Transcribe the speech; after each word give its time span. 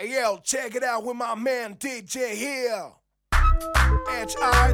Hey 0.00 0.12
yo, 0.12 0.38
check 0.44 0.76
it 0.76 0.84
out 0.84 1.04
with 1.04 1.16
my 1.16 1.34
man 1.34 1.74
DJ 1.74 2.32
here. 2.32 2.92
H 4.14 4.36
I 4.40 4.72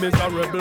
miserable, 0.00 0.60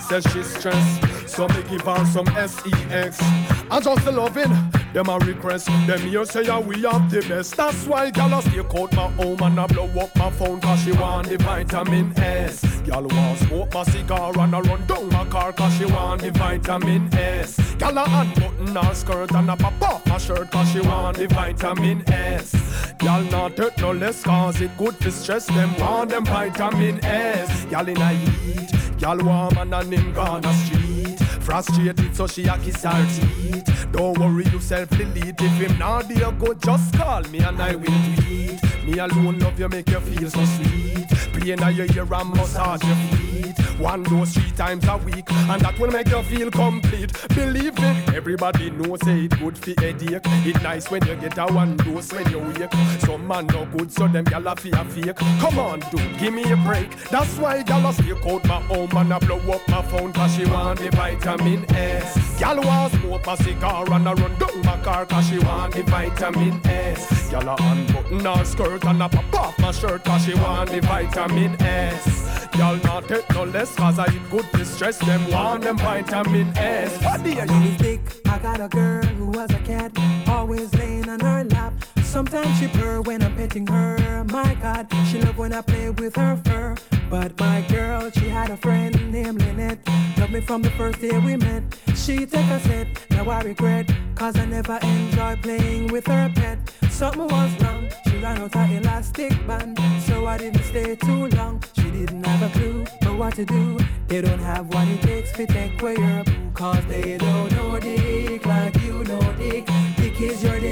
says 0.00 0.24
she's 0.32 0.46
stressed. 0.46 1.28
So 1.28 1.46
me 1.48 1.62
give 1.70 1.82
her 1.82 2.04
some 2.06 2.26
sex. 2.26 3.22
And 3.70 3.84
just 3.84 4.06
loving, 4.06 4.50
them 4.92 5.08
a 5.08 5.18
request. 5.18 5.66
Them 5.86 6.00
here 6.00 6.24
say 6.24 6.44
yeah, 6.44 6.58
we 6.58 6.82
have 6.82 7.10
the 7.10 7.24
best. 7.28 7.56
That's 7.56 7.86
why 7.86 8.10
gal 8.10 8.38
a 8.38 8.42
stay 8.42 8.58
out 8.60 8.92
my 8.94 9.08
home 9.10 9.40
and 9.42 9.60
I 9.60 9.66
blow 9.66 9.88
up 10.00 10.16
my 10.16 10.30
phone 10.30 10.60
cause 10.60 10.82
she 10.82 10.92
want 10.92 11.28
the 11.28 11.36
vitamin 11.36 12.12
S. 12.18 12.64
Gal 12.86 13.04
want 13.04 13.38
smoke 13.40 13.74
my 13.74 13.82
cigar 13.84 14.38
and 14.38 14.56
I 14.56 14.60
run 14.60 14.86
down 14.86 15.08
my 15.10 15.24
car 15.26 15.52
cause 15.52 15.76
she 15.76 15.84
want 15.84 16.22
the 16.22 16.30
vitamin 16.30 17.12
S. 17.14 17.74
Gal 17.74 17.98
a 17.98 18.04
unbutton 18.04 18.74
her 18.74 18.94
skirt 18.94 19.30
and 19.32 19.50
I 19.50 19.56
pop 19.56 19.82
off 19.82 20.06
her 20.08 20.18
shirt 20.18 20.50
cause 20.50 20.72
she 20.72 20.80
want 20.80 21.18
the 21.18 21.26
vitamin 21.28 22.02
S. 22.10 22.54
Gal 22.98 23.22
not 23.24 23.58
hurt 23.58 23.78
no 23.78 23.92
less 23.92 24.22
cause 24.22 24.60
it 24.60 24.76
good 24.78 24.96
for 24.96 25.10
stress. 25.10 25.46
Them 25.46 25.76
want 25.78 26.10
them 26.10 26.24
vitamin 26.24 27.04
S. 27.04 27.66
Gal 27.66 27.86
in 27.86 28.00
a 28.00 28.08
heat. 28.08 28.77
Gal 28.98 29.18
warm 29.18 29.56
and 29.58 29.72
a 29.72 29.84
him 29.84 30.12
gone 30.12 30.44
a 30.44 30.52
street. 30.54 31.18
Frustrated 31.40 32.16
so 32.16 32.26
she 32.26 32.46
a 32.46 32.58
kiss 32.58 32.82
her 32.82 33.06
teeth. 33.06 33.86
Don't 33.92 34.18
worry 34.18 34.44
yourself 34.44 34.90
delete. 34.90 35.40
If 35.40 35.52
him 35.52 35.78
not 35.78 36.08
there 36.08 36.32
go 36.32 36.52
just 36.54 36.94
call 36.94 37.22
me 37.22 37.38
and 37.38 37.62
I 37.62 37.76
will 37.76 37.86
tweet. 38.16 38.60
Me 38.84 38.98
alone 38.98 39.38
love 39.38 39.58
you 39.58 39.68
make 39.68 39.88
you 39.88 40.00
feel 40.00 40.30
so 40.30 40.44
sweet. 40.44 41.06
Play 41.38 41.52
in 41.52 41.76
your 41.76 41.86
ear 41.94 42.14
and 42.14 42.30
massage 42.30 42.82
your 42.82 42.96
feet. 42.96 43.58
One 43.78 44.02
dose 44.02 44.34
three 44.34 44.50
times 44.52 44.88
a 44.88 44.96
week 44.96 45.30
and 45.30 45.62
that 45.62 45.78
will 45.78 45.90
make 45.92 46.08
you 46.08 46.20
feel 46.24 46.50
complete. 46.50 47.12
Believe 47.28 47.78
me, 47.78 48.02
everybody 48.12 48.70
knows 48.70 49.00
say 49.04 49.26
it 49.26 49.38
good 49.38 49.56
for 49.56 49.70
headache. 49.80 50.22
It 50.24 50.60
nice 50.62 50.90
when 50.90 51.06
you 51.06 51.14
get 51.14 51.38
a 51.38 51.46
one 51.46 51.76
dose 51.76 52.12
when 52.12 52.28
you 52.30 52.40
wake. 52.40 52.72
Some 53.00 53.26
man 53.28 53.46
no 53.46 53.66
good 53.66 53.92
so 53.92 54.08
them 54.08 54.24
gyal 54.24 54.50
a 54.50 54.56
fear 54.56 54.84
fake. 54.84 55.16
Come 55.16 55.58
on, 55.60 55.80
dude, 55.90 56.18
give 56.18 56.34
me 56.34 56.50
a 56.50 56.56
break. 56.56 56.90
That's 57.10 57.38
why 57.38 57.62
gyal 57.62 57.88
a 57.88 57.92
stick 57.92 58.26
out 58.26 58.44
my 58.46 58.60
home 58.62 58.96
and 58.96 59.12
a 59.12 59.20
blow 59.20 59.38
up 59.52 59.68
my 59.68 59.82
phone 59.82 60.12
cause 60.12 60.34
she 60.34 60.44
want 60.46 60.80
the 60.80 60.90
vitamin 60.90 61.64
S. 61.76 62.16
Gyal 62.40 62.64
want 62.64 62.92
smoke 62.94 63.26
a 63.28 63.36
cigar 63.36 63.92
and 63.92 64.08
a 64.08 64.14
run 64.14 64.38
down 64.38 64.62
my 64.64 64.76
car 64.82 65.06
cause 65.06 65.28
she 65.28 65.38
want 65.38 65.72
the 65.74 65.84
vitamin 65.84 66.60
S. 66.66 67.06
Gyal 67.30 67.46
a 67.46 67.62
unbutton 67.62 68.24
her 68.24 68.44
skirt 68.44 68.84
and 68.84 69.02
a 69.02 69.08
pop 69.08 69.34
off 69.34 69.58
my 69.60 69.70
shirt 69.70 70.04
cause 70.04 70.24
she 70.24 70.34
want 70.34 70.70
the 70.70 70.80
vitamin 70.80 71.37
S. 71.46 72.46
Gyal 72.52 72.82
not 72.84 73.06
take 73.08 73.28
no 73.30 73.44
less 73.44 73.74
cause 73.76 73.98
I 73.98 74.06
eat 74.06 74.30
good 74.30 74.44
to 74.52 74.64
stress 74.64 74.98
them 74.98 75.30
want 75.30 75.62
them 75.62 75.78
vitamin 75.78 76.56
S. 76.56 77.02
What 77.02 77.22
do 77.22 77.30
you 77.30 77.46
When 77.46 77.62
it's 77.62 78.20
I 78.26 78.38
got 78.38 78.60
a 78.60 78.68
girl 78.68 79.04
who 79.04 79.26
was 79.26 79.50
a 79.50 79.58
cat, 79.60 79.92
always 80.28 80.74
laying 80.74 81.08
on 81.08 81.20
her 81.20 81.44
lap. 81.44 81.72
Sometimes 82.08 82.58
she 82.58 82.68
purr 82.68 83.02
when 83.02 83.22
I'm 83.22 83.36
petting 83.36 83.66
her. 83.66 84.24
My 84.32 84.54
God, 84.62 84.88
she 85.08 85.20
love 85.20 85.36
when 85.36 85.52
I 85.52 85.60
play 85.60 85.90
with 85.90 86.16
her 86.16 86.40
fur. 86.42 86.74
But 87.10 87.38
my 87.38 87.60
girl, 87.68 88.10
she 88.10 88.30
had 88.30 88.50
a 88.50 88.56
friend 88.56 89.12
named 89.12 89.42
Lynette. 89.42 89.78
Loved 90.16 90.32
me 90.32 90.40
from 90.40 90.62
the 90.62 90.70
first 90.70 91.02
day 91.02 91.18
we 91.18 91.36
met. 91.36 91.62
She 91.94 92.24
take 92.24 92.50
a 92.50 92.60
set, 92.60 92.88
now 93.10 93.28
I 93.28 93.42
regret. 93.42 93.90
Cause 94.14 94.38
I 94.38 94.46
never 94.46 94.78
enjoy 94.82 95.36
playing 95.42 95.88
with 95.88 96.06
her 96.06 96.32
pet. 96.34 96.58
Something 96.90 97.28
was 97.28 97.62
wrong, 97.62 97.88
she 98.06 98.16
ran 98.16 98.38
out 98.38 98.54
her 98.54 98.78
elastic 98.78 99.46
band. 99.46 99.78
So 100.06 100.26
I 100.26 100.38
didn't 100.38 100.62
stay 100.62 100.96
too 100.96 101.26
long. 101.36 101.62
She 101.76 101.90
didn't 101.90 102.24
have 102.24 102.42
a 102.42 102.58
clue 102.58 102.86
but 103.02 103.18
what 103.18 103.34
to 103.34 103.44
do. 103.44 103.78
They 104.06 104.22
don't 104.22 104.40
have 104.40 104.66
what 104.72 104.88
it 104.88 105.02
takes 105.02 105.32
to 105.32 105.46
take 105.46 105.80
away 105.82 105.96
your 105.96 106.24
boo. 106.24 106.50
Cause 106.54 106.84
they 106.86 107.18
don't 107.18 107.52
know 107.52 107.78
Dick 107.78 108.46
like 108.46 108.82
you 108.82 109.04
know 109.04 109.20
Dick. 109.34 109.68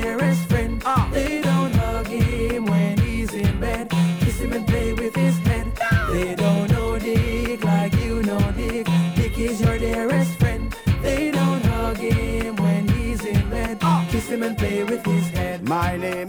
Dearest 0.06 0.48
friend. 0.48 0.80
They 1.10 1.40
don't 1.42 1.74
hug 1.74 2.06
him 2.06 2.66
when 2.66 2.96
he's 2.98 3.34
in 3.34 3.58
bed. 3.58 3.90
Kiss 4.20 4.38
him 4.38 4.52
and 4.52 4.64
play 4.64 4.92
with 4.92 5.16
his 5.16 5.36
head. 5.38 5.66
They 6.12 6.36
don't 6.36 6.70
know 6.70 6.96
Dick 6.96 7.64
like 7.64 7.92
you 8.04 8.22
know 8.22 8.38
Dick. 8.56 8.86
Dick 9.16 9.36
is 9.36 9.60
your 9.60 9.76
dearest 9.78 10.38
friend. 10.38 10.72
They 11.02 11.32
don't 11.32 11.64
hug 11.64 11.96
him 11.96 12.54
when 12.54 12.86
he's 12.86 13.24
in 13.24 13.50
bed. 13.50 13.80
Kiss 14.08 14.28
him 14.28 14.44
and 14.44 14.56
play 14.56 14.84
with 14.84 15.04
his 15.04 15.28
head. 15.30 15.68
My 15.68 15.96
name 15.96 16.25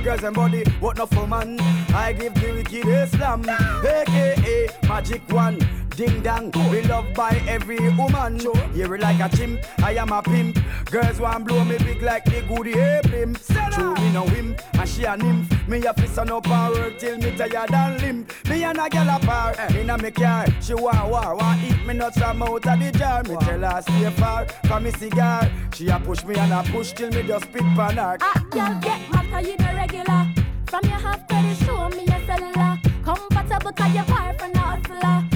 girls 0.00 0.22
and 0.22 0.34
body, 0.34 0.64
what 0.80 0.96
not 0.96 1.10
for 1.10 1.26
man? 1.26 1.58
I 1.94 2.12
give 2.12 2.34
the 2.34 2.52
wicked 2.52 2.86
a 2.86 3.06
slam, 3.06 3.44
aka 3.48 4.68
Magic 4.88 5.22
One. 5.30 5.58
Ding 5.98 6.22
dong, 6.22 6.52
we 6.70 6.82
loved 6.82 7.12
by 7.14 7.42
every 7.48 7.80
woman. 7.94 8.38
Hear 8.72 8.94
it 8.94 9.00
like 9.00 9.18
a 9.18 9.36
chimp, 9.36 9.60
I 9.82 9.94
am 9.94 10.12
a 10.12 10.22
pimp. 10.22 10.56
Girls 10.92 11.18
want 11.18 11.44
blow 11.44 11.64
me 11.64 11.76
big 11.78 12.02
like 12.02 12.24
the 12.24 12.42
goody 12.42 12.74
blimp. 13.08 13.40
True 13.72 13.94
me 13.94 14.12
no 14.12 14.24
him, 14.26 14.54
and 14.74 14.88
she 14.88 15.02
a 15.02 15.16
nymph. 15.16 15.68
Me 15.68 15.84
a 15.84 15.92
fist 15.94 16.18
on 16.18 16.30
up 16.30 16.48
and 16.48 16.74
work 16.74 16.98
till 17.00 17.18
me 17.18 17.36
tired 17.36 17.74
and 17.74 18.00
limp. 18.00 18.32
Me 18.48 18.62
and 18.62 18.78
a 18.78 18.88
gal 18.88 19.16
apart, 19.16 19.58
in 19.74 19.90
a 19.90 19.98
me 19.98 20.12
car. 20.12 20.46
She 20.60 20.74
want 20.74 21.10
war, 21.10 21.34
want 21.34 21.64
eat 21.64 21.84
me 21.84 21.94
nuts 21.94 22.16
from 22.16 22.44
out 22.44 22.64
of 22.64 22.78
the 22.78 22.92
jar. 22.96 23.24
Me 23.24 23.36
tell 23.40 23.60
her 23.60 23.82
stay 23.82 24.10
far 24.10 24.46
from 24.66 24.84
me 24.84 24.92
cigar. 24.92 25.50
She 25.74 25.88
a 25.88 25.98
push 25.98 26.24
me 26.24 26.36
and 26.36 26.52
a 26.52 26.62
push 26.70 26.92
till 26.92 27.10
me 27.10 27.24
just 27.24 27.44
spit 27.46 27.62
pan 27.62 27.96
her. 27.96 28.18
Ah, 28.20 28.46
girl, 28.50 28.78
get 28.80 29.10
mad 29.10 29.17
'cause 29.38 29.48
you 29.50 29.56
the 29.56 29.72
regular. 29.76 30.26
From 30.66 30.82
your 30.90 30.98
half 30.98 31.28
credit, 31.28 31.56
show 31.58 31.88
me 31.90 32.04
your 32.06 32.20
cellular. 32.26 32.76
Compatible 33.04 33.72
'cause 33.72 33.94
you 33.94 34.02
far 34.02 34.34
from 34.34 34.52
the 34.52 34.58
hustler. 34.58 35.27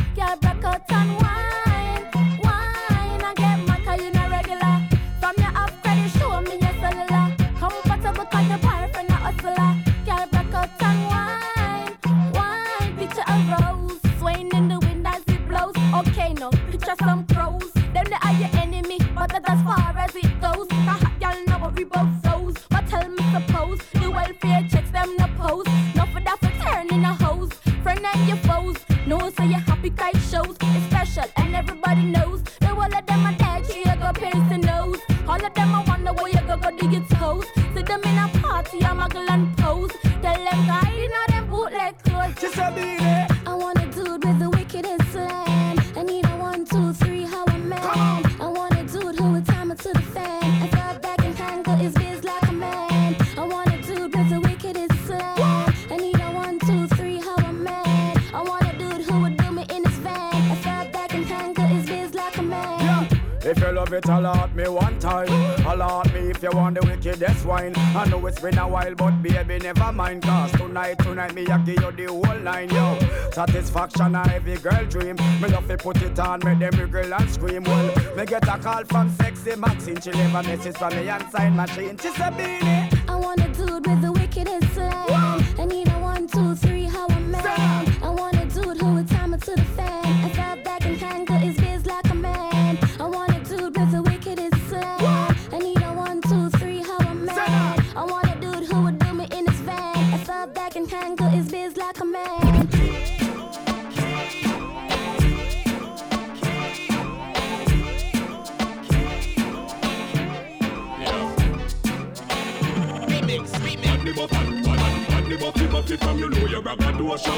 Wickedest 67.43 67.47
wine. 67.47 67.97
I 67.97 68.09
know 68.09 68.27
it's 68.27 68.41
been 68.41 68.59
a 68.59 68.69
while, 68.69 68.95
but 68.95 69.23
baby, 69.23 69.59
never 69.59 69.93
mind. 69.93 70.23
Cause 70.23 70.53
tonight, 70.53 70.99
tonight, 70.99 71.35
me, 71.35 71.47
I 71.47 71.59
give 71.59 71.81
you 71.81 71.93
the 71.93 72.07
whole 72.07 72.41
line, 72.41 72.71
yo. 72.71 72.99
Satisfaction, 73.33 74.15
a 74.15 74.23
every 74.33 74.57
girl 74.57 74.85
dream. 74.87 75.17
Me 75.17 75.49
love 75.49 75.69
to 75.69 75.77
put 75.77 76.03
it 76.03 76.19
on, 76.19 76.41
make 76.45 76.59
them 76.59 76.79
wriggle 76.79 77.15
and 77.15 77.31
scream. 77.31 77.65
Well, 77.65 78.17
me 78.17 78.27
get 78.27 78.49
a 78.49 78.59
call 78.59 78.85
from 78.85 79.11
sexy 79.11 79.57
Maxine. 79.57 80.01
She 80.01 80.13
leave 80.13 80.35
a 80.35 80.43
message 80.43 80.77
from 80.77 80.95
me 80.97 81.09
and 81.09 81.31
sign 81.31 81.57
machine. 81.57 81.99
She 81.99 82.11
said, 82.11 82.33
Beanie. 82.35 83.09
I 83.09 83.17
want 83.17 83.41
a 83.41 83.49
dude 83.49 83.87
with 83.87 84.03
the 84.03 84.13
wickedest 84.13 84.75
slang. 84.75 85.52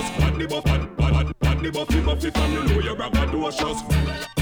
Braggadocious. 0.05 0.19
Badly 0.19 0.47
buffin, 0.47 0.95
bad, 0.97 1.39
badly 1.39 1.71
buffy 1.71 2.01
buffy 2.01 2.31
from 2.31 2.53
you 2.53 2.65
know 2.65 2.81
you're 2.81 2.97
braggadocious. 2.97 3.81
Who 3.81 4.34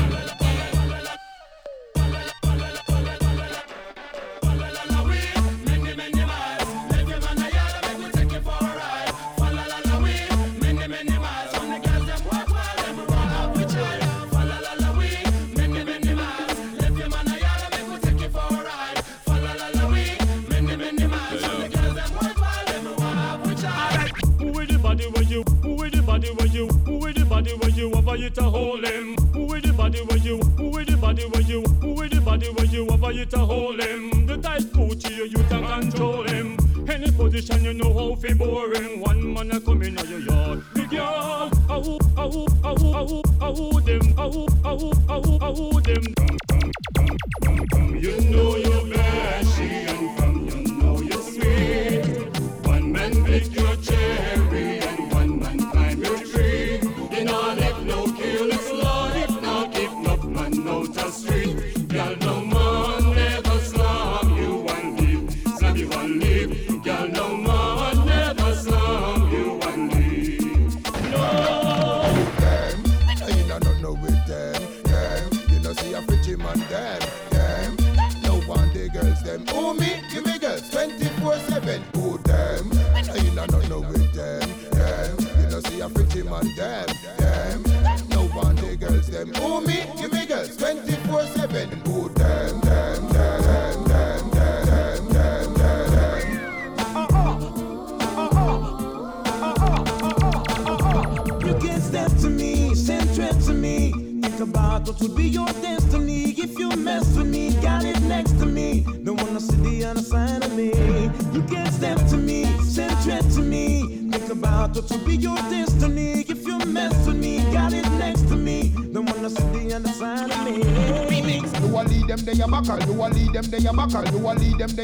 to 33.32 33.38
hold 33.38 33.80
him. 33.80 34.26
The 34.26 34.36
tight 34.36 34.62
Gucci 34.74 35.16
you 35.16 35.24
you 35.24 35.42
can 35.48 35.64
control 35.66 36.22
him. 36.24 36.56
Any 36.86 37.10
position 37.10 37.64
you 37.64 37.72
know 37.72 37.92
how 37.94 38.14
fi 38.16 38.34
boring. 38.34 39.00
One 39.00 39.32
man 39.32 39.52
a 39.52 39.60
come 39.60 39.82
in 39.82 39.96
your 39.96 40.20
yard. 40.20 40.62
Big 40.74 40.90
girl, 40.90 41.50
ahoo, 41.68 41.98
ahoo, 42.16 42.46
ahoo, 42.62 42.92
ahoo, 42.92 43.22
ahoo 43.40 43.80
them, 43.80 44.14
ahoo, 44.18 44.46
ahoo, 44.64 44.92
ahoo, 45.08 45.08
ahoo 45.08 45.22
them. 45.24 45.31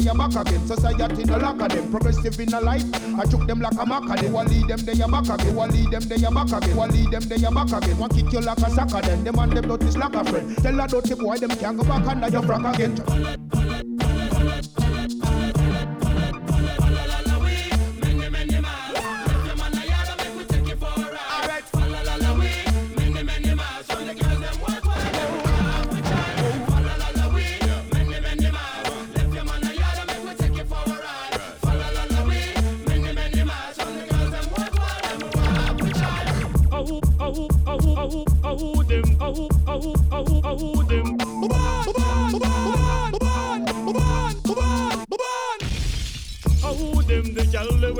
A 0.09 0.15
them, 0.15 0.19
they 0.19 0.39
back 0.39 0.47
again. 0.47 0.67
Society 0.67 1.25
no 1.25 1.37
lack 1.37 1.61
of 1.61 1.69
them. 1.69 1.91
Progressive 1.91 2.41
in 2.41 2.55
a 2.55 2.61
life. 2.61 2.85
I 3.19 3.25
took 3.25 3.47
them 3.47 3.61
like 3.61 3.73
a 3.75 3.85
maca. 3.85 4.23
You 4.23 4.37
a 4.37 4.43
lead 4.43 4.69
them, 4.69 4.79
they 4.81 5.03
a 5.03 5.09
back 5.09 5.29
again. 5.29 5.57
a 5.57 5.67
lead 5.67 5.91
them, 5.91 6.03
they 6.03 6.25
a 6.25 6.31
back 6.31 6.53
again. 6.53 6.79
A 6.79 6.87
lead 6.87 7.11
them, 7.11 7.23
they 7.29 7.47
a 7.47 7.51
back 7.51 7.73
again. 7.73 7.99
One 7.99 8.11
kick 8.11 8.33
you 8.33 8.41
like 8.41 8.59
a 8.59 8.71
sucker. 8.71 9.01
Then 9.03 9.25
them 9.25 9.39
and 9.39 9.53
them 9.53 9.69
dirty 9.69 9.99
like 9.99 10.15
a 10.15 10.25
friend. 10.25 10.57
Tell 10.59 10.81
a 10.81 10.89
dirty 10.89 11.15
boy 11.15 11.37
them 11.37 11.51
can't 11.51 11.77
go 11.77 11.85
back 11.85 12.07
under 12.07 12.29
your 12.29 12.43
frack 12.43 12.75
again. 12.75 13.58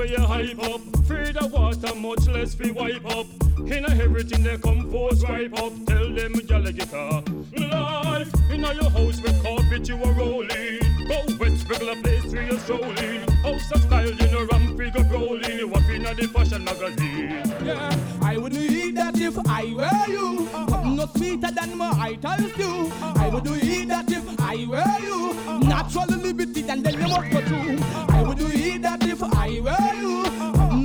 You 0.09 0.19
hype 0.25 0.59
up. 0.63 0.81
Free 1.05 1.31
the 1.31 1.47
water, 1.53 1.95
much 1.95 2.27
less 2.27 2.57
we 2.57 2.71
wipe 2.71 3.05
up. 3.05 3.27
In 3.59 3.85
a 3.85 3.89
everything 4.01 4.43
they 4.43 4.57
come 4.57 4.89
force 4.89 5.23
wipe 5.23 5.53
up. 5.59 5.73
Tell 5.85 6.13
them 6.13 6.33
gal 6.47 6.63
get 6.71 6.93
a 6.93 7.23
life. 7.57 8.33
In 8.51 8.61
your 8.61 8.89
house 8.89 9.21
with 9.21 9.43
carpet 9.43 9.87
you 9.87 10.01
are 10.03 10.13
rolling. 10.13 10.79
Go 11.07 11.21
wet, 11.39 11.69
regular 11.69 12.01
place 12.01 12.25
where 12.33 12.43
you're 12.43 12.59
strolling. 12.59 13.21
House 13.43 13.71
of 13.71 13.81
style, 13.81 14.09
you 14.09 14.31
know 14.31 14.45
ramp 14.51 14.77
we 14.77 14.89
go 14.89 15.01
rolling. 15.03 15.57
You 15.59 15.71
up 15.73 15.89
in 15.89 16.05
a 16.05 16.13
the 16.13 16.27
fashion 16.27 16.63
magazine. 16.63 17.43
Yeah, 17.63 17.95
I 18.21 18.37
wouldn't 18.37 18.61
eat 18.71 18.95
that 18.95 19.17
if 19.19 19.37
I 19.47 19.73
were 19.73 20.11
you. 20.11 20.47
But 20.51 20.83
not 20.85 21.15
sweeter 21.17 21.51
than 21.51 21.77
my 21.77 21.91
idols 21.99 22.51
do. 22.53 22.91
I 23.01 23.29
would 23.29 23.47
eat 23.63 23.87
that 23.89 24.11
if 24.11 24.39
I 24.39 24.55
were 24.65 25.05
you. 25.05 25.31
Uh-huh. 25.31 25.51
Uh-huh. 25.51 25.51
Uh-huh. 25.51 25.59
Natural 25.59 26.17
liberty 26.17 26.65
and 26.67 26.83
then 26.83 26.93
you 26.93 27.07
must 27.07 27.31
go 27.31 27.41
through. 27.41 27.77
I 28.09 28.23
would 28.23 28.41
eat 28.41 28.81
that 28.81 29.03
if 29.03 29.21
I 29.23 29.59
were 29.61 29.83
you 29.83 29.88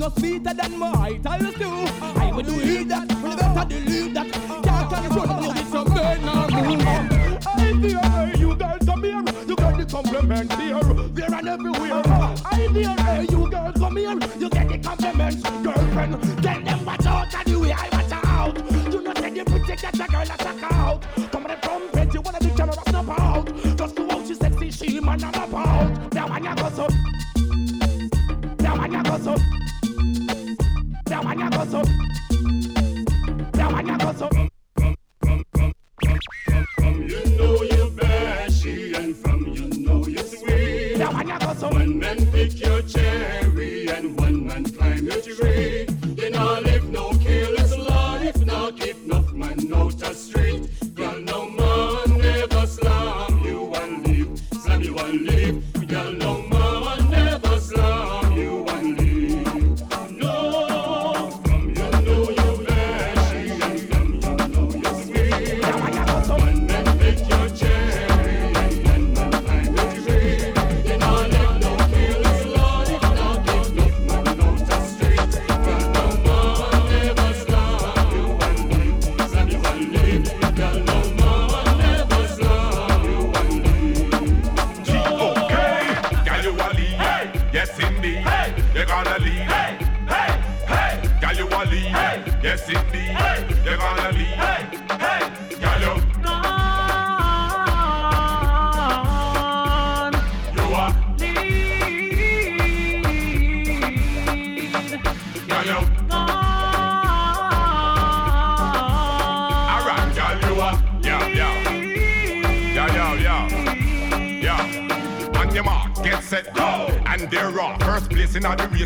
was 0.04 0.14
sweeter 0.16 0.54
than 0.54 0.78
my 0.78 0.90
height, 0.96 1.26
I 1.26 1.38
used 1.38 1.56
to. 1.58 1.68
I 2.20 2.32
will 2.32 2.42
do 2.42 2.60
it 2.60 2.88
that, 2.88 3.08
the 3.08 3.14
better 3.14 3.64
the 3.68 3.80
lead 3.90 4.14
that. 4.14 4.30
Can't 4.64 4.88
control 4.92 5.40
me 5.40 5.48
with 5.48 5.68
some 5.68 5.94
man 5.94 6.28
or 6.28 6.46
women. 6.68 7.38
I'm 7.46 7.80
the 7.80 8.38
you 8.38 8.54
girls 8.54 8.84
come 8.84 9.02
here. 9.02 9.24
You 9.48 9.56
get 9.56 9.76
the 9.78 9.86
compliments 9.90 10.54
here, 10.56 10.80
there 11.16 11.34
and 11.34 11.48
everywhere. 11.48 12.02
I'm 12.04 12.72
the 12.74 13.26
you 13.30 13.50
girls 13.50 13.74
come 13.78 13.96
here. 13.96 14.18
You 14.38 14.50
get 14.50 14.68
the 14.68 14.78
compliments, 14.78 15.42
girlfriend. 15.62 16.42
Tell 16.42 16.60
them 16.60 16.84
watch 16.84 17.06
out 17.06 17.34
and 17.34 17.46
the 17.46 17.58
way 17.58 17.72
I 17.72 17.88
watch 17.92 18.12
out. 18.12 18.92
You 18.92 19.02
not 19.02 19.16
that 19.16 19.36
you 19.36 19.44
pretty 19.44 19.76
catch 19.76 19.94
a 19.94 20.12
girl 20.12 20.24
that's 20.26 20.44
a 20.44 20.54
cow. 20.60 21.00
Come 21.32 21.46
on 21.46 21.50
the 21.50 21.56
trumpet, 21.62 22.14
you 22.14 22.20
wanna 22.20 22.38
be 22.40 22.50
camera 22.50 22.74
snap 22.88 23.08
out. 23.08 23.76
Just 23.76 23.94
go 23.96 24.10
out, 24.10 24.26
she 24.26 24.34
sexy, 24.34 24.70
she 24.70 25.00
man, 25.00 25.24
I'm 25.24 25.34
about. 25.34 26.12
Now 26.12 26.28
I 26.28 26.40
got 26.40 26.72
so. 26.74 27.03
gozo. 31.64 31.82
Te 33.52 33.62
aguanta 33.62 34.04
gozo. 34.04 34.53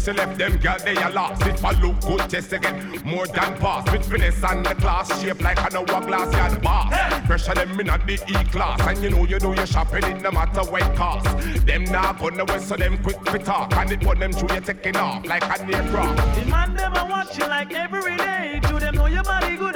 Celeb 0.09 0.39
them 0.39 0.57
girl 0.57 0.79
they 0.83 0.97
a 0.97 1.11
lost. 1.11 1.43
It 1.43 1.59
for 1.59 1.73
look 1.73 2.01
good 2.01 2.31
test 2.31 2.51
again. 2.55 2.99
More 3.05 3.27
than 3.27 3.59
pass. 3.59 3.93
With 3.93 4.09
finesse 4.09 4.43
and 4.43 4.65
the 4.65 4.75
class. 4.77 5.21
Shape 5.21 5.43
like 5.43 5.61
an 5.61 5.77
hourglass 5.77 6.33
yard 6.33 6.63
bar. 6.63 6.89
Pressure 7.27 7.53
them 7.53 7.79
in 7.79 7.91
at 7.91 8.07
the 8.07 8.15
E-class. 8.15 8.81
And 8.87 9.03
you 9.03 9.11
know 9.11 9.27
you 9.27 9.39
do 9.39 9.53
your 9.53 9.67
shopping 9.67 10.05
It 10.05 10.23
no 10.23 10.31
matter 10.31 10.63
what 10.63 10.97
cost 10.97 11.27
Them 11.67 11.85
not 11.85 12.19
gonna 12.19 12.47
waste 12.47 12.69
So 12.69 12.77
them 12.77 12.97
quick 13.03 13.23
to 13.25 13.39
talk. 13.39 13.77
And 13.77 13.93
it 13.93 14.01
put 14.01 14.19
them 14.19 14.33
through 14.33 14.55
you 14.55 14.63
taking 14.63 14.97
off 14.97 15.27
Like 15.27 15.45
an 15.45 15.75
aircraft 15.75 16.41
The 16.41 16.51
man 16.51 16.75
them 16.75 16.97
a 16.97 17.05
watch 17.05 17.37
you 17.37 17.47
like 17.47 17.75
every 17.75 18.17
day. 18.17 18.61
Do 18.63 18.79
them 18.81 18.95
know 18.95 19.07
your 19.07 19.25
body 19.25 19.57
good? 19.57 19.68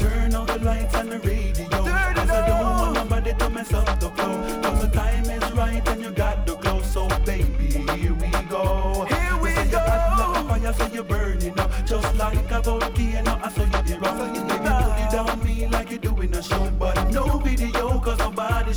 Turn 0.00 0.34
off 0.34 0.46
the 0.46 0.58
lights 0.64 0.94
and 0.94 1.12
the 1.12 1.18
radio. 1.18 1.59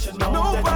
should 0.04 0.20
know. 0.20 0.34
Nobody 0.34 0.73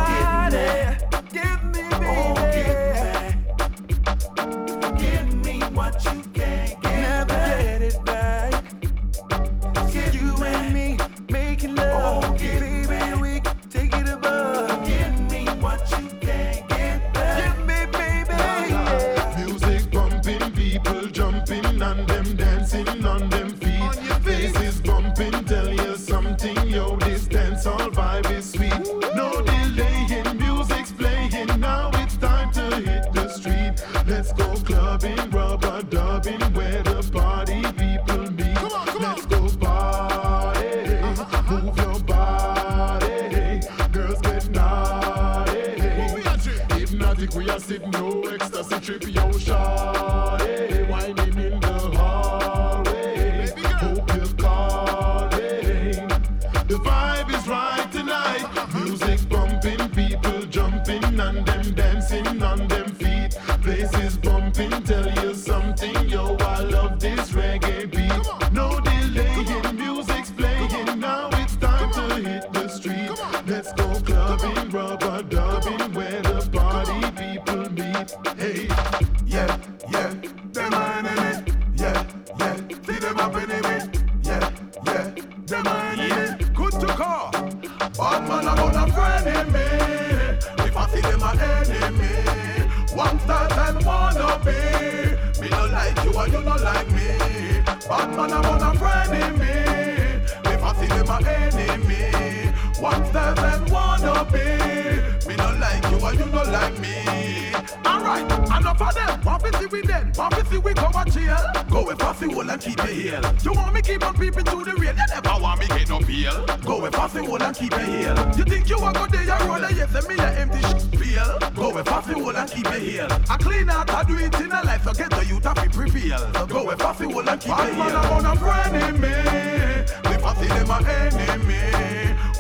me. 131.46 131.62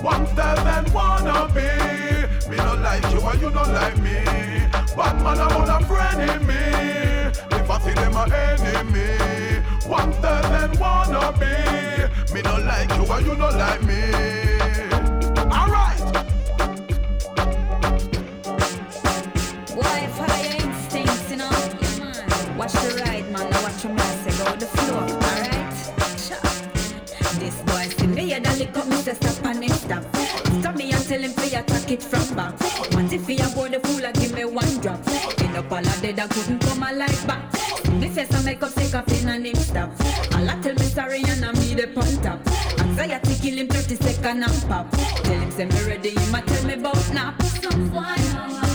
One 0.01 0.25
style 0.27 0.67
and 0.67 0.93
wanna 0.93 1.47
be. 1.53 1.69
Me 2.49 2.57
no 2.57 2.75
like 2.75 3.03
you 3.11 3.19
and 3.19 3.41
you 3.41 3.49
no 3.51 3.63
like 3.63 3.97
me. 3.97 4.23
Bad 4.95 5.21
man 5.21 5.39
and 5.39 5.55
one 5.55 5.69
a 5.69 5.85
friend 5.85 6.21
in 6.29 6.47
me. 6.47 6.55
If 7.57 7.69
I 7.69 7.79
see 7.81 7.93
them 7.93 8.15
a 8.15 8.23
enemy. 8.23 9.63
One 9.87 10.13
style 10.13 10.53
and 10.63 10.79
wanna 10.79 11.31
be. 11.39 12.33
Me 12.33 12.41
no 12.41 12.57
like 12.57 12.89
you 12.95 13.05
and 13.13 13.25
you 13.25 13.35
no 13.35 13.49
like 13.49 13.83
me. 13.83 14.56
Say 29.13 29.29
stop 29.29 29.45
and 29.45 29.63
him 29.63 29.71
stop. 29.71 30.03
Stop 30.59 30.75
me 30.75 30.91
and 30.91 31.05
tell 31.07 31.19
him 31.19 31.33
to 31.33 31.45
attack 31.45 31.91
it 31.91 32.03
from 32.03 32.35
back. 32.35 32.59
Want 32.91 33.13
if 33.13 33.27
he 33.27 33.37
a 33.39 33.47
board 33.49 33.71
the 33.71 33.79
fool, 33.79 34.05
I 34.05 34.11
give 34.11 34.33
me 34.33 34.45
one 34.45 34.79
drop. 34.79 34.99
End 35.39 35.55
up 35.55 35.71
all 35.71 35.79
a 35.79 36.01
dead, 36.01 36.19
I 36.19 36.27
couldn't 36.27 36.59
come 36.59 36.83
alive 36.83 37.27
back. 37.27 37.43
Me 37.91 38.09
face 38.09 38.33
I 38.33 38.43
make 38.43 38.61
up, 38.61 38.73
take 38.73 38.93
off 38.93 39.07
in 39.07 39.29
and 39.29 39.45
him 39.45 39.55
stop. 39.55 39.91
All 40.33 40.49
I 40.49 40.59
tell 40.61 40.73
me 40.73 40.87
sorry 40.97 41.23
and 41.23 41.45
I 41.45 41.51
me 41.53 41.73
the 41.73 41.87
on 41.95 42.21
top. 42.21 42.39
Anxiety 42.79 43.35
kill 43.41 43.57
him 43.59 43.67
30 43.67 43.95
second 43.95 44.43
and 44.43 44.61
pop. 44.67 44.91
Tell 44.91 45.39
him 45.39 45.51
say 45.51 45.65
me 45.65 45.83
ready, 45.83 46.09
him 46.09 46.35
a 46.35 46.41
tell 46.41 46.65
me 46.65 46.73
about 46.73 47.13
nap. 47.13 47.41
Some 47.43 47.89
boy 47.89 48.66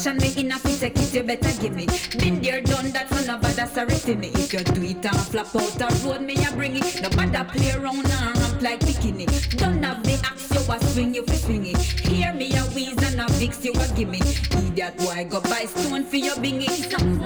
Position 0.00 0.16
me 0.16 0.40
in 0.40 0.52
a 0.52 0.58
fit, 0.58 0.80
take 0.80 0.96
it, 0.96 1.12
you 1.12 1.22
better 1.22 1.60
give 1.60 1.76
me. 1.76 1.84
Been 2.18 2.40
there, 2.40 2.62
done 2.62 2.90
that, 2.92 3.10
so 3.10 3.20
nobody 3.26 3.66
sorry 3.66 3.94
for 3.96 4.14
me. 4.14 4.28
If 4.28 4.50
you 4.50 4.60
do 4.60 4.82
it 4.82 5.04
and 5.04 5.20
flap 5.28 5.54
out 5.54 5.76
a 5.78 5.94
road, 6.02 6.22
me 6.22 6.36
a 6.42 6.50
bring 6.52 6.76
it. 6.76 7.02
Nobody 7.02 7.44
play 7.50 7.72
around 7.72 8.06
and 8.06 8.38
ramp 8.38 8.62
like 8.62 8.80
bikini. 8.80 9.26
Don't 9.58 9.82
have 9.82 10.02
the 10.02 10.14
axe, 10.24 10.48
you 10.54 10.72
a 10.72 10.80
swing, 10.86 11.14
you 11.14 11.22
fi 11.26 11.34
swing 11.34 11.66
it. 11.66 11.76
Hear 11.76 12.32
me 12.32 12.50
a 12.56 12.62
wheeze 12.72 12.96
and 13.02 13.20
a 13.20 13.28
fix, 13.34 13.62
you 13.62 13.72
a 13.72 13.88
gimme. 13.94 14.20
Idiot 14.20 14.96
boy, 14.96 15.26
go 15.28 15.42
buy 15.42 15.66
stone 15.66 16.04
for 16.04 16.16
your 16.16 16.36
bingy. 16.36 16.70
Some 16.90 17.20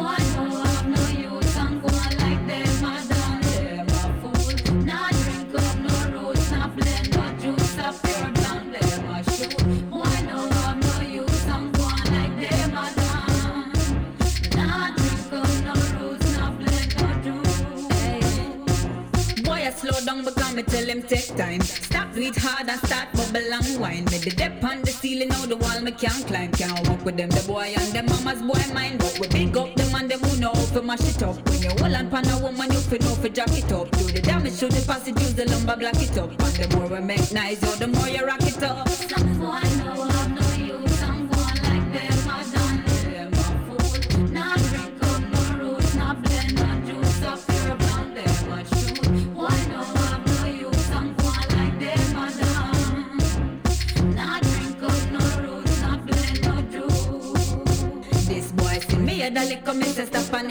me 20.55 20.63
tell 20.63 20.85
him 20.85 21.03
take 21.03 21.37
time. 21.37 21.61
Stop 21.61 22.17
it 22.17 22.37
hard 22.37 22.69
and 22.69 22.81
start 22.87 23.13
bubble 23.13 23.53
and 23.53 23.81
wine. 23.81 24.05
Me 24.07 24.19
the 24.19 24.31
dep 24.31 24.63
on 24.63 24.83
the 24.83 24.91
ceiling, 24.91 25.29
now 25.29 25.47
the 25.47 25.57
wall 25.57 25.81
me 25.81 25.91
can't 25.91 26.27
climb. 26.27 26.53
Can't 26.53 26.89
walk 26.89 27.05
with 27.05 27.17
them, 27.17 27.31
the 27.31 27.43
boy 27.47 27.75
and 27.77 27.93
the 27.93 28.03
mama's 28.03 28.41
boy 28.41 28.75
mind. 28.75 28.99
But 28.99 29.19
we 29.19 29.29
big 29.29 29.57
up 29.57 29.75
them 29.75 29.95
and 29.95 30.11
them 30.11 30.21
who 30.21 30.41
know 30.41 30.53
how 30.55 30.67
to 30.67 30.83
mash 30.83 31.01
it 31.01 31.23
up. 31.23 31.37
When 31.49 31.63
you 31.63 31.71
hold 31.71 31.95
on 31.95 32.11
pan 32.11 32.29
a 32.29 32.39
woman, 32.39 32.71
you 32.73 32.79
fi 32.79 32.99
know 32.99 33.15
fi 33.17 33.29
jack 33.29 33.51
it 33.51 33.73
up. 33.73 33.91
Do 33.91 34.05
the 34.05 34.23
damage 34.23 34.59
to 34.61 34.69
the 34.69 34.85
passage, 34.87 35.19
use 35.21 35.35
the 35.35 35.47
lumber 35.47 35.77
block 35.77 36.01
it 36.01 36.17
up. 36.17 36.31
And 36.31 36.55
the 36.55 36.77
more 36.77 36.89
we 36.89 37.01
make 37.01 37.33
noise, 37.33 37.63
yo, 37.63 37.71
the 37.75 37.89
more 37.89 38.09
you 38.09 38.25
rock 38.25 38.43
it 38.43 38.63
up. 38.63 38.89
Some 38.89 39.39
boy 39.39 39.84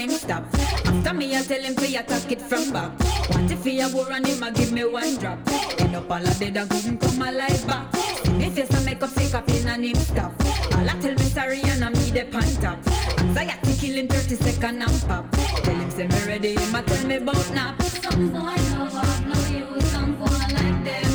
him 0.03 0.11
stop. 0.11 0.43
After 0.85 1.13
me 1.13 1.35
I 1.35 1.41
tell 1.41 1.61
him 1.61 1.75
fi 1.75 1.95
attack 1.97 2.31
it 2.31 2.41
from 2.41 2.71
back. 2.71 2.91
Want 3.29 3.51
if 3.51 3.63
he 3.63 3.79
a 3.79 3.87
war 3.89 4.11
and 4.11 4.27
him 4.27 4.43
a 4.43 4.51
give 4.51 4.71
me 4.71 4.83
one 4.85 5.15
drop. 5.17 5.39
End 5.79 5.95
up 5.95 6.11
all 6.11 6.17
a 6.17 6.33
dead 6.35 6.57
and 6.57 6.69
couldn't 6.69 6.99
come 6.99 7.21
alive 7.21 7.67
back. 7.67 7.93
Me 8.37 8.49
face 8.49 8.73
I 8.73 8.83
make 8.83 9.01
up 9.01 9.09
sick 9.09 9.33
up 9.33 9.47
in 9.49 9.67
and 9.67 9.85
him 9.85 9.95
stop. 9.95 10.33
All 10.75 10.89
I 10.89 10.93
tell 10.99 11.15
me 11.15 11.27
sorry 11.35 11.61
and 11.61 11.83
I 11.83 11.89
me 11.89 12.11
the 12.11 12.23
pan 12.25 12.53
top. 12.61 12.79
Anxiety 13.19 13.73
kill 13.79 13.95
him 13.95 14.07
30 14.07 14.35
second 14.35 14.81
and 14.81 15.03
pop. 15.07 15.31
Tell 15.31 15.75
him 15.75 15.91
say 15.91 16.07
me 16.07 16.19
ready, 16.27 16.55
him 16.55 16.75
a 16.75 16.81
tell 16.83 17.07
me 17.07 17.15
about 17.15 17.51
nap. 17.53 17.81
Some 17.81 18.29
boy 18.29 18.55
no 18.71 18.85
no 19.29 19.37
use, 19.47 19.91
some 19.91 20.15
boy 20.15 20.25
like 20.25 20.83
them 20.83 21.12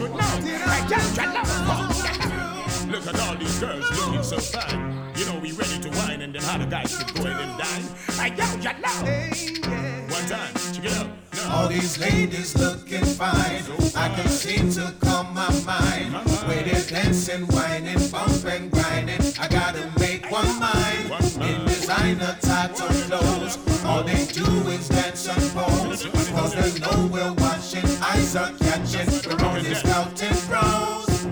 Look 0.00 0.16
at 3.06 3.20
all 3.20 3.36
these 3.36 3.58
girls 3.60 3.90
looking 3.98 4.22
so 4.22 4.38
fine. 4.38 5.12
You 5.14 5.26
know 5.26 5.38
we 5.40 5.52
ready 5.52 5.78
to 5.78 5.90
wine 5.90 6.22
and 6.22 6.34
then 6.34 6.42
how 6.42 6.56
the 6.56 6.64
guys 6.64 6.96
could 6.96 7.14
go 7.16 7.26
in 7.26 7.36
and 7.36 7.58
dine. 7.58 7.84
Yo, 8.34 8.44
you 8.56 8.72
know. 8.80 8.94
One 10.08 10.26
time, 10.26 10.54
check 10.72 10.84
it 10.86 10.92
out. 10.94 11.06
No. 11.36 11.50
All 11.50 11.68
these 11.68 11.98
ladies 11.98 12.56
looking 12.56 13.04
fine. 13.04 13.62
I 13.94 14.08
can 14.14 14.28
seem 14.28 14.72
to 14.72 14.94
calm 15.00 15.34
my 15.34 15.50
mind. 15.64 16.14
With 16.48 16.64
their 16.64 17.02
dancing, 17.02 17.46
whining, 17.48 18.08
bumping, 18.08 18.70
grinding. 18.70 19.20
I 19.38 19.48
gotta 19.48 19.92
make 19.98 20.30
one 20.30 20.58
mind. 20.58 21.10
In 21.42 21.69
designer 21.90 22.36
tattoo 22.40 22.86
clothes. 23.08 23.58
All 23.84 24.02
they 24.04 24.24
do 24.26 24.44
is 24.68 24.88
dance 24.88 25.28
and 25.28 25.42
pose. 25.52 26.06
Cause 26.30 26.54
they 26.54 26.78
know 26.78 27.08
we're 27.12 27.32
watching. 27.32 27.84
Eyes 28.00 28.36
are 28.36 28.52
catching. 28.58 29.08
We're 29.28 29.44
only 29.44 29.74
scouting 29.74 30.36
pros. 30.46 31.26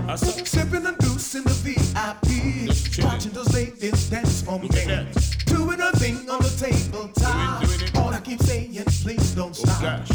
Sipping 0.49 0.87
and 0.87 0.99
deuce 0.99 1.35
in 1.37 1.45
the 1.45 1.55
VIP. 1.63 3.05
Watching 3.05 3.33
those 3.33 3.55
ladies 3.55 4.11
dance 4.11 4.43
for 4.43 4.59
me. 4.59 4.69
Doing 5.47 5.81
a 5.81 5.93
thing 5.93 6.29
on 6.29 6.41
the 6.41 6.53
tabletop. 6.59 7.63
All 7.97 8.13
I 8.13 8.21
keep 8.21 8.43
saying, 8.43 8.75
please 9.03 9.35
don't 9.35 9.55
stop. 9.55 10.07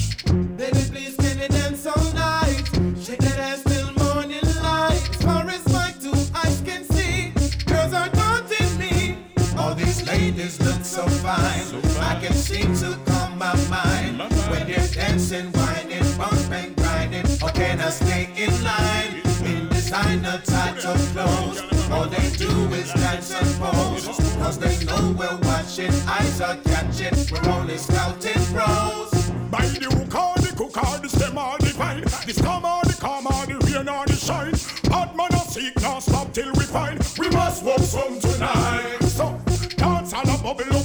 Look 11.24 11.36
so 11.64 11.80
fine. 11.82 12.04
I 12.04 12.20
can 12.20 12.34
seem 12.34 12.76
to 12.78 12.98
calm 13.06 13.38
my 13.38 13.56
mind. 13.70 14.20
When 14.50 14.68
they're 14.68 14.88
dancing, 14.88 15.52
whining, 15.54 16.18
bumping, 16.18 16.74
grinding. 16.76 17.26
Or 17.42 17.50
can 17.50 17.80
I 17.80 17.90
stay 17.90 18.30
in 18.36 18.52
line? 18.64 19.22
In 19.46 19.68
designer 19.70 20.42
types 20.46 20.86
of 20.86 20.98
clothes. 21.14 21.62
All 21.92 22.06
they 22.06 22.30
do 22.38 22.50
is 22.74 22.92
dance 22.94 23.34
and 23.34 23.48
pose. 23.60 24.06
Cause 24.38 24.60
they 24.60 24.84
know 24.86 25.16
we're 25.18 25.38
watching. 25.44 25.92
Eyes 26.08 26.42
are 26.42 26.58
catching. 26.58 27.16
We're 27.32 27.52
only 27.52 27.78
scouting 27.78 28.44
pros. 28.54 29.12
By 29.50 29.66
the 29.68 29.86
hook 29.86 30.16
or 30.16 30.36
the 30.42 30.54
cook 30.58 30.78
or 30.78 30.98
the 30.98 31.10
stem 31.10 31.38
or 31.38 31.58
the 31.60 31.74
vine 31.78 32.02
The 32.02 32.34
storm 32.34 32.66
or 32.66 32.82
the 32.86 32.98
calm 33.00 33.28
or 33.28 33.46
the 33.46 33.54
rain 33.68 33.88
or 33.88 34.04
the 34.08 34.16
shine 34.16 34.56
Bad 34.90 35.16
man 35.16 35.32
or 35.32 35.46
seek, 35.46 35.80
not 35.80 36.02
stop 36.02 36.34
till 36.34 36.52
we 36.54 36.64
find 36.64 36.98
We 37.20 37.30
must 37.30 37.64
walk 37.64 37.82
some 37.82 38.20
tonight 38.20 38.98
So, 39.04 39.40
dance 39.78 40.12
all 40.14 40.28
a 40.28 40.38
bubble 40.42 40.83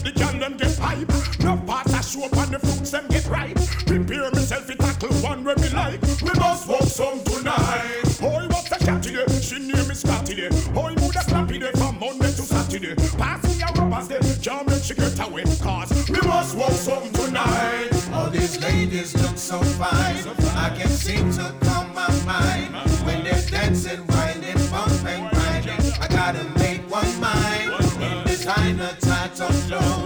get 0.95 1.45
No 1.45 1.57
parts 1.57 1.93
a 1.93 2.03
show 2.03 2.25
up 2.25 2.37
and 2.37 2.55
the 2.55 2.59
fruits 2.59 2.91
them 2.91 3.07
get 3.09 3.27
ripe 3.29 3.57
Prepare 3.87 4.31
myself 4.31 4.67
to 4.67 4.75
tackle 4.75 5.15
one 5.17 5.45
where 5.45 5.57
me 5.57 5.69
like 5.71 6.01
We 6.23 6.33
must 6.39 6.69
walk 6.69 6.83
some 6.83 7.23
tonight 7.25 8.03
Boy, 8.21 8.47
what's 8.49 8.69
the 8.69 8.77
cat 8.85 9.03
today? 9.03 9.27
She 9.41 9.59
name 9.59 9.91
is 9.91 10.01
Scotty 10.01 10.49
Boy, 10.73 10.95
mood 11.01 11.17
a 11.17 11.23
slappy 11.25 11.61
day 11.61 11.73
from 11.73 11.99
Monday 11.99 12.33
to 12.33 12.43
Saturday 12.43 12.95
Pass 13.17 13.43
me 13.45 13.63
a 13.63 13.67
rubber 13.81 14.09
day, 14.09 14.21
can't 14.43 14.67
make 14.67 14.83
she 14.83 14.95
get 14.95 15.19
away 15.27 15.45
Cause 15.61 16.09
we 16.09 16.21
must 16.27 16.57
walk 16.57 16.73
some 16.73 17.11
tonight 17.13 17.91
All 18.13 18.31
these 18.31 18.61
ladies 18.61 19.15
look 19.23 19.37
so 19.37 19.61
fine. 19.63 20.17
I 20.57 20.71
can 20.77 20.89
seem 20.89 21.33
to 21.33 21.55
calm 21.61 21.95
my 21.95 22.09
mind. 22.25 22.75
When 23.07 23.25
they're 23.25 23.41
dancing, 23.43 24.01
whining, 24.07 24.59
bumping, 24.71 25.29
grinding. 25.31 25.93
I 26.01 26.09
gotta 26.09 26.45
make 26.59 26.83
one 26.91 27.21
mind. 27.21 27.71
In 28.03 28.25
designer 28.27 28.95
types 29.01 29.41
of 29.41 29.53
clothes. 29.67 29.98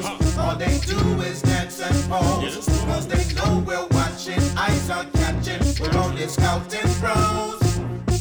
Do 1.03 1.21
is 1.23 1.43
dance 1.43 1.81
and 1.81 1.97
pose. 2.09 2.55
Cause 2.87 3.07
they 3.09 3.35
know 3.35 3.65
we're 3.67 3.87
watching. 3.89 4.41
Eyes 4.57 4.89
are 4.89 5.05
catching. 5.15 5.61
We're 5.81 5.99
only 5.99 6.29
scouting. 6.29 6.89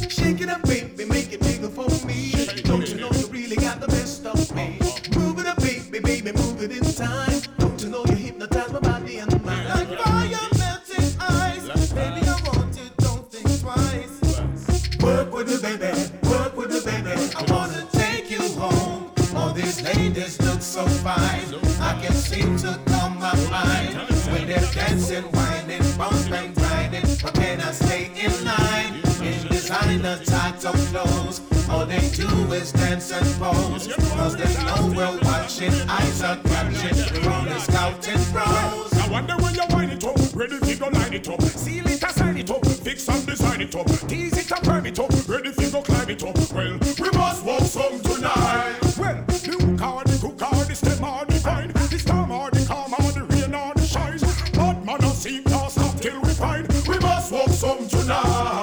Shake 0.10 0.42
it 0.42 0.50
up, 0.50 0.64
baby, 0.64 1.06
make 1.06 1.32
it 1.32 1.42
bigger 1.42 1.70
for 1.70 1.90
me. 2.06 2.32
Don't 2.64 2.88
you 2.90 2.96
know 2.96 3.12
you 3.12 3.28
really 3.28 3.56
got 3.56 3.80
the 3.82 3.88
best 3.88 4.26
of 4.26 4.56
me? 4.56 4.80
Move 5.16 5.40
it 5.40 5.46
up, 5.46 5.58
baby, 5.62 6.32
move 6.32 6.62
it 6.64 6.72
in 6.72 6.84
time. 6.94 7.42
Don't 7.60 7.82
you 7.84 7.90
know 7.90 8.04
you 8.06 8.16
hypnotize 8.16 8.72
my 8.72 8.80
body 8.80 9.18
and 9.18 9.46
mind? 9.46 9.68
Like 9.70 10.00
fire 10.00 10.48
melting. 10.58 11.96
Baby, 11.96 12.28
I 12.28 12.42
want 12.48 12.78
it, 12.80 12.98
don't 12.98 13.32
think 13.32 13.62
twice. 13.62 15.02
Work 15.04 15.34
with 15.34 15.62
baby. 15.62 15.92
Work 16.30 16.58
with 16.58 16.72
me, 16.72 16.82
baby. 16.92 17.12
I 17.36 17.44
wanna 17.52 17.88
take 17.92 18.32
you 18.32 18.42
home. 18.60 19.12
All 19.36 19.54
these 19.54 19.82
ladies 19.82 20.42
look 20.42 20.62
so 20.62 20.86
fine. 21.06 21.31
Types 30.26 30.66
of 30.66 30.76
clothes. 30.92 31.42
All 31.70 31.86
they 31.86 32.08
do 32.10 32.28
is 32.54 32.72
dance 32.72 33.12
and 33.12 33.26
pose. 33.40 33.88
Cause 33.88 34.36
they 34.36 34.54
know 34.66 34.94
we're 34.96 35.20
watching. 35.24 35.74
Eyes 35.90 36.22
are 36.24 36.38
catching. 36.38 37.24
We're 37.24 37.32
only 37.32 37.60
scouting 37.60 38.24
bros. 38.32 38.94
I 38.94 39.08
wonder 39.10 39.36
when 39.38 39.56
you 39.56 39.64
wind 39.70 39.92
it 39.92 40.04
up, 40.04 40.18
ready 40.34 40.58
fi 40.58 40.76
go 40.76 40.88
line 40.88 41.14
it 41.14 41.28
up, 41.28 41.42
seal 41.42 41.88
it 41.88 42.02
sign 42.12 42.38
it 42.38 42.52
up, 42.52 42.66
fix 42.66 43.08
and 43.10 43.26
design 43.26 43.62
it 43.62 43.76
up, 43.76 43.88
tease 44.08 44.38
it 44.38 44.52
and 44.52 44.64
perm 44.64 44.86
it 44.86 45.00
up, 45.00 45.12
ready 45.28 45.52
fi 45.52 45.70
go 45.70 45.82
climb 45.82 46.10
it 46.10 46.24
up. 46.24 46.38
Well, 46.54 46.78
we 47.00 47.10
must 47.18 47.46
walk 47.46 47.62
some 47.64 48.00
tonight. 48.02 48.80
Well, 48.98 49.24
the 49.28 49.38
hook 49.52 49.82
or 49.82 50.04
the 50.04 50.18
cook 50.22 50.68
the 50.68 50.76
stem 50.76 51.04
or 51.04 51.26
the 51.26 51.40
vine, 51.40 51.72
the 51.74 52.00
storm 52.00 52.32
or 52.32 52.50
the 52.52 52.66
calm 52.66 52.92
the 52.92 53.74
the 53.76 53.86
shine. 53.86 54.20
Bad 54.54 54.86
man 54.86 54.98
no 55.02 55.10
seek 55.10 55.46
no 55.50 55.68
stop 55.68 56.00
till 56.00 56.22
we 56.22 56.30
find. 56.34 56.68
We 56.88 57.00
must 57.00 57.32
walk 57.32 57.50
some 57.50 57.88
tonight. 57.88 58.61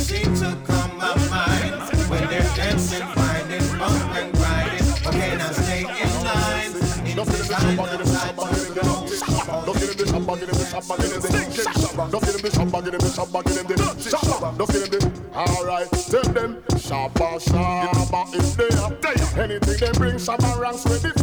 Seem 0.00 0.34
to 0.36 0.56
calm 0.66 0.96
my 0.96 1.14
mind. 1.28 1.74
When 2.08 2.26
they're 2.28 2.50
dancing, 2.56 3.02
whining, 3.02 3.66
bumping, 3.78 4.32
grinding. 4.32 4.86
But 5.04 5.12
can 5.12 5.40
I 5.40 5.52
stay 5.52 5.80
in 5.80 6.12
line? 6.24 6.72
In 7.06 7.16
designer 7.16 7.76
types 7.76 8.44
of 8.44 8.76
clothes. 8.76 9.20
Don't 9.66 9.78
get 9.78 9.88
him 9.90 9.96
the 9.96 10.06
shot, 10.06 10.26
get 10.26 10.48
him 10.48 10.56
the 10.56 10.64
shot, 10.64 10.84
get 10.88 11.00
him 11.00 11.20
the 11.20 11.28
stinking 11.28 11.72
shot. 11.82 12.10
Don't 12.10 12.22
get 12.24 12.34
him 12.34 12.40
the 12.40 12.50
shot, 12.50 12.70
get 12.72 12.94
him 12.94 13.00
the 13.00 13.10
shot, 13.10 13.28
get 13.32 13.56
him 13.56 13.66
the 13.66 13.76
shot. 14.10 14.58
Don't 14.58 14.70
get 14.70 14.82
him 14.82 14.90
the. 14.90 15.00
Alright, 15.30 15.90
tell 16.10 16.26
them 16.32 16.62
shabba 16.74 17.28
shabba 17.38 18.20
if 18.34 18.56
they 18.56 18.70
are 18.78 18.94
there. 19.02 19.44
Anything 19.44 19.78
they 19.78 19.92
bring, 19.98 20.16
shabba 20.16 20.58
ranks 20.58 20.86
ready 20.86 21.10
for. 21.18 21.19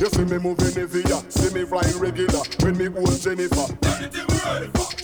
You 0.00 0.06
see 0.06 0.24
me 0.24 0.38
moving 0.38 0.72
yeah. 1.10 1.20
see 1.28 1.52
me 1.52 1.66
flying 1.66 1.98
regular. 1.98 2.40
When 2.60 2.78
me 2.78 2.86
hold 2.86 3.20
Jennifer. 3.20 3.68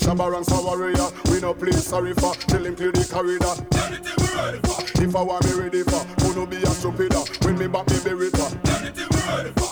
Shabba 0.01 0.33
ranks 0.33 0.51
a 0.51 0.55
warrior, 0.55 1.09
we 1.31 1.39
no 1.39 1.53
play 1.53 1.73
sorry 1.73 2.15
for. 2.15 2.33
Tell 2.49 2.65
him 2.65 2.75
clear 2.75 2.93
the 2.93 3.05
corridor. 3.05 3.53
If 5.05 5.15
I 5.15 5.21
want 5.21 5.45
me 5.45 5.53
ready 5.53 5.83
for, 5.83 6.01
who 6.25 6.35
no 6.35 6.47
be 6.47 6.57
a 6.57 6.67
stupider. 6.69 7.21
When 7.45 7.59
me 7.59 7.67
back 7.67 7.91
me 7.91 7.97
Beretta. 7.97 8.49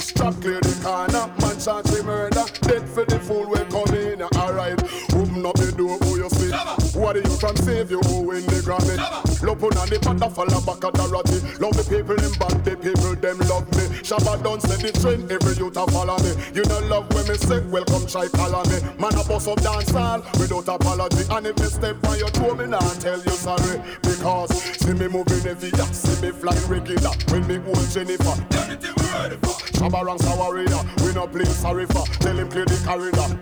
Stop 0.02 0.34
clear 0.42 0.60
the 0.60 0.78
corner, 0.84 1.32
man 1.40 1.58
charge 1.58 1.90
me 1.90 2.02
murder. 2.02 2.44
Dead 2.60 2.86
for 2.86 3.06
the 3.06 3.18
fool 3.20 3.48
we 3.48 3.56
come 3.72 3.96
in. 3.96 4.20
Alright, 4.20 4.78
open 5.14 5.46
up 5.46 5.56
the 5.56 5.72
door, 5.74 5.96
who 6.00 6.18
you 6.18 6.28
see? 6.28 6.52
What 6.98 7.16
are 7.16 7.20
you 7.20 7.36
from 7.38 7.56
save 7.56 7.90
you 7.90 8.00
who 8.00 8.30
in 8.32 8.44
the 8.44 8.60
Grammy? 8.60 9.23
Love 9.44 9.62
on 9.62 9.88
the 9.92 9.98
pata 10.00 10.30
falla 10.30 10.58
back 10.64 10.84
at 10.84 10.94
the. 10.96 11.36
Love 11.60 11.76
the 11.76 11.84
people 11.84 12.16
them 12.16 12.32
bad, 12.40 12.64
the 12.64 12.76
people 12.80 13.14
them 13.20 13.38
love 13.44 13.68
me. 13.76 13.84
Shabba 14.00 14.42
don't 14.42 14.62
set 14.62 14.80
the 14.80 14.90
train, 15.00 15.28
every 15.30 15.52
youth 15.60 15.76
a 15.76 15.84
follow 15.92 16.16
me. 16.24 16.32
You 16.56 16.64
know 16.64 16.80
love 16.88 17.12
when 17.12 17.28
me 17.28 17.36
say, 17.36 17.60
welcome 17.68 18.06
try 18.08 18.26
follow 18.32 18.64
me. 18.72 18.80
Man 18.96 19.12
a 19.12 19.22
bust 19.24 19.48
up 19.48 19.60
dance 19.60 19.90
hall 19.92 20.24
without 20.40 20.68
apology. 20.68 21.28
And 21.28 21.46
if 21.46 21.58
me 21.60 21.66
step 21.66 22.00
on 22.08 22.18
your 22.18 22.30
toe, 22.30 22.54
me 22.54 22.66
not 22.66 22.88
tell 23.04 23.20
you 23.20 23.36
sorry. 23.36 23.84
Because 24.00 24.48
see 24.80 24.94
me 24.94 25.08
moving 25.08 25.44
heavy, 25.44 25.68
yeah, 25.76 25.92
see 25.92 26.16
me 26.24 26.32
fly 26.32 26.56
regular. 26.64 27.12
When 27.28 27.46
me 27.46 27.60
hold 27.60 27.84
Jennifer. 27.92 28.36
Shabba 28.48 29.32
ranks 29.36 29.63
a 29.82 30.36
warrior, 30.36 30.80
we 31.04 31.12
no 31.12 31.26
play 31.26 31.44
sorry 31.44 31.86
for. 31.86 32.04
Tell 32.20 32.38
him 32.38 32.48
clear 32.48 32.64
the 32.64 32.82
corridor. 32.84 33.40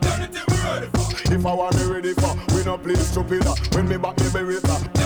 If 1.32 1.46
I 1.46 1.54
want 1.54 1.76
me 1.76 1.84
ready 1.84 2.14
for, 2.14 2.34
we 2.54 2.64
no 2.64 2.78
play 2.78 2.94
stupider. 2.94 3.54
When 3.74 3.88
me 3.88 3.96
back 3.96 4.18
me 4.18 4.26
Beretta. 4.26 5.02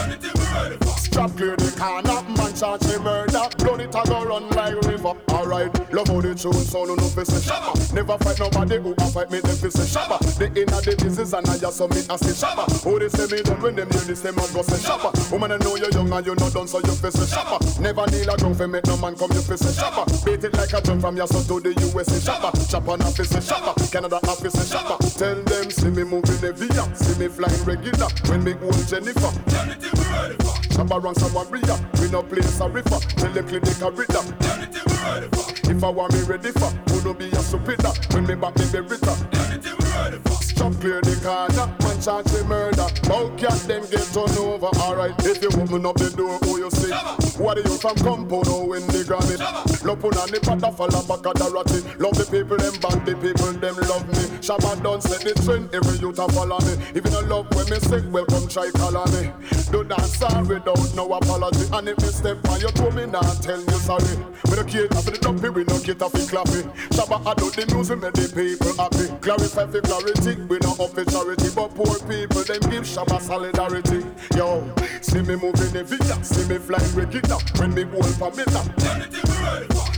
Strap 1.16 1.36
clear 1.36 1.56
the 1.56 1.72
corner, 1.80 2.20
man 2.36 2.52
charge 2.52 2.84
me 2.92 2.98
murder. 2.98 3.48
Blood 3.56 3.80
it 3.80 3.94
a 3.94 4.02
go 4.04 4.24
run 4.24 4.50
like 4.50 4.76
river. 4.84 5.16
Alright, 5.32 5.72
love 5.92 6.08
how 6.08 6.20
the 6.20 6.34
tune 6.34 6.52
sound 6.52 6.92
no 6.92 7.08
fi 7.08 7.24
say 7.24 7.40
shabba. 7.40 7.72
Never 7.94 8.18
fight 8.18 8.38
nobody 8.38 8.76
who 8.76 8.94
can 8.94 9.10
fight 9.10 9.30
me 9.30 9.40
them 9.40 9.56
fi 9.56 9.68
say 9.72 9.88
shabba. 9.88 10.20
The 10.36 10.52
inner 10.52 10.80
the 10.84 10.92
business 11.00 11.32
and 11.32 11.48
I 11.48 11.56
just 11.56 11.78
submit 11.80 12.04
and 12.08 12.20
say 12.20 12.36
shabba. 12.36 12.68
Who 12.84 12.98
they 13.00 13.08
say 13.08 13.32
me 13.32 13.40
done 13.40 13.62
when 13.64 13.76
them 13.76 13.88
hear 13.96 14.04
this 14.04 14.20
them 14.20 14.36
a 14.36 14.44
go 14.52 14.60
say 14.60 14.76
shabba. 14.76 15.08
Woman 15.32 15.52
I 15.52 15.56
know 15.56 15.76
you 15.76 15.88
young 15.88 16.12
and 16.12 16.26
you 16.26 16.34
not 16.36 16.52
done 16.52 16.68
so 16.68 16.84
you 16.84 16.92
fi 17.00 17.08
say 17.08 17.24
shabba. 17.32 17.64
Never 17.80 18.04
kneel 18.12 18.28
a 18.28 18.36
ground 18.36 18.58
fi 18.60 18.66
make 18.66 18.84
no 18.84 19.00
man 19.00 19.16
come 19.16 19.32
you 19.32 19.40
fi 19.40 19.56
say 19.56 19.72
shabba. 19.72 20.04
Beat 20.20 20.44
it 20.44 20.52
like 20.52 20.72
a 20.76 20.84
drum 20.84 21.00
from 21.00 21.15
your 21.16 21.26
son 21.26 21.44
to 21.46 21.60
the 21.60 21.72
USA 21.80 22.18
shabba. 22.20 22.52
Japan 22.68 23.00
a 23.00 23.10
fi 23.10 23.24
say 23.24 23.40
shabba. 23.40 23.74
Canada 23.90 24.20
a 24.22 24.36
fi 24.36 24.48
say 24.48 24.76
shabba. 24.76 24.96
Tell 25.16 25.42
them 25.42 25.70
see 25.70 25.90
me 25.90 26.04
moving 26.04 26.38
yeah. 26.74 26.92
see 26.92 27.18
me 27.18 27.28
flying 27.28 27.64
regular. 27.64 28.08
When 28.28 28.44
me 28.44 28.52
hold 28.52 28.86
Jennifer. 28.86 29.32
Shabba 30.76 31.02
ranks 31.02 31.22
a 31.22 31.28
warrior, 31.32 31.78
we 32.00 32.10
no 32.10 32.22
play 32.22 32.42
sorry 32.42 32.82
for. 32.82 33.00
Tell 33.16 33.32
them 33.32 33.48
clear 33.48 33.60
the 33.60 33.74
corridor. 33.80 34.24
If 35.70 35.82
I 35.82 35.88
want 35.88 36.12
me 36.12 36.20
ready 36.22 36.52
for, 36.52 36.70
who 36.92 37.02
no 37.02 37.14
be 37.14 37.26
a 37.26 37.40
stupider. 37.40 37.92
When 38.12 38.26
me 38.26 38.34
back 38.34 38.56
me 38.58 38.64
Beretta. 38.66 40.45
Stop 40.56 40.72
clear 40.80 41.02
the 41.02 41.14
corner, 41.20 41.68
uh, 41.68 41.84
man 41.84 42.00
charge 42.00 42.32
me 42.32 42.42
murder. 42.48 42.88
Bow 43.04 43.28
cat 43.36 43.60
them 43.68 43.84
get 43.90 44.08
turned 44.16 44.38
over. 44.38 44.72
Alright, 44.80 45.12
if 45.26 45.42
you 45.42 45.48
open 45.48 45.84
up 45.84 45.96
the 45.96 46.08
door, 46.16 46.38
who 46.48 46.58
you 46.58 46.70
see? 46.70 46.90
What 47.36 47.58
are 47.58 47.60
you 47.60 47.76
from 47.76 47.96
compound 47.96 48.48
or 48.48 48.76
in 48.76 48.86
the 48.88 49.04
granite? 49.04 49.76
Put 50.06 50.16
on 50.18 50.28
the 50.30 50.40
pata 50.40 50.70
falla 50.72 51.00
back 51.08 51.24
at 51.24 51.36
the 51.40 51.48
ratty. 51.52 51.80
Love 51.96 52.16
the 52.16 52.24
people 52.28 52.56
them 52.56 52.76
bad, 52.84 53.00
the 53.06 53.16
people 53.16 53.52
them 53.58 53.76
love 53.88 54.06
me. 54.08 54.38
Shabba 54.44 54.80
don't 54.82 55.02
set 55.02 55.24
the 55.24 55.32
trend, 55.44 55.72
every 55.74 55.96
youth 55.98 56.18
a 56.18 56.28
follow 56.32 56.60
me. 56.62 56.74
If 56.92 57.04
you 57.04 57.10
don't 57.10 57.28
love 57.28 57.48
when 57.56 57.68
me 57.72 57.80
sick, 57.80 58.04
welcome 58.12 58.46
try 58.46 58.68
call 58.76 58.96
me. 59.16 59.32
Do 59.72 59.84
dance 59.84 60.20
all 60.22 60.44
without 60.44 60.84
no 60.94 61.08
apology. 61.16 61.64
And 61.72 61.88
if 61.88 61.98
me 61.98 62.08
step 62.12 62.38
on 62.48 62.60
your 62.60 62.70
toe, 62.76 62.92
me 62.92 63.06
not 63.06 63.40
tell 63.40 63.58
you 63.58 63.78
sorry. 63.82 64.16
We 64.46 64.54
don't 64.56 64.68
cater 64.68 65.00
for 65.00 65.10
the 65.10 65.18
dumpy, 65.18 65.48
we 65.48 65.64
don't 65.64 65.82
cater 65.82 66.08
for 66.12 66.24
clappy. 66.28 66.62
Shabba 66.92 67.24
I 67.24 67.32
do 67.34 67.50
the 67.50 67.64
music, 67.72 67.98
make 67.98 68.14
the 68.14 68.28
people 68.30 68.76
happy. 68.76 69.08
Clarify 69.24 69.66
for 69.66 69.80
clarity, 69.80 70.34
we 70.48 70.58
not 70.58 70.78
up 70.80 70.90
for 70.90 71.04
charity, 71.04 71.48
but 71.54 71.74
poor 71.74 71.98
people 72.08 72.42
them 72.42 72.60
give 72.70 72.84
Shabba 72.84 73.20
solidarity. 73.20 74.04
Yo, 74.36 74.62
see 75.00 75.20
me 75.22 75.36
moving 75.36 75.72
the 75.72 75.84
villa, 75.84 76.22
see 76.24 76.46
me 76.48 76.58
flying 76.58 76.94
regular. 76.94 77.38
When 77.58 77.74
me 77.74 77.82
hold 77.82 78.14
for 78.16 78.30
me 78.30 78.44
now. 78.52 78.64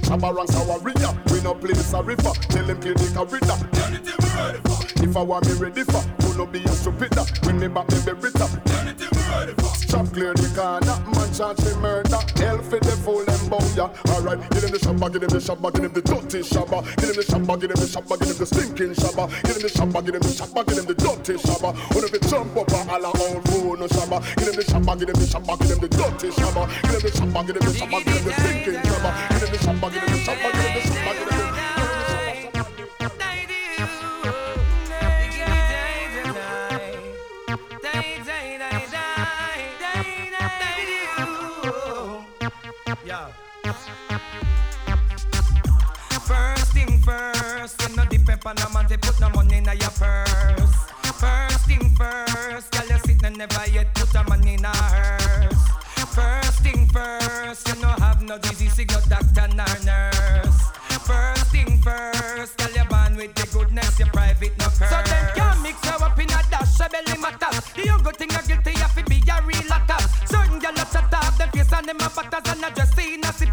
Shabba 0.06 0.34
ranks 0.34 0.54
a 0.56 0.64
warrior, 0.64 1.12
we 1.32 1.40
no 1.42 1.54
play 1.54 1.74
sorry 1.74 2.16
for. 2.16 2.34
Tell 2.50 2.64
them 2.64 2.80
clear 2.80 2.94
the 2.94 3.12
corridor. 3.14 3.58
If 5.02 5.16
I 5.16 5.22
want 5.22 5.46
me 5.46 5.54
ready 5.54 5.84
for, 5.84 6.00
who 6.22 6.38
no 6.38 6.46
be 6.46 6.62
a 6.64 6.68
stupider. 6.68 7.24
When 7.44 7.58
me 7.58 7.68
back 7.68 7.88
me 7.90 7.98
Beretta. 7.98 8.48
Stop 8.48 8.87
clear 10.18 10.34
the 10.34 10.48
corner, 10.50 10.98
man 11.14 11.30
charge 11.32 11.60
me 11.62 11.72
murder. 11.78 12.18
Hell 12.34 12.58
for 12.58 12.80
the 12.80 12.94
fool 13.06 13.22
and 13.22 13.44
bow 13.50 13.62
ya. 13.78 13.86
Alright, 14.10 14.38
give 14.50 14.64
him 14.64 14.72
the 14.74 14.78
shabba, 14.78 15.06
give 15.12 15.22
him 15.22 15.30
the 15.30 15.38
shabba, 15.38 15.72
give 15.72 15.84
him 15.84 15.92
the 15.92 16.02
dirty 16.02 16.40
shabba. 16.42 16.78
Give 16.98 17.10
him 17.10 17.16
the 17.16 17.24
shabba, 17.30 17.54
give 17.60 17.70
him 17.70 17.78
the 17.78 17.86
shabba, 17.86 18.14
give 18.18 18.28
him 18.28 18.38
the 18.38 18.46
stinking 18.46 18.94
shabba. 18.98 19.24
Give 19.46 19.56
him 19.56 19.62
the 19.62 19.70
shabba, 19.70 19.98
give 20.04 20.14
him 20.18 20.22
the 20.22 20.32
shabba, 20.34 20.60
give 20.66 20.78
him 20.78 20.86
the 20.86 20.94
dirty 20.98 21.34
shabba. 21.38 21.70
When 21.94 22.04
if 22.04 22.14
it 22.14 22.22
jump 22.26 22.56
up 22.56 22.70
a 22.72 22.78
all 22.90 23.06
old 23.06 23.42
fool 23.48 23.76
no 23.78 23.86
shabba. 23.86 24.18
Give 24.36 24.48
him 24.50 24.56
the 24.58 24.64
shabba, 24.66 24.92
give 24.98 25.08
him 25.08 25.18
the 25.22 25.26
shabba, 25.30 25.52
give 25.62 25.70
him 25.70 25.78
the 25.78 25.88
dirty 25.88 26.28
shabba. 26.34 26.62
Give 26.82 26.98
him 26.98 27.02
the 27.06 27.10
shabba, 27.14 27.40
give 27.46 27.56
him 27.56 27.62
the 27.62 27.72
shabba, 27.78 27.98
give 28.02 28.16
him 28.18 28.24
the 28.26 28.32
stinking 28.42 28.80
shabba. 28.90 29.10
Give 29.30 29.42
him 29.42 29.50
the 29.54 29.58
shabba, 29.62 29.86
give 29.94 30.02
him 30.02 30.10
the 30.10 30.18
shabba, 30.26 30.48
give 30.50 30.66
him 30.66 30.74
the 30.74 30.82
shabba, 30.82 31.12
give 31.14 31.30
him 31.30 31.38
the 31.38 31.47
First 46.26 46.72
thing 46.74 47.00
first, 47.00 47.80
you 47.80 47.96
know 47.96 48.04
the 48.04 48.18
pepper 48.18 48.52
no 48.58 48.68
man 48.74 48.86
they 48.86 48.98
put 48.98 49.18
no 49.18 49.30
money 49.30 49.56
in 49.56 49.64
your 49.64 49.90
purse. 49.96 50.76
First 51.16 51.64
thing 51.64 51.96
first, 51.96 52.70
girl 52.70 52.86
you 52.86 52.98
sit 52.98 53.22
and 53.22 53.38
never 53.38 53.70
yet 53.70 53.94
put 53.94 54.14
a 54.14 54.22
money 54.28 54.54
in 54.54 54.64
a 54.64 54.68
hearse. 54.68 55.68
First 56.14 56.60
thing 56.60 56.86
first, 56.88 57.66
you 57.68 57.80
know 57.80 57.88
have 57.88 58.20
no 58.20 58.36
disease, 58.36 58.74
see 58.74 58.84
no 58.84 59.00
doctor 59.08 59.48
nor 59.56 59.66
nurse. 59.86 60.60
First 61.06 61.46
thing 61.50 61.80
first, 61.80 62.58
girl 62.58 62.72
you 62.76 62.84
born 62.90 63.16
with 63.16 63.34
the 63.34 63.46
goodness, 63.56 63.98
your 63.98 64.08
private 64.08 64.58
no 64.58 64.66
curse. 64.66 64.90
So 64.90 65.02
them 65.02 65.34
can't 65.34 65.62
mix 65.62 65.82
you 65.82 65.92
up 65.92 66.18
in 66.18 66.28
a 66.28 66.42
dash, 66.50 66.78
your 66.78 66.90
belly 66.90 67.16
matters. 67.18 67.72
The 67.72 67.86
young 67.86 68.02
good 68.02 68.16
thing 68.16 68.28
you 68.28 68.42
guilty, 68.46 68.72
you 68.72 68.88
fi 68.92 69.02
be 69.02 69.22
a 69.30 69.40
real 69.46 69.72
attack. 69.72 70.02
Certain 70.28 70.58
girl 70.58 70.72
you 70.76 70.84
chat 70.92 71.08
up, 71.14 71.38
them 71.38 71.48
face 71.52 71.72
and 71.72 71.88
them 71.88 71.96
a 71.96 72.10
batters 72.10 72.47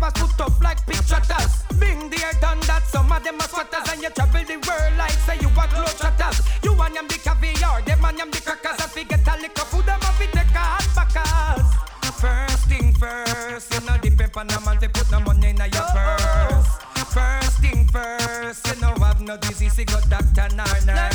a 0.06 0.12
put 0.12 0.40
up 0.42 0.62
like 0.62 0.86
picture 0.86 1.22
tags. 1.26 1.64
Being 1.80 2.10
there, 2.10 2.34
done 2.42 2.60
that, 2.68 2.84
some 2.88 3.12
of 3.12 3.24
them 3.24 3.42
are 3.42 3.48
squatters. 3.48 3.86
And 3.92 4.02
you 4.02 4.10
travel 4.10 4.44
the 4.44 4.58
world 4.68 4.94
like 4.98 5.18
say 5.26 5.38
you 5.42 5.50
want 5.58 5.74
low 5.74 5.86
shutters. 5.86 6.42
You 6.64 6.74
want 6.74 6.94
them 6.94 7.08
the 7.08 7.18
caviar, 7.18 7.82
them 7.82 8.06
and 8.06 8.18
them 8.18 8.32
the 8.32 8.42
crackers. 8.42 8.80
As 8.84 8.94
we 8.96 9.04
get 9.04 9.28
a 9.28 9.34
lick 9.42 9.58
of 9.58 9.68
food, 9.68 9.86
them 9.86 10.00
a 10.02 10.12
fi 10.18 10.26
take 10.28 10.56
a 10.56 10.64
hot 10.74 10.88
backers. 10.96 11.68
First 12.22 12.66
thing 12.70 12.94
first, 12.94 13.74
you 13.74 13.82
know 13.86 13.98
the 13.98 14.10
paper 14.12 14.44
no 14.44 14.60
man 14.62 14.78
to 14.80 14.90
put 14.90 15.10
no 15.12 15.20
money 15.20 15.50
in 15.50 15.58
your 15.58 15.88
purse. 15.94 16.72
First 17.14 17.60
thing 17.60 17.88
first, 17.88 18.68
you 18.68 18.82
know 18.82 18.94
have 19.02 19.22
no 19.22 19.38
disease, 19.38 19.78
you 19.78 19.86
got 19.86 20.10
doctor 20.10 20.48
nor 20.56 20.66
nurse. 20.86 21.15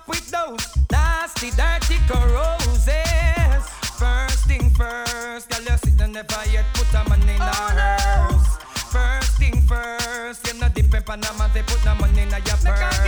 Up 0.00 0.08
with 0.08 0.30
those 0.30 0.66
nasty, 0.90 1.50
dirty 1.50 1.96
corrosives. 2.08 3.68
First 3.98 4.46
thing 4.46 4.70
first, 4.70 5.48
girl 5.50 5.62
you 5.62 5.76
sit 5.78 6.00
and 6.00 6.12
never 6.12 6.42
yet 6.50 6.64
put 6.74 6.92
a 6.94 7.08
money 7.08 7.34
in 7.34 7.40
Oh, 7.40 7.44
her 7.44 8.28
purse. 8.28 8.56
First 8.92 9.38
thing 9.38 9.62
first, 9.62 10.46
you 10.46 10.60
know 10.60 10.68
depend 10.68 11.08
on 11.08 11.24
a 11.24 11.32
man, 11.38 11.50
they 11.54 11.62
put 11.62 11.84
no 11.84 11.94
money 11.94 12.22
in 12.22 12.30
your 12.30 12.40
purse. 12.40 13.00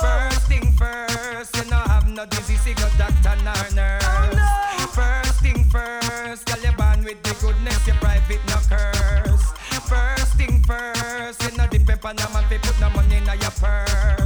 First 0.00 0.48
thing 0.48 0.72
first, 0.76 1.56
you 1.56 1.70
know 1.70 1.76
have 1.76 2.08
no 2.08 2.26
disease, 2.26 2.66
you 2.66 2.74
got 2.74 2.96
doctor 2.98 3.36
nor 3.44 3.66
nurse. 3.74 4.94
First 4.94 5.40
thing 5.40 5.64
first, 5.64 6.46
girl 6.46 6.62
you 6.64 6.76
born 6.76 7.04
with 7.04 7.22
the 7.22 7.34
goodness, 7.40 7.86
your 7.86 7.96
private 7.96 8.40
no 8.48 8.56
curse. 8.68 9.52
First 9.88 10.34
thing 10.36 10.62
first, 10.62 11.42
you 11.42 11.56
know 11.56 11.66
depend 11.66 12.04
on 12.04 12.18
a 12.18 12.28
man, 12.32 12.44
they 12.48 12.58
put 12.58 12.78
no 12.80 12.90
money 12.90 13.16
in 13.16 13.24
your 13.24 13.50
purse. 13.60 14.25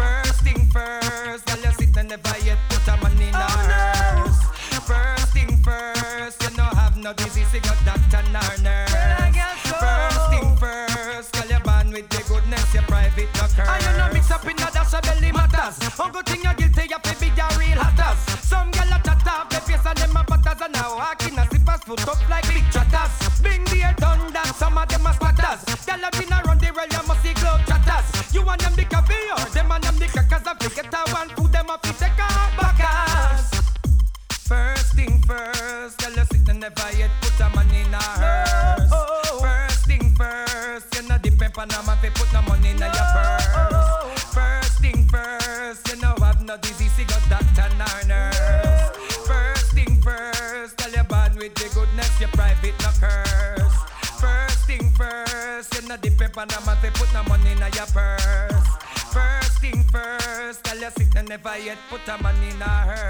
First 0.00 0.40
thing 0.44 0.66
first, 0.70 1.49
a 56.48 56.66
man 56.66 56.76
fi 56.80 56.88
put 56.90 57.12
no 57.12 57.22
money 57.24 57.52
in 57.52 57.58
your 57.58 57.86
purse. 57.92 58.68
First 59.12 59.60
thing 59.60 59.84
first, 59.84 60.64
girl 60.64 60.80
you 60.80 60.90
sit 60.96 61.14
and 61.16 61.28
never 61.28 61.58
yet 61.58 61.78
put 61.90 62.06
a 62.08 62.22
money 62.22 62.50
in 62.50 62.60
her 62.60 62.66
hearse. 62.66 63.09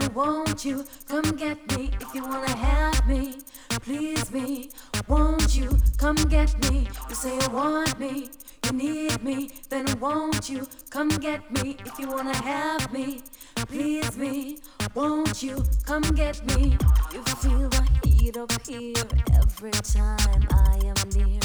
Then 0.00 0.14
won't 0.14 0.64
you 0.64 0.84
come 1.08 1.36
get 1.36 1.58
me? 1.76 1.90
If 2.00 2.14
you 2.14 2.22
wanna 2.22 2.56
have 2.56 3.06
me, 3.06 3.34
please 3.82 4.30
me, 4.32 4.70
won't 5.08 5.56
you 5.56 5.78
come 5.98 6.16
get 6.16 6.52
me? 6.70 6.88
You 7.08 7.14
say 7.14 7.34
you 7.34 7.48
want 7.50 7.98
me, 7.98 8.30
you 8.64 8.72
need 8.72 9.22
me, 9.22 9.50
then 9.68 9.86
won't 10.00 10.48
you 10.48 10.66
come 10.90 11.08
get 11.08 11.50
me? 11.52 11.76
If 11.84 11.98
you 11.98 12.08
wanna 12.08 12.36
have 12.36 12.92
me, 12.92 13.22
please 13.68 14.16
me, 14.16 14.58
won't 14.94 15.42
you 15.42 15.62
come 15.84 16.02
get 16.02 16.44
me? 16.46 16.76
You 17.12 17.22
feel 17.22 17.68
the 17.68 17.88
heat 18.04 18.36
up 18.36 18.52
here 18.66 18.94
every 19.34 19.70
time 19.70 20.46
I 20.50 20.80
am 20.92 21.08
near. 21.14 21.40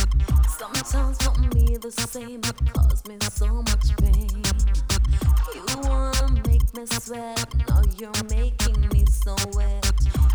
Sometimes 0.58 1.18
for 1.22 1.40
me 1.54 1.78
the 1.78 1.92
same, 1.92 2.42
it 2.44 2.74
causes 2.74 3.06
me 3.08 3.18
so 3.32 3.48
much 3.48 3.96
pain. 3.98 4.49
You 5.54 5.64
wanna 5.82 6.42
make 6.48 6.74
me 6.74 6.86
sweat, 6.86 7.54
now 7.68 7.82
you're 7.98 8.24
making 8.30 8.88
me 8.90 9.06
so 9.06 9.36
wet. 9.54 9.92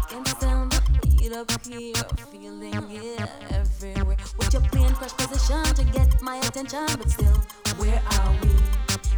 Can't 0.09 0.29
stand 0.29 0.73
the 0.73 1.09
heat 1.09 1.33
up 1.33 1.51
here, 1.67 1.95
feeling 2.31 2.91
it 2.91 3.31
everywhere. 3.51 4.17
With 4.39 4.53
your 4.53 4.63
playing 4.63 4.95
crush 4.95 5.13
position 5.17 5.63
to 5.75 5.85
get 5.85 6.21
my 6.23 6.37
attention, 6.37 6.87
but 6.99 7.11
still, 7.11 7.39
where 7.77 8.03
are 8.19 8.33
we? 8.43 8.51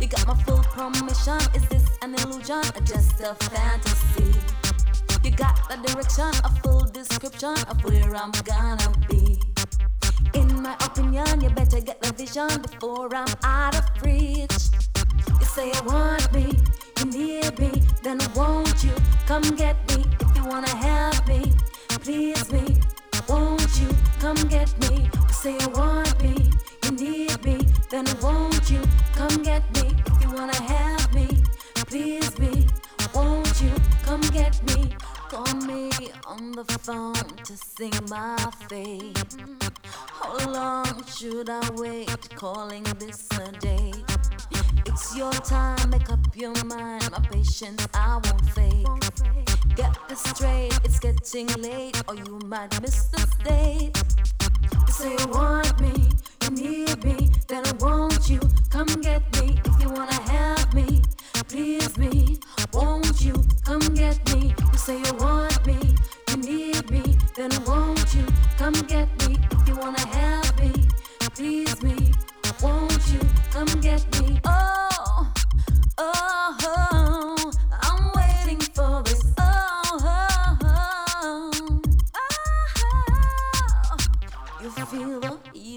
You 0.00 0.08
got 0.08 0.26
my 0.26 0.34
full 0.44 0.62
permission. 0.62 1.38
Is 1.54 1.66
this 1.68 1.84
an 2.02 2.14
illusion 2.14 2.62
or 2.74 2.80
just 2.84 3.20
a 3.20 3.34
fantasy? 3.34 4.34
You 5.24 5.30
got 5.32 5.68
the 5.68 5.76
direction, 5.88 6.30
a 6.44 6.50
full 6.62 6.84
description 6.84 7.54
of 7.68 7.82
where 7.84 8.14
I'm 8.14 8.30
gonna 8.44 8.92
be. 9.08 9.40
In 10.34 10.62
my 10.62 10.74
opinion, 10.84 11.40
you 11.40 11.50
better 11.50 11.80
get 11.80 12.00
the 12.02 12.12
vision 12.12 12.62
before 12.62 13.14
I'm 13.14 13.26
out 13.42 13.74
of 13.74 14.02
reach. 14.04 14.85
Say 15.56 15.68
you 15.68 15.82
want 15.86 16.30
me, 16.34 16.52
you 16.98 17.04
need 17.06 17.58
me, 17.58 17.82
then 18.02 18.18
won't 18.34 18.84
you 18.84 18.92
come 19.26 19.56
get 19.56 19.76
me? 19.88 20.04
If 20.20 20.36
you 20.36 20.44
wanna 20.44 20.68
have 20.68 21.26
me, 21.26 21.50
please 21.88 22.52
me, 22.52 22.76
won't 23.26 23.80
you 23.80 23.88
come 24.20 24.36
get 24.48 24.68
me? 24.82 25.08
Say 25.32 25.56
you 25.58 25.70
want 25.70 26.22
me, 26.22 26.50
you 26.84 26.90
need 26.90 27.42
me, 27.42 27.66
then 27.88 28.04
won't 28.20 28.70
you 28.70 28.82
come 29.14 29.42
get 29.42 29.62
me? 29.76 29.96
If 30.06 30.24
you 30.24 30.30
wanna 30.36 30.60
have 30.60 31.14
me, 31.14 31.26
please 31.86 32.38
me, 32.38 32.66
won't 33.14 33.62
you 33.62 33.72
come 34.02 34.20
get 34.32 34.62
me? 34.68 34.94
Call 35.30 35.54
me 35.62 35.90
on 36.26 36.52
the 36.52 36.64
phone 36.64 37.14
to 37.14 37.56
sing 37.56 37.98
my 38.10 38.36
fate. 38.68 39.24
How 40.20 40.50
long 40.50 41.02
should 41.06 41.48
I 41.48 41.66
wait? 41.76 42.28
Calling 42.36 42.84
this 42.98 43.26
a 43.40 43.52
date. 43.52 44.15
It's 44.98 45.14
your 45.14 45.30
time, 45.30 45.90
make 45.90 46.08
up 46.10 46.34
your 46.34 46.54
mind. 46.64 47.10
My 47.10 47.20
patience 47.30 47.86
I 47.92 48.18
won't 48.24 48.48
fake. 48.56 48.86
Get 49.76 49.94
this 50.08 50.22
straight, 50.22 50.72
it's 50.84 50.98
getting 50.98 51.48
late, 51.60 52.02
or 52.08 52.14
you 52.14 52.40
might 52.46 52.80
miss 52.80 53.04
the 53.08 53.20
date. 53.44 53.92
You 54.72 54.92
say 54.94 55.10
you 55.10 55.26
want 55.32 55.78
me, 55.82 56.08
you 56.44 56.50
need 56.50 57.04
me, 57.04 57.30
then 57.46 57.64
won't 57.78 58.30
you 58.30 58.40
come 58.70 58.86
get 59.02 59.20
me? 59.38 59.60
If 59.66 59.82
you 59.82 59.90
wanna 59.90 60.18
have 60.32 60.72
me, 60.72 61.02
please 61.46 61.98
me, 61.98 62.38
won't 62.72 63.20
you 63.20 63.34
come 63.66 63.86
get 63.94 64.16
me? 64.32 64.54
You 64.72 64.78
say 64.78 64.96
you 64.96 65.12
want 65.18 65.66
me, 65.66 65.94
you 66.30 66.36
need 66.38 66.90
me, 66.90 67.18
then 67.34 67.50
won't 67.66 68.14
you 68.14 68.24
come 68.56 68.72
get 68.88 69.08
me? 69.28 69.36
If 69.50 69.68
you 69.68 69.76
wanna 69.76 70.06
have 70.16 70.58
me, 70.58 70.72
please 71.34 71.82
me, 71.82 72.14
won't 72.62 73.12
you 73.12 73.20
come 73.50 73.68
get 73.82 74.02
me? 74.14 74.15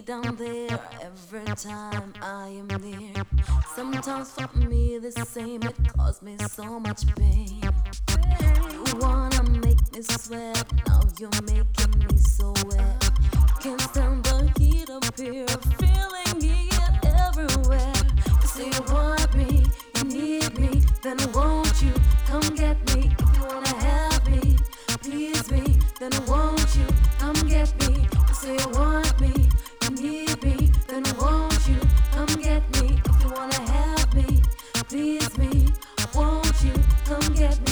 Down 0.09 0.35
there 0.37 0.79
every 1.03 1.45
time 1.55 2.11
I 2.19 2.47
am 2.47 2.67
near. 2.81 3.13
Sometimes 3.75 4.31
for 4.31 4.57
me 4.57 4.97
the 4.97 5.11
same, 5.11 5.61
it 5.61 5.75
causes 5.95 6.23
me 6.23 6.35
so 6.49 6.79
much 6.79 7.05
pain. 7.15 7.61
You 8.71 8.83
wanna 8.99 9.43
make 9.43 9.81
me 9.93 10.01
sweat, 10.01 10.65
now 10.87 11.01
you're 11.19 11.29
making 11.43 11.99
me 11.99 12.17
so 12.17 12.53
wet. 12.65 13.09
Can't 13.61 13.81
stand 13.81 14.23
the 14.23 14.51
heat 14.57 14.89
up 14.89 15.05
here, 15.15 15.45
feeling 15.77 16.41
it 16.41 17.05
everywhere. 17.05 17.93
You 18.57 18.71
need 20.09 20.59
me, 20.59 20.81
then 21.01 21.17
won't 21.33 21.81
you 21.81 21.93
come 22.25 22.55
get 22.55 22.77
me? 22.95 23.11
If 23.19 23.37
you 23.37 23.45
wanna 23.45 23.75
help 23.75 24.27
me, 24.27 24.57
please 25.01 25.51
me, 25.51 25.79
then 25.99 26.11
won't 26.27 26.75
you 26.75 26.87
come 27.19 27.35
get 27.47 27.69
me? 27.87 28.07
You 28.27 28.33
say 28.33 28.57
you 28.57 28.69
want 28.69 29.19
me, 29.21 29.49
you 29.83 29.89
need 29.91 30.43
me, 30.43 30.71
then 30.87 31.03
won't 31.19 31.67
you 31.67 31.79
come 32.11 32.41
get 32.41 32.63
me? 32.81 32.99
If 33.05 33.23
you 33.23 33.29
wanna 33.31 33.61
help 33.71 34.13
me, 34.15 34.41
please 34.87 35.37
me, 35.37 35.67
won't 36.15 36.63
you 36.63 36.73
come 37.05 37.33
get 37.33 37.59
me? 37.67 37.68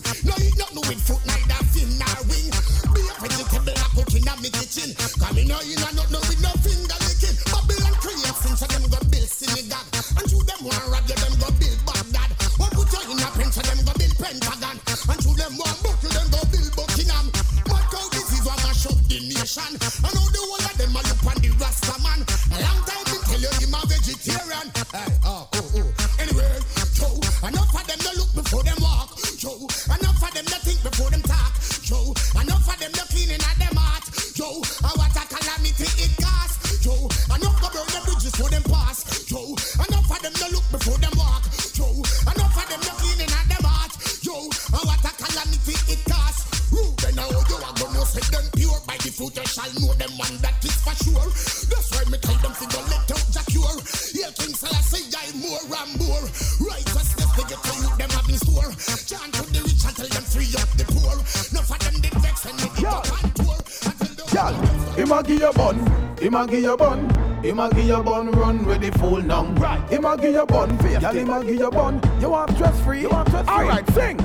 time. 0.00 0.16
No, 0.24 0.34
you 0.38 0.52
not 0.56 0.70
do 0.72 0.90
it 0.90 0.98
Him 66.32 66.40
a 66.40 66.46
give 66.46 66.62
you 66.62 66.76
bun. 66.78 67.44
Him 67.44 67.60
a 67.60 67.68
give 67.68 67.84
you 67.84 68.02
bun, 68.02 68.30
run 68.30 68.64
with 68.64 68.80
the 68.80 68.90
full 68.98 69.20
now. 69.20 69.44
Right. 69.52 69.86
Him 69.90 70.06
a 70.06 70.16
give 70.16 70.32
you 70.32 70.46
bun, 70.46 70.74
Girl, 70.78 71.12
him 71.12 71.28
a 71.28 71.44
give 71.44 71.56
you 71.56 71.70
bun. 71.70 72.00
You 72.22 72.30
want 72.30 72.52
stress 72.52 72.80
free? 72.80 73.02
You 73.02 73.10
want 73.10 73.28
stress 73.28 73.44
free? 73.44 73.54
Alright, 73.54 73.86
sing. 73.90 74.16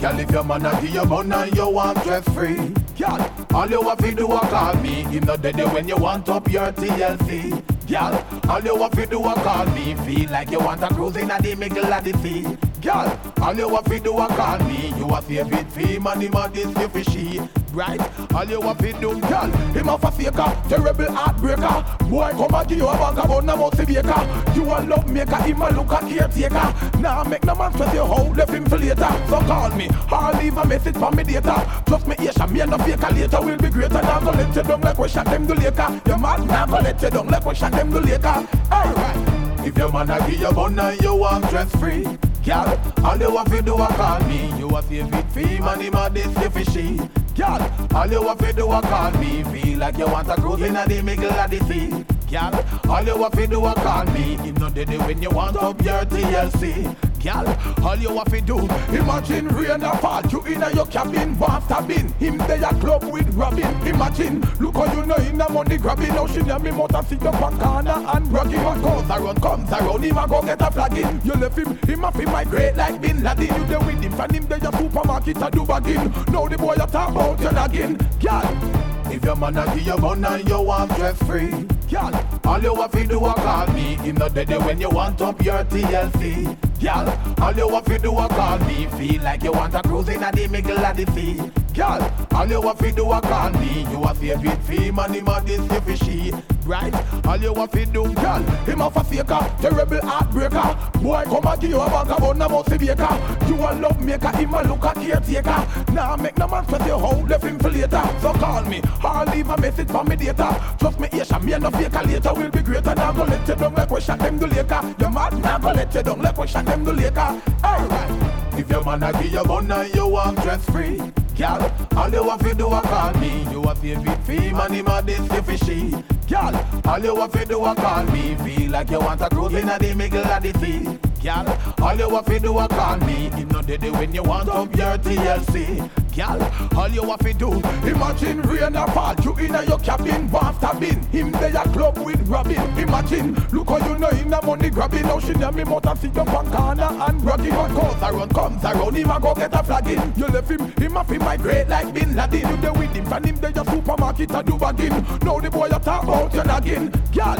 Girl, 0.00 0.18
if 0.18 0.30
your 0.32 0.42
man 0.42 0.66
a 0.66 0.80
give 0.80 0.90
you 0.90 1.06
bun 1.06 1.30
and 1.30 1.54
you 1.54 1.70
want 1.70 1.98
stress 1.98 2.28
free. 2.30 2.56
Girl, 2.98 3.46
all 3.54 3.70
you 3.70 3.80
have 3.80 3.98
to 3.98 4.10
do 4.12 4.32
is 4.32 4.40
call 4.40 4.74
me. 4.78 5.04
Him 5.04 5.22
not 5.22 5.42
dead 5.42 5.72
when 5.72 5.86
you 5.86 5.96
want 5.98 6.28
up 6.28 6.50
your 6.50 6.72
TLC. 6.72 7.62
Girl, 7.86 8.50
all 8.50 8.60
you 8.60 8.82
have 8.82 8.90
to 8.90 9.06
do 9.06 9.24
is 9.24 9.34
call 9.34 9.66
me. 9.66 9.94
Feel 10.04 10.30
like 10.30 10.50
you 10.50 10.58
want 10.58 10.82
a 10.82 10.88
cruise 10.88 11.14
in 11.14 11.28
the 11.28 11.54
middle 11.54 11.94
of 11.94 12.02
the 12.02 12.12
sea. 12.18 12.42
Girl, 12.80 13.20
all 13.40 13.54
you 13.54 13.68
have 13.72 13.84
to 13.84 14.00
do 14.00 14.20
is 14.20 14.28
call 14.36 14.58
me. 14.64 14.92
You 14.98 15.06
a 15.06 15.22
favorite 15.22 15.70
fee, 15.70 16.00
man, 16.00 16.22
him 16.22 16.34
a 16.34 16.50
this 16.52 16.76
you 16.76 16.88
fishy 16.88 17.61
right? 17.72 18.00
All 18.34 18.44
you 18.44 18.60
want 18.60 18.78
to 18.80 18.92
do, 18.92 19.20
girl, 19.20 19.50
him 19.72 19.88
a 19.88 19.98
faker, 19.98 20.62
terrible 20.68 21.06
heartbreaker. 21.06 22.10
Boy, 22.10 22.30
come 22.30 22.54
and 22.54 22.68
give 22.68 22.78
you 22.78 22.88
a 22.88 22.92
bag 22.92 23.18
of 23.18 23.30
on 23.30 23.48
a 23.48 23.56
multi 23.56 23.84
baker. 23.84 24.52
You 24.54 24.64
a 24.64 24.76
love 24.84 25.10
maker, 25.10 25.36
him 25.36 25.62
a 25.62 25.70
look 25.70 25.92
a 25.92 25.98
caretaker. 25.98 26.98
Now 26.98 27.22
nah, 27.22 27.24
make 27.24 27.44
no 27.44 27.54
man 27.54 27.72
stress 27.72 27.94
you 27.94 28.04
how 28.04 28.24
left 28.32 28.52
him 28.52 28.66
for 28.66 28.78
later. 28.78 28.96
So 29.28 29.40
call 29.40 29.70
me, 29.70 29.88
or 30.10 30.32
leave 30.40 30.56
a 30.56 30.66
message 30.66 30.96
for 30.96 31.10
me 31.10 31.24
data. 31.24 31.82
Plus 31.86 32.06
me 32.06 32.14
Asian, 32.18 32.52
me 32.52 32.60
and 32.60 32.70
no 32.70 32.78
faker 32.78 33.14
later 33.14 33.40
will 33.40 33.56
be 33.56 33.68
greater. 33.70 34.02
Now 34.02 34.20
go 34.20 34.30
let 34.30 34.54
you 34.54 34.62
down 34.62 34.80
like 34.80 34.98
we 34.98 35.08
shot 35.08 35.26
them 35.26 35.46
the 35.46 35.54
laker. 35.54 36.00
Your 36.06 36.18
man 36.18 36.46
now 36.46 36.66
go 36.66 36.78
let 36.78 37.00
you 37.02 37.10
down 37.10 37.28
like 37.28 37.44
we 37.44 37.54
shot 37.54 37.72
them 37.72 37.90
the 37.90 38.00
laker. 38.00 38.46
Alright, 38.70 39.66
if 39.66 39.76
your 39.76 39.92
man 39.92 40.10
a 40.10 40.18
give 40.30 40.40
you 40.40 40.52
bun 40.52 40.78
and 40.78 41.00
you 41.00 41.14
want 41.14 41.44
stress 41.46 41.74
free. 41.76 42.06
Girl, 42.44 42.76
all 43.04 43.16
you 43.18 43.36
have 43.36 43.46
to 43.50 43.62
do 43.62 43.80
is 43.80 43.96
call 43.96 44.20
me. 44.24 44.52
You 44.58 44.76
a 44.76 44.82
save 44.82 45.14
it 45.14 45.30
fee, 45.30 45.60
man, 45.60 45.80
him 45.80 45.94
a 45.94 46.10
this 46.10 46.26
you 46.26 46.50
fishy. 46.50 47.21
Girl, 47.34 47.88
all 47.94 48.06
you 48.08 48.22
have 48.28 48.38
to 48.38 48.52
do 48.52 48.72
is 48.72 48.80
call 48.82 49.10
me. 49.12 49.42
Feel 49.44 49.78
like 49.78 49.96
you 49.96 50.06
want 50.06 50.28
to 50.28 50.34
cruise 50.34 50.60
in 50.60 50.74
the 50.74 51.02
middle 51.02 51.32
of 51.32 51.50
the 51.50 51.58
sea. 51.64 52.04
Girl, 52.30 52.90
all 52.90 53.02
you 53.02 53.22
have 53.22 53.32
to 53.32 53.46
do 53.46 53.66
is 53.66 53.74
call 53.74 54.04
me. 54.06 54.36
Him 54.36 54.54
not 54.56 54.74
dead 54.74 54.88
when 54.88 55.22
you 55.22 55.30
want 55.30 55.56
up 55.56 55.82
your 55.82 56.04
TLC. 56.04 56.94
Girl, 57.22 57.46
all 57.84 57.96
you 57.96 58.16
have 58.16 58.32
to 58.32 58.40
do, 58.40 58.58
imagine 58.58 59.46
rain 59.48 59.82
a 59.84 59.96
fall, 59.98 60.26
you 60.26 60.42
in 60.44 60.60
a 60.60 60.74
your 60.74 60.86
cabin, 60.86 61.38
want 61.38 61.70
a 61.70 61.80
bin. 61.80 62.08
Him 62.14 62.36
there 62.38 62.64
a 62.64 62.74
club 62.80 63.04
with 63.04 63.32
Robin. 63.34 63.86
Imagine, 63.86 64.40
look 64.58 64.74
how 64.74 64.92
you 64.92 65.06
know 65.06 65.14
in 65.14 65.40
a 65.40 65.48
money 65.48 65.76
grabbing. 65.76 66.08
Now 66.08 66.26
she 66.26 66.42
near 66.42 66.58
me 66.58 66.72
motor 66.72 67.00
sit 67.08 67.22
up 67.22 67.40
on 67.40 67.58
corner 67.60 68.04
and 68.12 68.28
bragging. 68.28 68.64
What 68.64 68.82
goes 68.82 69.08
around 69.08 69.40
comes 69.40 69.70
around, 69.70 70.02
him 70.02 70.18
a 70.18 70.26
go 70.26 70.42
get 70.42 70.62
a 70.62 70.70
flagging. 70.72 71.20
You 71.24 71.34
left 71.34 71.58
him, 71.58 71.78
him 71.86 72.04
a 72.04 72.10
fi 72.10 72.24
migrate 72.24 72.76
like 72.76 73.00
Bin 73.00 73.22
Laden. 73.22 73.46
You 73.46 73.66
there 73.66 73.78
with 73.78 74.02
him, 74.02 74.20
and 74.20 74.32
him 74.32 74.46
there 74.48 74.58
a 74.58 74.76
supermarket 74.76 75.42
a 75.42 75.50
do 75.50 75.64
bagging. 75.64 76.10
Now 76.32 76.48
the 76.48 76.58
boy 76.58 76.74
a 76.74 76.86
talk 76.88 77.10
about 77.10 77.40
you 77.40 77.48
again, 77.48 77.96
girl. 78.20 78.82
If 79.12 79.24
your 79.24 79.36
man 79.36 79.58
a 79.58 79.66
give 79.76 79.86
you 79.86 80.08
and 80.08 80.48
you 80.48 80.60
want 80.60 80.90
stress 80.92 81.22
free, 81.22 81.68
girl, 81.92 82.40
all 82.44 82.62
you 82.62 82.74
have 82.74 82.90
to 82.92 83.06
do 83.06 83.24
a 83.24 83.34
call 83.34 83.66
me. 83.68 83.96
Him 83.96 84.16
not 84.16 84.34
dead 84.34 84.48
when 84.64 84.80
you 84.80 84.88
want 84.88 85.20
up 85.20 85.44
your 85.44 85.62
TLC. 85.64 86.56
Girl, 86.80 87.36
all 87.40 87.54
you 87.54 87.68
have 87.68 87.84
to 87.84 87.98
do 87.98 88.18
a 88.18 88.28
call 88.28 88.58
me. 88.60 88.86
Feel 88.86 89.22
like 89.22 89.42
you 89.44 89.52
want 89.52 89.74
a 89.74 89.82
cruise 89.82 90.08
in 90.08 90.20
the 90.20 90.48
middle 90.50 90.78
of 90.78 90.96
the 90.96 91.06
sea. 91.12 91.52
Girl, 91.74 92.02
all 92.32 92.46
you 92.46 92.60
have 92.62 92.78
to 92.78 92.92
do 92.92 93.12
a 93.12 93.20
call 93.20 93.50
me. 93.50 93.86
You 93.90 94.02
a 94.02 94.14
favorite 94.14 94.62
fee, 94.64 94.90
money, 94.90 95.20
this 95.44 95.70
you 95.70 95.80
fishy. 95.80 96.32
Right? 96.64 96.94
All 97.26 97.36
you 97.38 97.54
have 97.54 97.70
to 97.72 97.86
do, 97.86 98.12
girl, 98.14 98.42
him 98.42 98.80
a 98.80 98.90
faker, 98.90 99.56
terrible 99.60 99.98
heartbreaker. 99.98 101.02
Boy, 101.02 101.24
come 101.24 101.46
and 101.46 101.60
give 101.60 101.70
you 101.70 101.80
a 101.80 101.86
bag 101.86 102.10
of 102.10 102.18
bun, 102.18 102.42
a 102.42 102.48
mousy 102.48 102.78
baker. 102.78 103.46
You 103.48 103.56
a 103.56 103.70
love 103.74 104.00
maker, 104.04 104.36
him 104.36 104.54
a 104.54 104.62
look 104.62 104.84
a 104.84 104.92
caretaker. 104.94 105.92
Now 105.92 106.14
nah, 106.14 106.16
make 106.16 106.38
no 106.38 106.46
man 106.46 106.64
stress 106.64 106.86
you 106.86 106.98
how 106.98 107.26
left 107.26 107.44
him 107.44 107.58
for 107.58 107.70
later. 107.70 108.02
So 108.20 108.32
call 108.34 108.62
me, 108.64 108.80
I'll 109.02 109.26
leave 109.34 109.48
a 109.48 109.56
message 109.56 109.88
for 109.88 110.04
me 110.04 110.16
data. 110.16 110.76
Trust 110.78 111.00
me, 111.00 111.08
Asia, 111.12 111.40
me 111.40 111.52
and 111.52 111.62
no 111.64 111.70
faker 111.82 112.06
later 112.06 112.34
will 112.34 112.50
be 112.50 112.62
greater. 112.62 112.94
Now 112.94 113.12
go 113.12 113.24
let 113.24 113.48
you 113.48 113.54
down 113.54 113.74
like 113.74 113.90
we 113.90 114.00
shot 114.00 114.18
them 114.18 114.38
the 114.38 114.46
laker. 114.46 114.94
You 115.00 115.10
mad? 115.10 115.38
Now 115.38 115.58
go 115.58 115.72
let 115.72 115.94
you 115.94 116.02
down 116.02 116.22
like 116.22 116.38
we 116.38 116.46
shot 116.46 116.64
them 116.66 116.84
the 116.84 116.92
laker. 116.92 117.40
Alright. 117.64 118.58
If 118.58 118.70
your 118.70 118.84
man 118.84 119.02
a 119.02 119.12
give 119.12 119.32
you 119.32 119.40
and 119.40 119.94
you 119.94 120.06
want 120.06 120.38
stress 120.38 120.64
free. 120.70 121.00
Girl, 121.36 121.72
all 121.96 122.10
you 122.10 122.28
have 122.28 122.40
to 122.40 122.54
do 122.54 122.66
a 122.66 122.80
call 122.82 123.14
me. 123.14 123.46
You 123.50 123.62
a 123.62 123.74
favorite 123.74 124.22
fee, 124.24 124.50
money, 124.50 124.82
man, 124.82 125.06
this 125.06 125.18
you 125.18 125.42
fishy. 125.42 125.90
Girl, 126.28 126.82
all 126.84 127.00
you 127.00 127.16
have 127.16 127.32
to 127.32 127.44
do 127.44 127.64
a 127.64 127.74
call 127.74 128.04
me. 128.04 128.34
Feel 128.36 128.70
like 128.70 128.90
you 128.90 129.00
want 129.00 129.20
a 129.22 129.28
cruise 129.28 129.54
in 129.54 129.66
the 129.66 129.94
middle 129.96 130.24
of 130.24 130.42
the 130.42 130.52
sea. 130.60 131.11
Girl, 131.22 131.46
all 131.80 131.96
you 131.96 132.10
have 132.10 132.26
to 132.26 132.38
do 132.40 132.58
a 132.58 132.66
call 132.66 132.96
me. 132.96 133.30
Him 133.30 133.48
not 133.50 133.68
dead 133.68 133.82
when 133.92 134.12
you 134.12 134.24
want 134.24 134.48
up 134.48 134.74
your 134.74 134.98
TLC. 134.98 135.88
Gal, 136.12 136.42
all 136.76 136.88
you 136.88 137.08
have 137.08 137.20
to 137.20 137.32
do, 137.32 137.52
imagine 137.88 138.42
rain 138.42 138.74
a 138.74 138.90
fall, 138.90 139.14
you 139.22 139.36
in 139.38 139.54
a 139.54 139.64
your 139.64 139.78
cabin, 139.78 140.28
want 140.32 140.60
a 140.60 140.76
bin. 140.80 141.00
Him 141.10 141.30
there 141.30 141.56
a 141.56 141.62
club 141.68 141.96
with 141.98 142.28
Robin. 142.28 142.58
Imagine, 142.76 143.34
look 143.52 143.70
how 143.70 143.78
you 143.88 143.98
know 143.98 144.08
in 144.08 144.32
a 144.32 144.44
money 144.44 144.68
grabbing. 144.68 145.02
Now 145.02 145.20
she 145.20 145.32
near 145.34 145.52
me 145.52 145.62
motor 145.62 145.94
sit 146.00 146.18
up 146.18 146.28
on 146.34 146.50
corner 146.50 146.88
and 146.90 147.22
bragging. 147.22 147.54
What 147.54 147.70
goes 147.70 148.02
around 148.02 148.34
comes 148.34 148.64
around, 148.64 148.96
him 148.96 149.10
a 149.10 149.20
go 149.20 149.32
get 149.32 149.54
a 149.54 149.62
flagging. 149.62 150.12
You 150.16 150.26
left 150.26 150.50
him, 150.50 150.72
him 150.72 150.96
a 150.96 151.04
fi 151.04 151.18
migrate 151.18 151.68
like 151.68 151.94
Bin 151.94 152.16
Laden. 152.16 152.50
You 152.50 152.56
there 152.56 152.72
with 152.72 152.94
him, 152.96 153.12
and 153.12 153.26
him 153.26 153.36
there 153.36 153.50
a 153.50 153.64
supermarket 153.70 154.34
a 154.34 154.42
do 154.42 154.58
bagging. 154.58 155.06
Now 155.22 155.38
the 155.38 155.50
boy 155.52 155.66
a 155.66 155.78
talk 155.78 156.02
about 156.02 156.34
you 156.34 156.42
nagging. 156.42 156.92
Gal, 157.12 157.38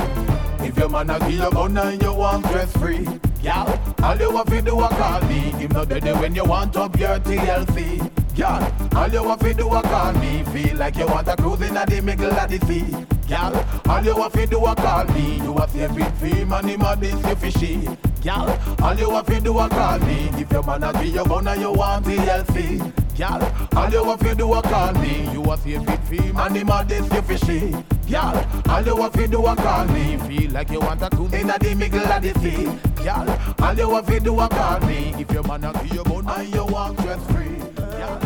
if 0.65 0.79
your 0.79 0.89
man 0.89 1.11
a 1.11 1.19
give 1.19 1.33
you 1.33 1.51
gun 1.51 1.77
and 1.77 2.01
you 2.01 2.15
want 2.15 2.47
dress 2.47 2.73
free. 2.77 3.09
Girl, 3.43 3.81
all 4.05 4.17
you 4.17 4.37
have 4.37 4.47
to 4.47 4.63
do 4.63 4.81
a 4.81 4.89
call 4.89 5.21
me. 5.23 5.41
Him 5.59 5.73
not 5.73 5.89
dead 5.89 6.05
when 6.21 6.33
you 6.35 6.45
want 6.45 6.77
up 6.77 6.97
your 6.97 7.19
TLC. 7.19 8.22
Girl, 8.35 8.73
all 8.97 9.09
you 9.09 9.29
have 9.29 9.41
to 9.41 9.53
do 9.53 9.69
a 9.69 9.83
call 9.83 10.13
me. 10.15 10.43
Feel 10.45 10.79
like 10.79 10.97
you 10.97 11.07
want 11.07 11.29
a 11.29 11.37
cruise 11.37 11.61
in 11.61 11.75
the 11.75 12.01
middle 12.03 12.33
of 12.33 12.49
the 12.49 12.59
sea. 12.67 12.91
Girl, 13.29 13.67
all 13.87 14.03
you 14.03 14.15
have 14.15 14.33
to 14.33 14.47
do 14.47 14.65
a 14.65 14.75
call 14.75 15.05
me. 15.05 15.37
You 15.37 15.53
a 15.55 15.67
favorite 15.69 16.13
fee, 16.17 16.45
money, 16.45 16.79
man, 16.79 16.99
this 16.99 17.13
you 17.13 17.37
fishy. 17.37 17.89
Girl, 18.23 18.59
all 18.81 18.95
you 18.95 19.11
have 19.11 19.27
to 19.27 19.39
do 19.39 19.59
a 19.59 19.69
call 19.69 19.99
me. 19.99 20.31
If 20.33 20.51
your 20.51 20.63
man 20.63 20.83
a 20.83 20.93
give 20.95 21.15
you 21.15 21.25
gun 21.25 21.47
and 21.47 21.61
you 21.61 21.73
want 21.73 22.07
TLC. 22.07 22.79
Girl, 23.19 23.69
all 23.77 23.91
you 23.91 24.05
have 24.05 24.21
to 24.21 24.35
do 24.35 24.55
a 24.55 24.63
call 24.63 24.93
me. 24.95 25.31
You 25.31 25.43
a 25.43 25.57
favorite 25.59 26.05
fee, 26.05 26.33
money, 26.33 26.65
man, 26.65 26.89
this 26.89 27.13
you 27.13 27.23
fishy. 27.23 27.71
Girl, 28.09 28.63
all 28.71 28.83
you 28.83 28.97
have 28.97 29.13
to 29.13 29.29
do 29.29 29.45
a 29.45 29.55
call 29.57 29.85
me. 29.89 30.17
Feel 30.17 30.51
like 30.53 30.71
you 30.71 30.81
want 30.81 31.03
a 31.03 31.11
cruise 31.11 31.35
in 31.35 31.49
the 31.49 31.75
middle 31.77 32.01
of 32.01 32.23
the 32.23 32.33
sea. 32.41 32.65
Girl, 33.05 33.55
all 33.61 33.75
you 33.75 33.95
have 33.95 34.07
to 34.07 34.21
do 34.21 34.41
a 34.41 34.49
call 34.49 34.81
me. 34.81 35.15
If 35.19 35.31
your 35.31 35.43
man 35.43 35.65
a 35.65 35.73
give 35.75 35.93
you 35.93 36.03
and 36.05 36.55
you 36.55 36.65
want 36.65 36.99
stress 36.99 37.27
free. 37.31 37.72
Girl, 38.03 38.19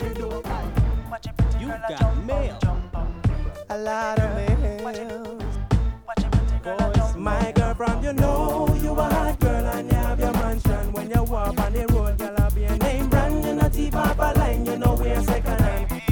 you 0.00 0.14
do 0.14 0.30
a 0.30 0.42
call 0.42 0.62
me. 0.62 0.72
You 1.58 1.66
got 1.66 2.24
mail. 2.24 2.56
A 3.68 3.76
lot 3.76 4.20
of 4.20 4.36
mail. 4.36 5.38
Boys, 6.62 7.16
my 7.16 7.50
girl 7.50 7.74
from 7.74 8.04
you 8.04 8.12
know 8.12 8.68
you 8.80 8.92
a 8.92 9.02
hot 9.02 9.40
girl 9.40 9.66
and 9.66 9.90
you 9.90 9.96
have 9.96 10.20
your 10.20 10.32
mansion. 10.34 10.92
When 10.92 11.10
you 11.10 11.24
walk 11.24 11.58
on 11.58 11.72
the 11.72 11.84
road, 11.88 12.16
girl, 12.16 12.34
I'll 12.38 12.50
be 12.52 12.62
a 12.62 12.76
name 12.76 13.08
brand. 13.08 13.44
You 13.44 13.54
not 13.56 13.72
keep 13.72 13.96
up 13.96 14.18
a 14.18 14.38
line, 14.38 14.66
you 14.66 14.76
know 14.78 14.94
we're 14.94 15.20
second 15.22 15.60
hand. 15.60 16.02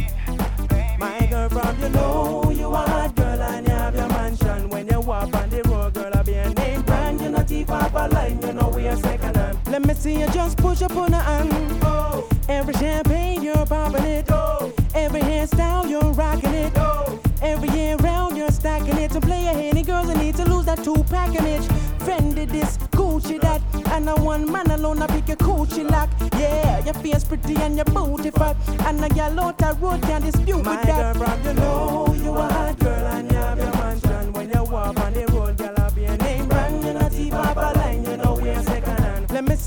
My 0.99 1.27
girl 1.27 1.49
from 1.49 1.81
you 1.81 1.89
know 1.91 2.51
you 2.51 2.67
a 2.67 2.77
hot 2.77 3.15
girl 3.15 3.41
and 3.41 3.69
you 3.69 3.73
have 3.73 3.95
your 3.95 4.09
mansion. 4.09 4.69
When 4.69 4.89
you 4.89 4.99
walk 4.99 5.33
on 5.33 5.49
the 5.49 5.63
road, 5.69 5.95
girl, 5.95 6.11
I'll 6.13 6.25
be 6.25 6.35
a 6.35 6.51
name 6.55 6.83
brand. 6.83 7.21
You 7.21 7.31
not 7.31 7.47
keep 7.47 7.71
up 7.71 7.95
a 7.95 8.09
line, 8.13 8.43
you 8.43 8.53
know 8.53 8.69
we're 8.75 8.97
second 8.97 9.37
hand. 9.37 9.59
Let 9.69 9.87
me 9.87 9.95
see 9.95 10.19
you 10.19 10.27
just 10.31 10.59
push 10.59 10.83
up 10.83 10.97
on 10.97 11.13
the 11.13 11.19
hand. 11.19 11.53
Oh. 11.85 12.30
Every 12.61 12.75
champagne 12.75 13.43
you're 13.43 13.65
popping 13.65 14.05
it. 14.05 14.27
Oh. 14.29 14.71
Every 14.95 15.23
hairstyle 15.23 15.89
you're 15.89 16.13
rocking 16.13 16.53
it. 16.53 16.71
Oh. 16.77 17.19
Every 17.41 17.71
year 17.71 17.97
round 17.97 18.37
you're 18.37 18.51
stacking 18.51 18.99
it. 18.99 19.13
To 19.13 19.21
play 19.21 19.47
a 19.47 19.53
any 19.53 19.83
girls 19.83 20.11
I 20.11 20.15
need 20.23 20.37
to 20.37 20.45
lose 20.45 20.67
that 20.67 20.85
two 20.85 21.03
pack 21.05 21.35
image. 21.35 21.63
Fendi 22.05 22.47
this, 22.47 22.77
Gucci 22.93 23.41
that, 23.41 23.63
and 23.93 24.11
I 24.11 24.13
one 24.21 24.45
man 24.53 24.71
alone 24.73 25.01
I 25.01 25.07
pick 25.07 25.31
a 25.31 25.37
coochie 25.37 25.91
lock. 25.91 26.11
Yeah, 26.39 26.85
your 26.85 26.93
face 26.93 27.25
pretty 27.25 27.57
and 27.57 27.77
your 27.77 27.87
booty 27.87 28.31
fat, 28.31 28.57
and 28.85 29.03
a 29.03 29.09
girl 29.09 29.41
out 29.41 29.57
the 29.57 29.79
road 29.81 30.03
can't 30.03 30.23
dispute 30.23 30.63
My 30.63 30.77
with 30.77 30.87
that. 30.87 31.17
girl 31.17 31.27
from 31.27 31.43
you 31.47 31.55
know 31.55 32.15
you 32.23 32.31
are 32.33 32.51
a 32.51 32.53
hot 32.53 32.79
girl 32.79 33.07
and 33.07 33.31
you 33.33 33.39
have 33.39 33.57
your 33.57 33.73
mansion. 33.73 34.33
When 34.35 34.51
you 34.51 34.65
walk 34.65 35.01
on 35.01 35.15
the 35.15 35.27
road, 35.29 35.57
girl, 35.57 35.70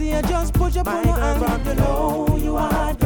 see 0.03 0.15
you 0.15 0.21
just 0.23 0.53
push 0.53 0.77
up 0.77 0.87
on 0.87 1.05
your 1.05 1.15
hand. 1.15 1.45
From 1.45 1.67
you 1.67 1.75
know 1.75 3.02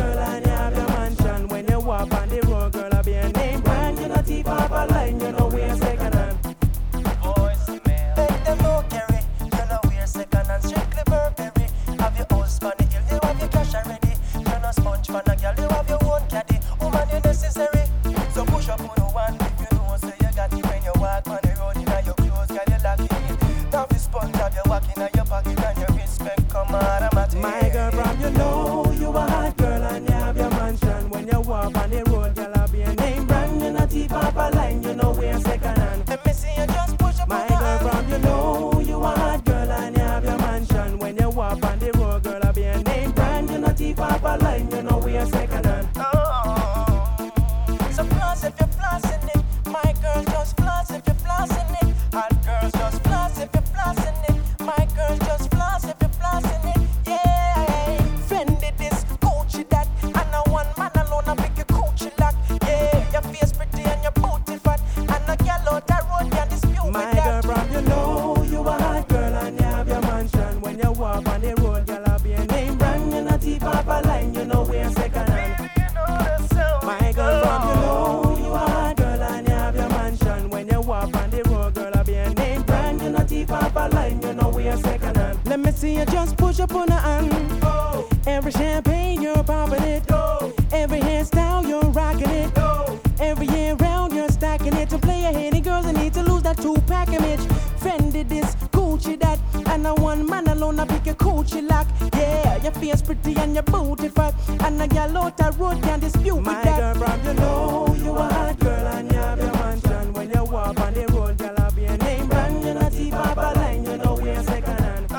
face 102.89 103.01
pretty 103.01 103.35
and 103.37 103.53
your 103.53 103.63
booty 103.63 104.09
fat. 104.09 104.33
And 104.63 104.81
a 104.81 104.87
gal 104.87 105.17
out 105.17 105.37
the 105.37 105.51
road 105.57 105.81
can't 105.83 106.01
dispute 106.01 106.41
My 106.41 106.53
with 106.53 106.63
that. 106.63 106.95
girl 106.95 107.07
from 107.07 107.25
you 107.25 107.33
know 107.33 107.95
you 107.97 108.11
a 108.15 108.23
hot 108.23 108.59
girl 108.59 108.87
and 108.87 109.11
you 109.11 109.17
have 109.17 109.39
your 109.39 109.53
mansion. 109.53 110.13
When 110.13 110.29
you 110.29 110.43
walk 110.43 110.79
on 110.79 110.93
the 110.93 111.05
road, 111.07 111.37
girl, 111.37 111.55
I 111.57 111.69
be 111.71 111.85
a 111.85 111.97
name 111.97 112.27
brand. 112.27 112.65
You 112.65 112.73
not 112.73 112.93
see 112.93 113.11
Papa 113.11 113.59
line, 113.59 113.83
you 113.83 113.97
know 113.97 114.15
we're 114.15 114.43
second 114.43 114.79
hand. 114.79 115.09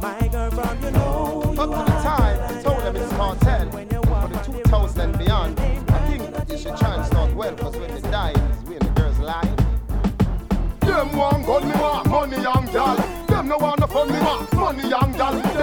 My 0.00 0.28
girl 0.28 0.50
from 0.50 0.82
you 0.82 0.90
know 0.92 1.52
you 1.54 1.60
Up 1.60 1.70
to 1.70 1.92
the 1.92 1.98
time, 2.00 2.40
I 2.40 2.62
told 2.62 2.82
them 2.82 2.96
it's 2.96 3.12
cartel. 3.12 3.70
For 3.70 4.28
the 4.28 4.60
2000 4.62 5.00
and 5.00 5.18
beyond, 5.18 5.60
I 5.60 5.98
think 6.08 6.50
you 6.50 6.58
should 6.58 6.76
try 6.76 6.94
and 6.96 7.04
start 7.06 7.34
well, 7.34 7.54
because 7.54 7.76
when 7.76 7.94
they 7.94 8.00
die, 8.10 8.32
it's 8.34 8.68
when 8.68 8.78
the 8.78 9.00
girls 9.00 9.18
lie. 9.18 9.54
Them 10.80 11.16
want 11.16 11.46
gun, 11.46 11.68
me 11.68 11.74
want 11.74 12.08
money 12.08 12.42
young 12.42 12.66
gal. 12.72 12.96
Them 13.28 13.48
no 13.48 13.58
want 13.58 13.80
no 13.80 13.86
fun, 13.86 14.08
me 14.12 14.18
want 14.20 14.52
money 14.54 14.88
young 14.88 15.12
gal. 15.12 15.55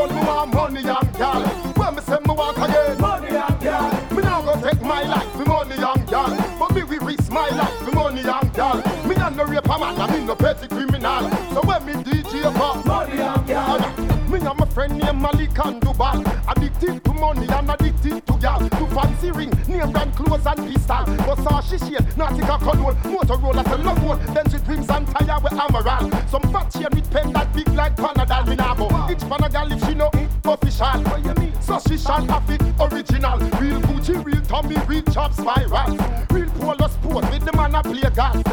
Blood 0.00 0.14
me 0.14 0.26
want 0.26 0.54
money 0.54 0.80
young 0.80 1.08
gal. 1.18 1.42
When 1.76 1.94
me 1.94 2.00
say 2.00 2.16
me 2.26 2.34
want 2.34 2.56
again, 2.56 2.98
money 3.02 3.32
young 3.32 3.58
gal. 3.60 4.14
Me 4.16 4.22
now 4.22 4.40
go 4.40 4.58
take 4.62 4.80
my 4.80 5.02
life 5.02 5.30
for 5.32 5.44
money 5.44 5.76
young 5.76 6.06
gal. 6.06 6.56
But 6.58 6.74
me 6.74 6.84
we 6.84 6.98
risk 7.00 7.30
my 7.30 7.50
life 7.50 7.78
for 7.84 7.92
money 7.92 8.22
young 8.22 8.50
gal. 8.54 8.76
Me 9.06 9.14
not 9.16 9.36
no 9.36 9.44
rape 9.44 9.62
a 9.62 9.78
man, 9.78 10.00
I 10.00 10.10
mean 10.10 10.26
no 10.26 10.34
petty 10.36 10.68
criminal. 10.68 11.28
So 11.52 11.60
when 11.60 11.84
me 11.84 11.92
DJ 11.92 12.50
for 12.56 12.88
money 12.88 13.16
young 13.18 13.44
gal. 13.44 14.10
Me 14.30 14.38
and 14.38 14.58
my 14.58 14.64
friend 14.66 14.96
named 14.96 15.20
Malik 15.20 15.58
and 15.58 15.82
Dubai 15.82 16.22
Addicted 16.48 17.04
to 17.04 17.12
money 17.14 17.48
and 17.48 17.68
addicted 17.68 18.24
to 18.24 18.38
gal 18.38 18.60
To 18.60 18.86
fancy 18.94 19.32
ring, 19.32 19.50
name 19.66 19.90
brand 19.90 20.14
clothes 20.14 20.46
and 20.46 20.72
pistol 20.72 21.04
Versace 21.26 21.78
shade, 21.80 22.06
Nautica 22.14 22.56
cologne 22.60 22.94
Motorola 23.10 23.66
a 23.66 23.76
love 23.82 24.04
one 24.04 24.24
Then 24.32 24.48
she 24.48 24.58
dreams 24.58 24.88
and 24.88 25.04
tire 25.08 25.40
with 25.40 25.52
Amaral 25.54 26.30
Some 26.30 26.42
fat 26.52 26.70
chain 26.70 26.86
with 26.92 27.10
pen 27.10 27.32
that 27.32 27.52
big 27.52 27.66
like 27.74 27.89
Panadol 29.70 29.76
if 29.76 29.88
she 29.88 29.94
know 29.94 30.10
it 30.14 30.30
official. 30.44 31.02
What 31.04 31.24
you 31.24 31.34
mean? 31.42 31.62
So 31.62 31.78
she 31.86 31.98
shall 31.98 32.24
have 32.26 32.50
it 32.50 32.62
original. 32.80 33.38
Real 33.38 33.80
Gucci, 33.80 34.24
real 34.24 34.42
Tommy, 34.42 34.76
real 34.86 35.02
chop 35.02 35.32
spiral. 35.32 35.96
Real 36.30 36.50
polo 36.50 36.88
sport 36.88 37.30
with 37.30 37.44
the 37.44 37.52
man 37.56 37.74
a 37.74 37.82
play 37.82 38.10
golf. 38.14 38.44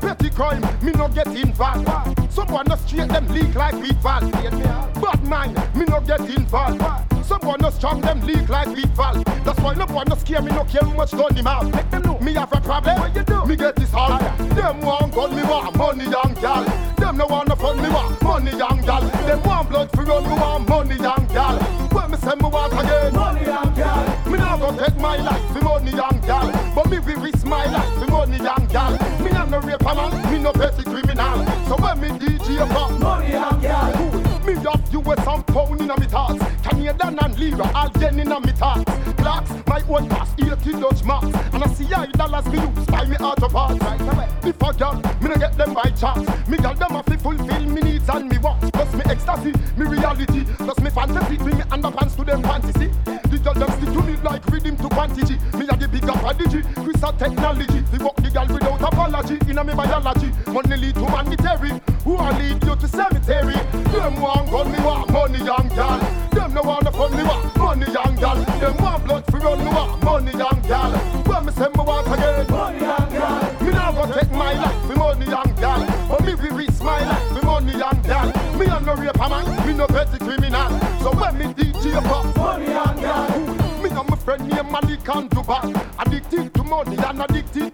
Petty 0.00 0.30
crime, 0.30 0.62
me 0.82 0.92
no 0.92 1.08
get 1.08 1.26
involved. 1.28 2.32
Someone 2.32 2.66
no 2.68 2.76
straight 2.76 3.08
them 3.08 3.28
leak 3.28 3.54
like 3.54 3.80
big 3.80 3.96
valve 3.98 4.30
Bad 4.32 5.24
mind, 5.24 5.54
me 5.74 5.84
no 5.86 6.00
get 6.00 6.20
involved. 6.20 6.82
Someone 7.24 7.60
no 7.60 7.70
strong 7.70 8.00
them 8.02 8.20
leak 8.20 8.48
like 8.50 8.74
big 8.74 8.88
valve 8.88 9.24
That's 9.44 9.58
why 9.60 9.74
no 9.74 9.86
one 9.86 10.06
no 10.08 10.16
scare 10.16 10.42
me 10.42 10.50
no 10.50 10.64
care 10.64 10.82
how 10.84 10.92
much 10.92 11.12
gun 11.12 11.34
him 11.34 11.46
have 11.46 11.72
Make 11.72 11.90
them 11.90 12.02
know. 12.02 12.18
Me 12.18 12.34
have 12.34 12.52
a 12.52 12.60
problem. 12.60 12.98
What 13.00 13.16
you 13.16 13.22
do? 13.22 13.46
Me 13.46 13.56
get 13.56 13.76
this 13.76 13.94
all. 13.94 14.18
Them 14.18 14.80
want 14.82 15.14
gun 15.14 15.34
me 15.34 15.42
want 15.42 15.76
money 15.76 16.04
young 16.04 16.34
gal 16.34 16.83
Them 17.14 17.28
no 17.28 17.32
want 17.32 17.48
no 17.48 17.54
fun 17.54 17.80
me 17.80 17.88
want 17.90 18.20
money 18.24 18.50
young 18.58 18.80
gal. 18.84 19.00
Them 19.00 19.40
want 19.44 19.68
blood 19.68 19.88
for 19.92 20.02
run 20.02 20.24
me 20.24 20.30
want 20.30 20.68
money 20.68 20.96
young 20.96 21.24
gal. 21.28 21.58
When 21.94 22.10
me 22.10 22.16
say 22.16 22.34
me 22.34 22.42
want 22.42 22.72
again 22.72 23.14
money 23.14 23.44
young 23.44 23.72
gal. 23.72 24.28
Me 24.28 24.36
not 24.36 24.58
go 24.58 24.76
take 24.76 24.96
my 24.96 25.16
life 25.18 25.52
for 25.52 25.62
money 25.62 25.92
young 25.92 26.20
gal. 26.26 26.50
But 26.74 26.90
me 26.90 26.98
we 26.98 27.14
risk 27.14 27.46
my 27.46 27.66
life 27.66 28.00
for 28.00 28.10
money 28.10 28.38
young 28.38 28.66
gal. 28.66 28.98
Me 29.22 29.30
not 29.30 29.48
no 29.48 29.60
rape 29.60 29.80
a 29.80 29.94
man, 29.94 30.32
me 30.32 30.40
no 30.40 30.52
petty 30.52 30.82
criminal. 30.82 31.46
So 31.68 31.76
when 31.76 32.00
me 32.00 32.08
DJ 32.18 32.66
for 32.66 32.98
money 32.98 33.30
young 33.30 33.60
gal. 33.60 33.94
Me 34.44 34.54
have 34.54 34.92
US 34.92 35.26
and 35.28 35.46
pound 35.46 35.80
in 35.80 35.90
a 35.90 36.00
me 36.00 36.06
thoughts. 36.06 36.44
Canadian 36.68 37.18
and 37.20 37.38
lira 37.38 37.70
all 37.76 37.90
yen 38.00 38.18
in 38.18 38.32
a 38.32 38.40
me 38.40 38.50
thoughts 38.50 39.03
Blacks, 39.24 39.50
my 39.66 39.80
own 39.88 40.06
pass, 40.10 40.30
80 40.38 40.72
Dutch 40.80 41.02
marks 41.02 41.32
And 41.54 41.64
I 41.64 41.66
see 41.72 41.90
I 41.94 42.04
dollars 42.08 42.44
me 42.46 42.58
use 42.60 42.86
buy 42.86 43.06
me 43.06 43.16
auto 43.16 43.48
parts 43.48 43.80
right 43.80 44.00
away 44.02 44.28
If 44.44 44.62
I 44.62 44.72
girl, 44.72 45.00
me 45.22 45.28
no 45.28 45.36
get 45.36 45.56
them 45.56 45.72
by 45.72 45.88
chance. 45.96 46.28
Me 46.46 46.58
girl 46.58 46.74
them 46.74 46.90
have 46.90 47.06
to 47.06 47.16
fulfill 47.16 47.66
me 47.66 47.80
needs 47.80 48.06
and 48.10 48.28
me 48.28 48.36
wants. 48.36 48.70
Plus 48.70 48.92
me 48.92 49.02
ecstasy, 49.06 49.52
me 49.78 49.86
reality. 49.86 50.44
Plus 50.58 50.78
me 50.80 50.90
fantasy, 50.90 51.36
bring 51.38 51.56
me 51.56 51.64
underpants 51.72 52.16
to 52.16 52.24
them 52.24 52.42
fantasy. 52.42 52.90
The 53.30 53.40
girl 53.42 53.54
them 53.54 53.70
stick 53.72 53.94
to 53.94 54.02
me 54.02 54.16
like 54.22 54.44
rhythm 54.46 54.76
to 54.76 54.88
quantity. 54.90 55.36
Me 55.56 55.64
a 55.68 55.76
the 55.76 55.88
big 55.88 56.04
up 56.04 56.18
prodigy, 56.20 56.60
crystal 56.84 57.12
technology. 57.14 57.80
The 57.92 58.04
walk 58.04 58.16
the 58.16 58.28
girl 58.28 58.46
without 58.46 58.82
apology 58.82 59.38
In 59.48 59.56
a 59.56 59.64
me 59.64 59.72
biology, 59.72 60.32
money 60.52 60.76
lead 60.76 60.94
to 60.96 61.08
mandatory 61.08 61.80
Who 62.04 62.16
I 62.16 62.36
lead 62.36 62.64
you 62.64 62.76
to 62.76 62.88
cemetery? 62.88 63.54
Them 63.92 64.20
want 64.20 64.50
gun, 64.50 64.72
me 64.72 64.78
want 64.84 65.10
money 65.10 65.38
young 65.44 65.68
gal 65.68 66.00
Them 66.32 66.54
no 66.54 66.62
want 66.62 66.84
no 66.84 66.90
fun, 66.90 67.16
me 67.16 67.22
want 67.22 67.53
run, 69.44 69.58
me 69.58 69.70
want 69.70 70.02
money 70.02 70.32
young 70.32 70.60
gal. 70.66 70.92
When 71.28 71.44
me 71.44 71.52
say 71.52 71.68
me 71.68 71.82
want 71.84 72.06
again 72.06 72.50
money 72.50 72.80
young 72.80 73.10
gal. 73.10 73.62
Me 73.62 73.70
now 73.72 73.92
go 73.92 74.12
take 74.12 74.30
my 74.32 74.52
life 74.54 74.86
for 74.86 74.96
money 74.96 75.26
young 75.26 75.54
gal. 75.56 75.80
But 76.08 76.24
me 76.24 76.34
we 76.34 76.48
risk 76.50 76.82
my 76.82 77.00
life 77.00 77.28
for 77.32 77.44
money 77.44 77.72
young 77.72 78.00
gal. 78.02 78.26
Me 78.58 78.66
a 78.66 78.80
no 78.80 78.94
rape 78.94 79.14
a 79.14 79.28
man, 79.28 79.66
me 79.66 79.74
no 79.74 79.86
petty 79.86 80.18
criminal. 80.18 80.70
So 81.00 81.12
when 81.12 81.38
me 81.38 81.44
DJ 81.54 81.92
for 82.08 82.38
money 82.38 82.66
young 82.66 82.96
gal. 83.00 83.28
Me 83.82 83.90
and 83.90 84.08
my 84.08 84.16
friend 84.16 84.48
named 84.48 84.70
Malik 84.72 85.08
and 85.14 85.30
Dubai. 85.30 85.64
Addicted 85.98 86.54
to 86.54 86.62
money 86.64 86.96
and 86.96 87.22
addicted 87.22 87.54
to 87.54 87.54
gal 87.54 87.73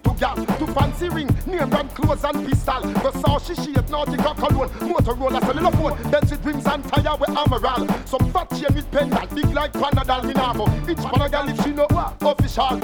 fancy 0.73 1.09
ring, 1.09 1.29
name 1.45 1.69
brand 1.69 1.89
clothes 1.93 2.23
and 2.23 2.47
pistol 2.47 2.81
Versace 3.03 3.55
shade, 3.55 3.87
Nautica 3.87 4.35
cologne. 4.35 4.69
Motorola 4.87 5.39
cellular 5.41 5.71
phone 5.71 6.11
Then 6.11 6.27
she 6.27 6.35
drinks 6.37 6.65
and 6.65 6.83
tire 6.85 7.17
with 7.17 7.29
Amaral. 7.29 8.07
Some 8.07 8.31
fat 8.31 8.49
chain 8.51 8.73
with 8.73 8.89
pendant 8.91 9.35
Big 9.35 9.53
like 9.53 9.73
Panadol 9.73 10.21
go 10.55 10.91
Each 10.91 10.97
Panadol 10.97 11.49
if 11.49 11.63
she 11.63 11.71
know 11.71 11.87
official. 12.21 12.79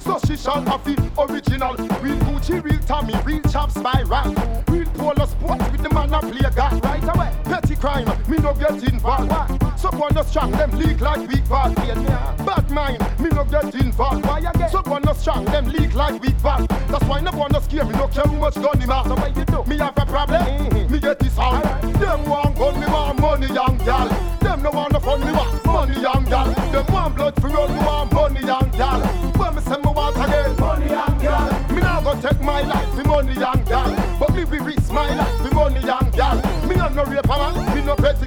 So 0.00 0.18
she 0.26 0.36
shall 0.36 0.62
have 0.62 0.86
it 0.86 1.00
original. 1.18 1.74
Real 2.00 2.18
Gucci, 2.26 2.62
real 2.62 2.80
Tommy, 2.80 3.14
real 3.24 3.42
chop 3.42 3.70
spiral 3.70 4.34
Real 4.68 4.86
polo 4.94 5.26
sports 5.26 5.70
with 5.70 5.82
the 5.82 5.90
man 5.92 6.12
a 6.12 6.20
play 6.20 6.50
golf 6.54 6.84
Right 6.84 7.16
away. 7.16 7.32
Petty 7.44 7.76
crime, 7.76 8.06
me 8.28 8.38
no 8.38 8.54
get 8.54 8.82
involved 8.82 9.61
Someone 9.82 10.14
no 10.14 10.22
strong, 10.22 10.52
them 10.52 10.70
leak 10.78 11.00
like 11.00 11.28
big 11.28 11.48
ball 11.48 11.74
Bad 11.74 12.70
mind, 12.70 13.00
me 13.18 13.30
no 13.30 13.42
get 13.44 13.74
involved. 13.74 14.24
Why 14.24 14.38
again? 14.38 14.70
Someone 14.70 15.02
no 15.02 15.12
strong, 15.12 15.44
them 15.46 15.68
leak 15.70 15.92
like 15.96 16.22
big 16.22 16.40
ball 16.40 16.64
That's 16.86 17.04
why 17.06 17.20
no 17.20 17.32
one 17.32 17.50
no 17.50 17.58
scare 17.58 17.84
me, 17.84 17.90
no 17.94 18.06
care 18.06 18.24
how 18.24 18.32
much 18.32 18.54
gun 18.54 18.80
him 18.80 18.90
have 18.90 19.06
So 19.08 19.14
what 19.16 19.36
you 19.36 19.44
do? 19.44 19.64
Me 19.64 19.76
have 19.78 19.98
a 19.98 20.06
problem, 20.06 20.44
mm-hmm. 20.44 20.92
me 20.92 21.00
get 21.00 21.18
this 21.18 21.36
all 21.36 21.60
Them 21.60 22.24
want 22.26 22.56
gun, 22.56 22.78
me 22.78 22.86
want 22.86 23.18
money 23.18 23.48
young 23.48 23.76
gal. 23.78 24.08
Them 24.40 24.62
no 24.62 24.70
want 24.70 24.92
no 24.92 25.00
fun, 25.00 25.20
me 25.20 25.32
want 25.32 25.64
money 25.66 26.00
young 26.00 26.24
gal. 26.24 26.46
Them 26.70 26.86
want 26.92 27.16
blood 27.16 27.40
for 27.40 27.48
run, 27.48 27.72
me 27.72 27.78
want 27.78 28.12
money 28.12 28.40
young 28.40 28.70
gal. 28.76 29.00
When 29.00 29.54
me 29.54 29.60
say 29.62 29.76
me 29.78 29.90
want 29.90 30.16
again, 30.16 30.56
money 30.60 30.90
young 30.90 31.18
gal. 31.18 31.72
Me 31.72 31.80
now 31.80 32.00
go 32.00 32.20
take 32.20 32.40
my 32.40 32.60
life 32.62 32.94
for 32.94 33.04
money 33.04 33.34
young 33.34 33.64
gal. 33.64 33.90
But 34.20 34.34
me 34.34 34.44
we 34.44 34.58
risk 34.60 34.92
my 34.92 35.12
life 35.14 35.38
for 35.42 35.54
money 35.54 35.80
young 35.80 36.10
gal. 36.14 36.36
Me 36.68 36.76
not 36.76 36.94
no 36.94 37.04
rape 37.04 37.24
a 37.24 37.28
man, 37.28 37.74
me 37.74 37.82
no 37.82 37.96
petty 37.96 38.26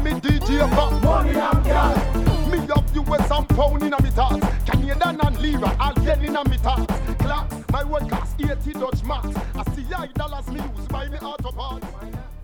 So 0.00 0.04
when 0.04 0.04
me 0.04 0.20
DJ 0.20 0.68
for 0.74 1.00
money 1.00 1.32
young 1.32 1.62
gal 1.62 2.48
Me 2.48 2.58
have 2.58 2.96
US 2.96 3.30
and 3.30 3.48
pound 3.48 3.82
in 3.82 3.92
a 3.92 4.02
me 4.02 4.10
thoughts 4.10 4.46
Canadian 4.64 5.02
and 5.02 5.38
lira, 5.40 5.76
all 5.80 6.04
yen 6.04 6.24
in 6.24 6.36
a 6.36 6.48
me 6.48 6.56
thoughts 6.56 6.92
Class, 7.18 7.64
my 7.72 7.84
one 7.84 8.08
class, 8.08 8.34
80 8.38 8.72
Dutch 8.72 9.02
marks 9.04 9.36
I 9.54 9.74
see 9.74 9.86
I 9.96 10.06
dollars 10.06 10.46
me 10.48 10.60
use 10.60 10.86
buy 10.88 11.08
me 11.08 11.18
auto 11.18 11.52
parts 11.52 11.86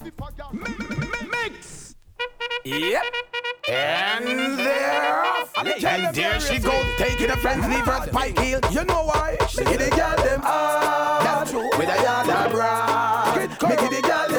If 0.05 0.23
I 0.23 0.31
got 0.37 0.55
Mix. 0.55 1.95
Yep. 2.65 3.03
And 3.69 4.59
they're 4.59 5.25
off. 5.25 5.53
And 5.59 6.15
there 6.15 6.41
she 6.41 6.59
goes, 6.59 6.85
taking 6.99 7.31
a 7.31 7.37
friend's 7.37 7.67
leave 7.69 7.85
her 7.85 8.07
spike 8.07 8.39
heel. 8.39 8.61
You 8.71 8.85
know 8.85 9.05
why? 9.05 9.37
She 9.49 9.65
get 9.65 9.79
the 9.79 9.91
girl 9.91 10.17
them 10.17 10.41
ah. 10.43 11.21
That's 11.23 11.51
true. 11.51 11.69
With 11.79 11.89
a 11.89 12.03
yard 12.03 12.29
of 12.29 12.53
bra. 12.53 13.35
Make 13.37 13.83
it 13.83 13.91
the 13.91 14.03
girl 14.03 14.36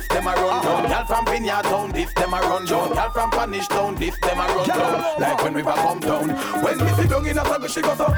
this 0.00 0.08
them 0.08 0.26
a 0.26 0.32
run 0.32 0.62
down. 0.64 0.88
Girl 0.88 1.04
from 1.04 1.24
Vineyard 1.26 1.62
down, 1.62 1.92
this 1.92 2.12
them 2.14 2.32
a 2.32 2.40
run 2.40 2.64
down. 2.64 2.94
Girl 2.94 3.10
from 3.10 3.30
Spanish 3.32 3.68
down, 3.68 3.94
this 3.96 4.18
them 4.20 4.38
a 4.38 4.46
run 4.46 4.68
down. 4.68 5.20
Like 5.20 5.42
when 5.42 5.54
river 5.54 5.72
come 5.72 6.00
down. 6.00 6.28
When 6.62 6.78
sit 6.96 7.10
down 7.10 7.26
in 7.26 7.38
a 7.38 7.44
circle, 7.44 7.68
she 7.68 7.82
goes 7.82 8.00
up. 8.00 8.16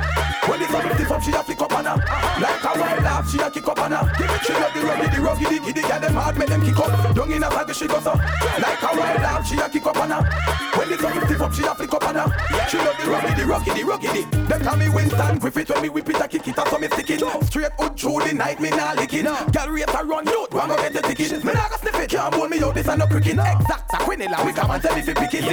When 0.48 0.60
the 0.60 0.66
circle 0.68 0.96
tip 0.96 1.10
up, 1.10 1.22
she 1.22 1.32
a 1.32 1.42
flick 1.42 1.60
up 1.60 1.72
on 1.72 1.84
her. 1.84 1.96
Like 2.40 2.61
a 2.74 2.80
wild 2.80 3.02
laugh, 3.02 3.30
she 3.30 3.38
a 3.38 3.50
kick 3.50 3.68
up 3.68 3.78
on 3.78 3.92
her. 3.92 4.12
She 4.44 4.52
love 4.52 4.72
the 4.74 4.80
ruggy, 4.80 5.08
the 5.14 5.20
ruggy, 5.20 5.44
the 5.44 5.58
giddy, 5.64 5.82
girl 5.82 6.00
them 6.00 6.14
hard, 6.14 6.38
make 6.38 6.48
them 6.48 6.62
kick 6.62 6.78
up. 6.78 7.14
Down 7.14 7.32
in 7.32 7.42
a 7.42 7.50
circle, 7.50 7.74
she 7.74 7.86
goes 7.86 8.06
up. 8.06 8.16
Like 8.16 8.82
a 8.82 8.96
wild 8.96 9.22
laugh, 9.22 9.46
she 9.46 9.56
a 9.56 9.68
kick 9.68 9.86
up 9.86 9.96
on 9.96 10.10
her. 10.10 10.22
When 10.78 10.88
the 10.88 10.98
circle 10.98 11.26
tip 11.28 11.40
up, 11.40 11.52
she 11.52 11.62
a 11.64 11.74
flick 11.74 11.94
up 11.94 12.06
on 12.08 12.14
her. 12.14 12.68
She 12.68 12.78
love 12.78 12.96
the 12.96 13.04
ruggy, 13.10 13.34
the 13.36 13.44
ruggy, 13.44 13.72
the 13.74 13.82
ruggy, 13.84 14.08
the. 14.12 14.42
Them 14.48 14.60
call 14.62 14.76
me 14.76 14.88
Winston 14.88 15.38
Griffith 15.38 15.70
when 15.70 15.82
me 15.82 15.88
whip 15.88 16.08
it, 16.08 16.20
I 16.20 16.26
kick 16.26 16.48
it, 16.48 16.56
so 16.56 16.78
me 16.78 16.88
stick 16.88 17.10
it. 17.10 17.44
Straight 17.46 17.72
out 17.78 17.98
through 17.98 18.20
the 18.20 18.32
night, 18.34 18.60
me 18.60 18.70
nah 18.70 18.92
lick 18.94 19.12
it. 19.12 19.24
Girl 19.24 19.68
rate 19.68 19.88
a 19.88 20.04
run, 20.04 20.26
you 20.26 20.46
one 20.50 20.68
go 20.68 20.76
get 20.76 20.92
the 20.92 21.02
ticket. 21.02 21.44
Me 21.44 21.52
nah 21.52 21.68
go 21.68 21.76
sniff 21.76 22.00
it, 22.00 22.10
can't 22.10 22.34
hold 22.34 22.50
me 22.50 22.62
out, 22.62 22.74
this 22.74 22.88
a 22.88 22.96
no 22.96 23.06
cricket. 23.06 23.32
Exact, 23.32 23.92
a 23.92 23.96
quinella, 23.96 24.44
we 24.44 24.52
come 24.52 24.70
and 24.70 24.82
tell 24.82 24.94
me 24.96 25.02
fi 25.02 25.14
pick 25.14 25.34
it. 25.34 25.44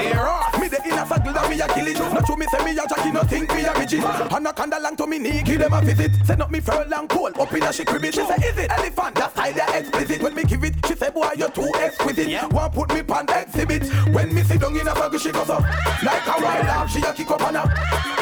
Me 0.59 0.67
the 0.67 0.81
inner 0.85 1.05
circle 1.05 1.33
that 1.33 1.49
me 1.49 1.59
a 1.59 1.67
kill 1.67 1.87
it. 1.87 1.99
No 1.99 2.21
true 2.21 2.37
me 2.37 2.45
say 2.47 2.63
me 2.63 2.71
a 2.71 2.87
jockey, 2.87 3.11
no 3.11 3.21
think 3.23 3.53
me 3.53 3.63
a 3.65 3.77
midget. 3.77 4.03
And 4.03 4.43
no 4.43 4.51
candle 4.53 4.81
long 4.81 4.95
to 4.95 5.07
me 5.07 5.19
knee, 5.19 5.43
give 5.43 5.59
them 5.59 5.73
a 5.73 5.81
visit. 5.81 6.11
Send 6.25 6.41
up 6.41 6.51
me 6.51 6.59
furlong 6.59 7.07
pole, 7.09 7.31
up 7.41 7.53
in 7.53 7.63
a 7.63 7.73
she 7.73 7.83
crib. 7.83 8.05
She 8.05 8.11
say, 8.11 8.35
is 8.47 8.57
it 8.57 8.71
elephant? 8.71 9.15
That 9.15 9.31
style 9.31 9.55
ya 9.55 9.65
explicit. 9.73 10.21
When 10.21 10.33
me 10.35 10.43
give 10.43 10.63
it, 10.63 10.75
she 10.87 10.95
say, 10.95 11.09
boy, 11.09 11.31
you're 11.35 11.49
too 11.49 11.69
exquisite. 11.75 12.27
Yeah. 12.29 12.45
One 12.47 12.71
put 12.71 12.93
me 12.93 13.03
pan 13.03 13.25
exhibit. 13.29 13.83
When 14.13 14.33
me 14.33 14.43
sit 14.43 14.61
down 14.61 14.75
in 14.77 14.87
a 14.87 14.93
bag, 14.93 15.19
she 15.19 15.31
goes 15.31 15.49
up 15.49 15.63
like 16.03 16.25
a 16.27 16.35
wild 16.41 16.65
dog. 16.65 16.89
She 16.89 16.99
a 17.01 17.11
kick 17.13 17.31
up 17.31 17.41
on 17.41 17.55
her. 17.55 17.67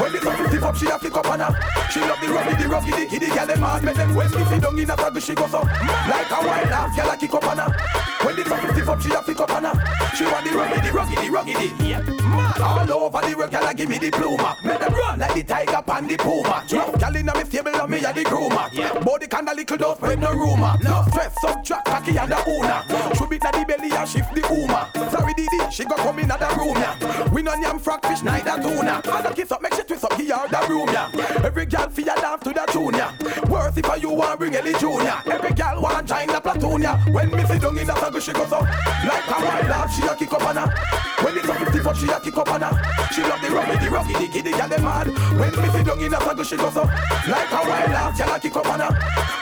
When 0.01 0.15
it's 0.15 0.25
up, 0.25 0.51
tip 0.51 0.63
up, 0.63 0.75
she 0.75 0.87
a 0.87 0.97
flick 0.99 1.17
up 1.17 1.29
on 1.29 1.39
her. 1.39 1.51
She 1.91 1.99
love 2.01 2.19
the 2.21 2.27
rocky, 2.29 2.63
the 2.63 2.69
rocky, 2.69 2.91
the 2.91 3.05
kiddy, 3.05 3.27
girl, 3.27 3.45
them 3.45 3.59
hard, 3.59 3.83
make 3.83 3.95
them. 3.95 4.15
When 4.15 4.31
me 4.31 4.45
sit 4.45 4.61
down 4.61 4.79
in 4.79 4.89
a 4.89 4.95
bag, 4.95 5.21
she 5.21 5.35
goes 5.35 5.53
up 5.53 5.65
like 5.65 6.31
a 6.31 6.39
wild 6.47 6.69
dog. 6.69 6.95
Girl, 6.95 7.09
a 7.09 7.17
kick 7.17 7.33
up 7.33 7.47
on 7.47 7.57
her. 7.57 7.69
When 8.25 8.39
it's 8.39 8.51
up, 8.51 8.75
tip 8.75 8.87
up, 8.87 9.01
she 9.01 9.11
a 9.13 9.21
flick 9.21 9.39
up 9.39 9.51
on 9.51 9.63
her. 9.63 9.75
She 10.15 10.23
want 10.25 10.45
the 10.45 10.57
rocky, 10.57 10.81
the 10.81 11.27
the 11.27 11.29
rocky, 11.29 11.53
the 11.53 11.83
yeah. 11.83 12.01
Man, 12.01 12.61
all 12.61 13.05
over 13.05 13.27
the 13.27 13.35
road, 13.35 13.51
girl, 13.51 13.73
give 13.73 13.89
me 13.89 13.97
the 13.97 14.11
pluma. 14.11 14.63
Make 14.63 14.79
them 14.79 14.93
run 14.93 15.19
like 15.19 15.33
the 15.33 15.43
tiger 15.43 15.81
pan 15.81 16.07
the 16.07 16.17
puma. 16.17 16.63
Drop, 16.67 16.99
girl, 16.99 17.15
inna 17.15 17.33
me 17.35 17.43
stable, 17.45 17.75
and 17.75 17.89
me 17.89 17.97
a 17.97 18.13
the 18.13 18.23
groomer. 18.23 18.73
Yeah. 18.77 18.93
Body 18.99 19.27
kinda 19.27 19.53
little 19.55 19.77
dust, 19.77 19.97
spread 19.97 20.19
no 20.19 20.31
rumor. 20.31 20.77
No 20.83 21.03
stress, 21.09 21.33
subtract, 21.41 21.85
cocky 21.85 22.17
and 22.17 22.31
the 22.31 22.37
owner. 22.45 23.15
Should 23.15 23.29
be 23.29 23.37
the 23.37 23.65
belly 23.67 23.91
and 23.91 24.07
shift 24.07 24.33
the 24.35 24.41
uma. 24.53 24.89
Sorry, 25.09 25.33
Didi, 25.33 25.71
she 25.71 25.83
go 25.85 25.95
come 25.95 26.19
in 26.19 26.27
the 26.27 26.55
room, 26.57 26.77
yeah. 26.77 27.29
We 27.33 27.41
no 27.41 27.53
yam 27.55 27.79
frog 27.79 28.05
fish, 28.05 28.21
neither 28.21 28.61
tuna. 28.61 29.01
And 29.03 29.25
the 29.25 29.33
kiss 29.33 29.51
up, 29.51 29.61
make 29.61 29.73
she 29.73 29.83
twist 29.83 30.03
up 30.03 30.13
here 30.13 30.37
the 30.49 30.65
room, 30.69 30.89
yeah. 30.89 31.09
Every 31.43 31.65
girl 31.65 31.89
feel 31.89 32.05
dance 32.05 32.43
to 32.43 32.53
the 32.53 32.65
tune, 32.71 32.93
yeah. 32.93 33.11
Worse 33.49 33.77
if 33.77 34.01
you 34.01 34.11
want 34.11 34.39
bring 34.39 34.55
Ellie 34.55 34.73
Junior. 34.73 35.21
Every 35.25 35.53
girl 35.53 35.81
want 35.81 36.07
join 36.07 36.27
the 36.27 36.39
platoon, 36.39 36.81
yeah. 36.83 36.97
When 37.09 37.31
sit 37.47 37.61
down 37.61 37.77
in 37.77 37.87
the 37.87 37.95
circle, 37.95 38.19
she 38.19 38.33
goes 38.33 38.51
up 38.51 38.61
like 38.61 39.27
a 39.27 39.37
wild 39.41 39.67
dog. 39.67 39.89
She 39.89 40.03
a 40.03 40.15
kick 40.15 40.33
up 40.33 40.43
on 40.43 40.55
her. 40.57 40.67
When 41.23 41.37
it's 41.37 41.49
a 41.49 41.53
50 41.53 41.79
foot, 41.79 41.97
she 41.97 42.07
a 42.07 42.19
kick 42.19 42.37
up 42.37 42.51
on 42.51 42.61
her. 42.61 43.07
She 43.11 43.21
love 43.23 43.41
the 43.41 43.49
rocky, 43.49 43.77
the 43.83 43.89
rocky, 43.89 44.13
the 44.13 44.27
kiddy, 44.31 44.51
girl 44.51 44.67
them 44.69 44.83
mad. 44.83 45.07
When 45.39 45.53
sit 45.71 45.85
down 45.85 45.99
in 45.99 46.11
the 46.11 46.19
circle, 46.19 46.43
she 46.43 46.57
goes 46.57 46.77
up 46.77 46.87
like 47.27 47.51
a 47.51 47.61
wild 47.65 47.91
dog. 47.91 48.15
She 48.15 48.23
a 48.23 48.39
kick 48.39 48.55
up 48.55 48.66
on 48.67 48.79
her. 48.79 48.93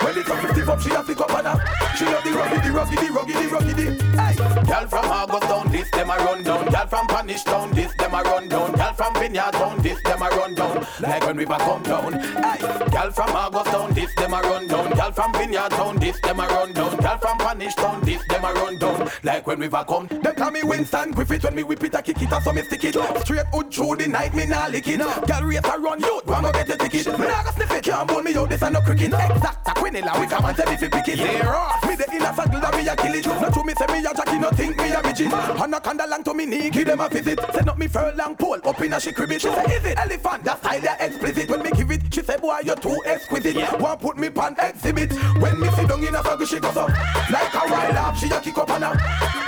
When 0.05 0.17
it's 0.17 0.30
a 0.30 0.36
50 0.36 0.61
foot, 0.61 0.82
she 0.82 0.91
a 0.91 1.03
kick 1.03 1.21
up 1.21 1.34
on 1.34 1.45
her. 1.45 1.57
She 1.95 2.05
love 2.05 2.23
the 2.23 2.32
the 2.32 2.61
the 2.61 2.71
rocky, 3.11 3.34
the 3.34 3.47
rocky, 3.49 3.73
the. 3.73 3.86
Hey, 4.19 4.36
girl 4.65 4.88
from 4.88 5.05
August 5.05 5.47
down, 5.49 5.71
this 5.71 5.89
them 5.91 6.09
a 6.09 6.17
run 6.17 6.43
down. 6.43 6.65
Girl 6.65 6.88
from 6.88 7.07
Spanish 7.09 7.43
town, 7.43 7.71
this 7.71 7.93
them 7.95 8.13
a 8.13 8.21
run 8.21 8.47
down. 8.47 8.71
Girl 8.73 8.93
from 8.93 9.13
Vineyard 9.15 9.53
town, 9.53 9.82
this 9.82 10.01
them 10.03 10.21
a 10.21 10.30
run 10.30 10.55
down. 10.55 10.88
Like 10.99 11.26
when 11.26 11.38
river 11.38 11.57
come 11.57 11.84
down. 11.84 12.13
Hey, 12.13 12.59
girl 12.91 13.11
from 13.11 13.30
August 13.36 13.71
town, 13.71 13.93
this 13.93 14.13
them 14.15 14.34
a 14.34 14.41
run 14.41 14.67
down. 14.67 14.91
Girl 14.91 15.11
from 15.11 15.34
Vineyard 15.34 15.71
town, 15.71 15.95
this 15.97 16.19
them 16.21 16.39
a 16.39 16.47
run 16.47 16.73
down. 16.73 16.97
Girl 16.97 17.17
from 17.17 17.39
Spanish 17.39 17.76
town, 17.76 18.01
this 18.01 18.21
them 18.28 18.45
a 18.45 18.53
run 18.53 18.78
down. 18.78 19.09
Like 19.23 19.47
when 19.47 19.59
river 19.59 19.86
come, 19.88 20.07
they 20.07 20.34
call 20.34 20.51
me 20.51 20.63
Winston 20.63 21.11
Griffith 21.11 21.43
when 21.43 21.55
me 21.55 21.63
whip 21.63 21.84
it 21.84 21.95
a 21.95 22.01
kick 22.01 22.21
it, 22.21 22.43
so 22.43 22.53
me 22.53 22.61
stick 22.63 22.84
it. 22.84 22.95
Straight 23.23 23.45
out 23.53 23.73
through 23.73 23.95
the 23.95 24.07
night, 24.07 24.34
me 24.36 24.45
nah 24.45 24.67
lick 24.67 24.88
it. 24.88 24.99
Girl 24.99 25.43
race 25.43 25.59
a 25.63 25.80
run, 25.80 25.99
you 25.99 26.21
wanna 26.28 26.51
get 26.51 26.69
a 26.69 26.78
ticket. 26.78 27.07
Me 27.17 27.26
nah 27.26 27.43
go 27.43 27.51
sniff 27.51 27.71
it, 27.71 27.84
can't 27.84 28.07
bone 28.07 28.23
me 28.23 28.36
out, 28.36 28.49
this 28.49 28.61
a 28.61 28.69
no 28.69 28.82
cricket. 28.82 29.14
Exact 29.16 29.68
a 29.68 29.72
quinella, 29.72 30.20
we 30.20 30.28
come 30.28 30.45
and 30.45 30.57
tell 30.57 30.70
me 30.70 30.78
fi 30.78 30.88
pick 30.89 31.07
it. 31.07 31.18
Yeah, 31.18 31.49
off. 31.49 31.88
Me 31.88 31.95
the 31.95 32.05
inner 32.11 32.34
circle 32.34 32.59
that 32.59 32.74
me 32.76 32.88
a 32.88 32.95
kill 32.95 33.13
it. 33.13 33.26
Not 33.26 33.53
to 33.53 33.63
me 33.63 33.74
say 33.74 33.88
me 33.88 33.99
a 33.99 34.13
jockey, 34.13 34.39
no 34.39 34.49
think 34.51 34.78
me 34.78 34.91
a 34.91 35.01
midget. 35.01 35.34
Anaconda 35.34 36.07
long 36.07 36.24
to 36.24 36.34
me 36.34 36.45
knee, 36.45 36.70
give 36.70 36.88
them 36.88 36.99
a 36.99 37.09
visit. 37.09 37.39
Send 37.53 37.70
up 37.70 37.78
me 37.78 37.88
furlong 37.88 38.36
pole, 38.36 38.59
up 38.63 38.82
in 38.82 38.93
a 38.93 38.99
she 38.99 39.11
crib 39.11 39.32
it. 39.32 39.41
She 39.41 39.49
say, 39.49 39.63
is 39.76 39.86
it 39.86 39.97
elephant? 39.97 40.43
That 40.43 40.59
style 40.59 40.82
ya 40.82 40.95
explicit. 40.99 41.49
When 41.49 41.61
me 41.63 41.72
give 41.72 41.91
it, 41.91 42.13
she 42.13 42.22
say, 42.22 42.38
boy, 42.38 42.59
you're 42.63 42.76
too 42.76 42.99
exquisite. 43.05 43.55
Yeah. 43.55 43.76
One 43.76 43.97
put 43.97 44.18
me 44.18 44.30
pan 44.30 44.55
exhibit. 44.59 45.13
When 45.39 45.59
me 45.59 45.70
sit 45.72 45.88
down 45.88 46.03
in 46.03 46.16
a 46.16 46.24
circle, 46.24 46.45
she 46.45 46.59
goes 46.59 46.78
up 46.78 46.89
like 47.30 47.53
a 47.53 47.72
wild 47.72 47.95
dog. 47.95 48.16
She 48.18 48.30
a 48.30 48.39
kick 48.41 48.57
up 48.57 48.70
on 48.70 48.82
her. 48.82 48.95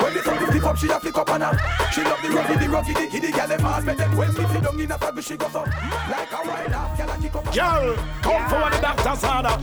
When 0.03 0.13
me 0.13 0.22
some 0.22 0.38
flip 0.38 0.63
up, 0.63 0.78
she 0.78 0.88
a 0.89 0.99
flick 0.99 1.18
up 1.18 1.30
on 1.30 1.41
her. 1.41 1.57
She 1.91 2.03
love 2.03 2.22
the 2.22 2.30
rocky, 2.30 2.55
the 2.55 2.70
rocky, 2.70 2.93
the 2.93 3.07
kiddy, 3.07 3.32
girl 3.32 3.47
them 3.47 3.86
make. 3.86 3.99
When 4.18 4.34
me 4.34 4.45
sit 4.53 4.63
down 4.63 4.80
in 4.80 4.91
a 4.91 4.99
circle, 4.99 5.22
she 5.22 5.38
goes 5.38 5.55
up 5.55 5.68
like 5.68 6.32
a 6.32 6.47
wild 6.47 6.72
dog. 6.72 6.97
Girl 6.97 7.09
a 7.09 7.18
kick 7.18 7.36
up 7.36 7.47
on 7.47 7.53
her. 7.53 7.53
Girl, 7.53 7.95
come 8.22 8.49
for 8.49 8.59
what 8.61 8.74
the 8.74 8.82
doctor's 8.82 9.24
order. 9.24 9.56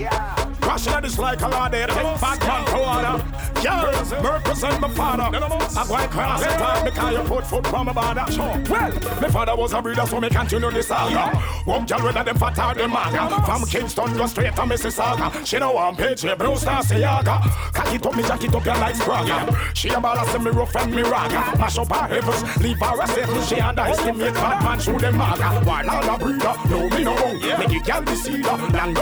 Crashing 0.60 0.92
at 0.92 1.02
this 1.02 1.18
like 1.18 1.40
a 1.42 1.48
lot 1.48 1.70
there. 1.70 1.86
Take 1.86 2.20
back 2.20 2.40
man 2.40 2.64
to 2.66 2.78
order. 2.78 3.24
Girl, 3.62 4.32
represent 4.32 4.80
my 4.80 4.88
father. 4.88 5.22
I'm 5.22 5.88
going 5.88 6.08
cross 6.08 6.42
the 6.42 6.48
time 6.48 6.84
because 6.84 7.12
you 7.12 7.22
put 7.22 7.46
foot 7.46 7.66
from 7.66 7.86
my 7.86 7.92
border. 7.92 8.24
Well, 8.68 8.92
my 9.20 9.28
father 9.28 9.56
was 9.56 9.72
a 9.72 9.80
breeder, 9.80 10.06
so 10.06 10.20
me 10.20 10.28
continue 10.28 10.70
this 10.70 10.88
saga. 10.88 11.36
One 11.64 11.86
girl 11.86 12.00
whether 12.00 12.24
them 12.24 12.36
fat 12.38 12.58
or 12.58 12.74
them 12.74 12.90
maga. 12.90 13.42
From 13.44 13.64
Kingston 13.66 14.14
go 14.14 14.26
straight 14.26 14.54
to 14.56 14.62
Mississauga. 14.62 15.46
She 15.46 15.58
know 15.58 15.72
one 15.72 15.96
page, 15.96 16.18
Star 16.18 16.36
Seaga. 16.36 17.72
Cock 17.72 17.94
it 17.94 18.06
up, 18.06 18.16
me 18.16 18.22
jack 18.22 18.44
it 18.44 18.54
up, 18.54 18.64
you 18.64 18.72
like 18.72 18.96
Spragga. 18.96 19.74
She 19.74 19.88
a 19.88 20.00
ball, 20.00 20.26
send 20.26 20.44
me 20.44 20.50
rough 20.50 20.76
and 20.76 20.94
me 20.94 21.02
raga. 21.02 21.56
Mash 21.58 21.78
up 21.78 21.92
her 21.92 22.06
heavens, 22.06 22.62
leave 22.62 22.80
her 22.80 23.00
a 23.00 23.06
safe. 23.06 23.48
She 23.48 23.60
underestimate 23.60 24.34
bad 24.34 24.64
man, 24.64 24.80
shoot 24.80 24.98
them 24.98 25.16
maga. 25.16 25.64
While 25.64 25.90
all 25.90 26.14
a 26.14 26.18
breeder, 26.18 26.54
no 26.68 26.88
me 26.88 27.04
no 27.04 27.16
wrong. 27.16 27.38
Make 27.58 27.70
you 27.70 27.82
girl 27.82 28.02
the 28.02 28.16
cedar, 28.16 28.56
long 28.56 28.72
down 28.72 28.94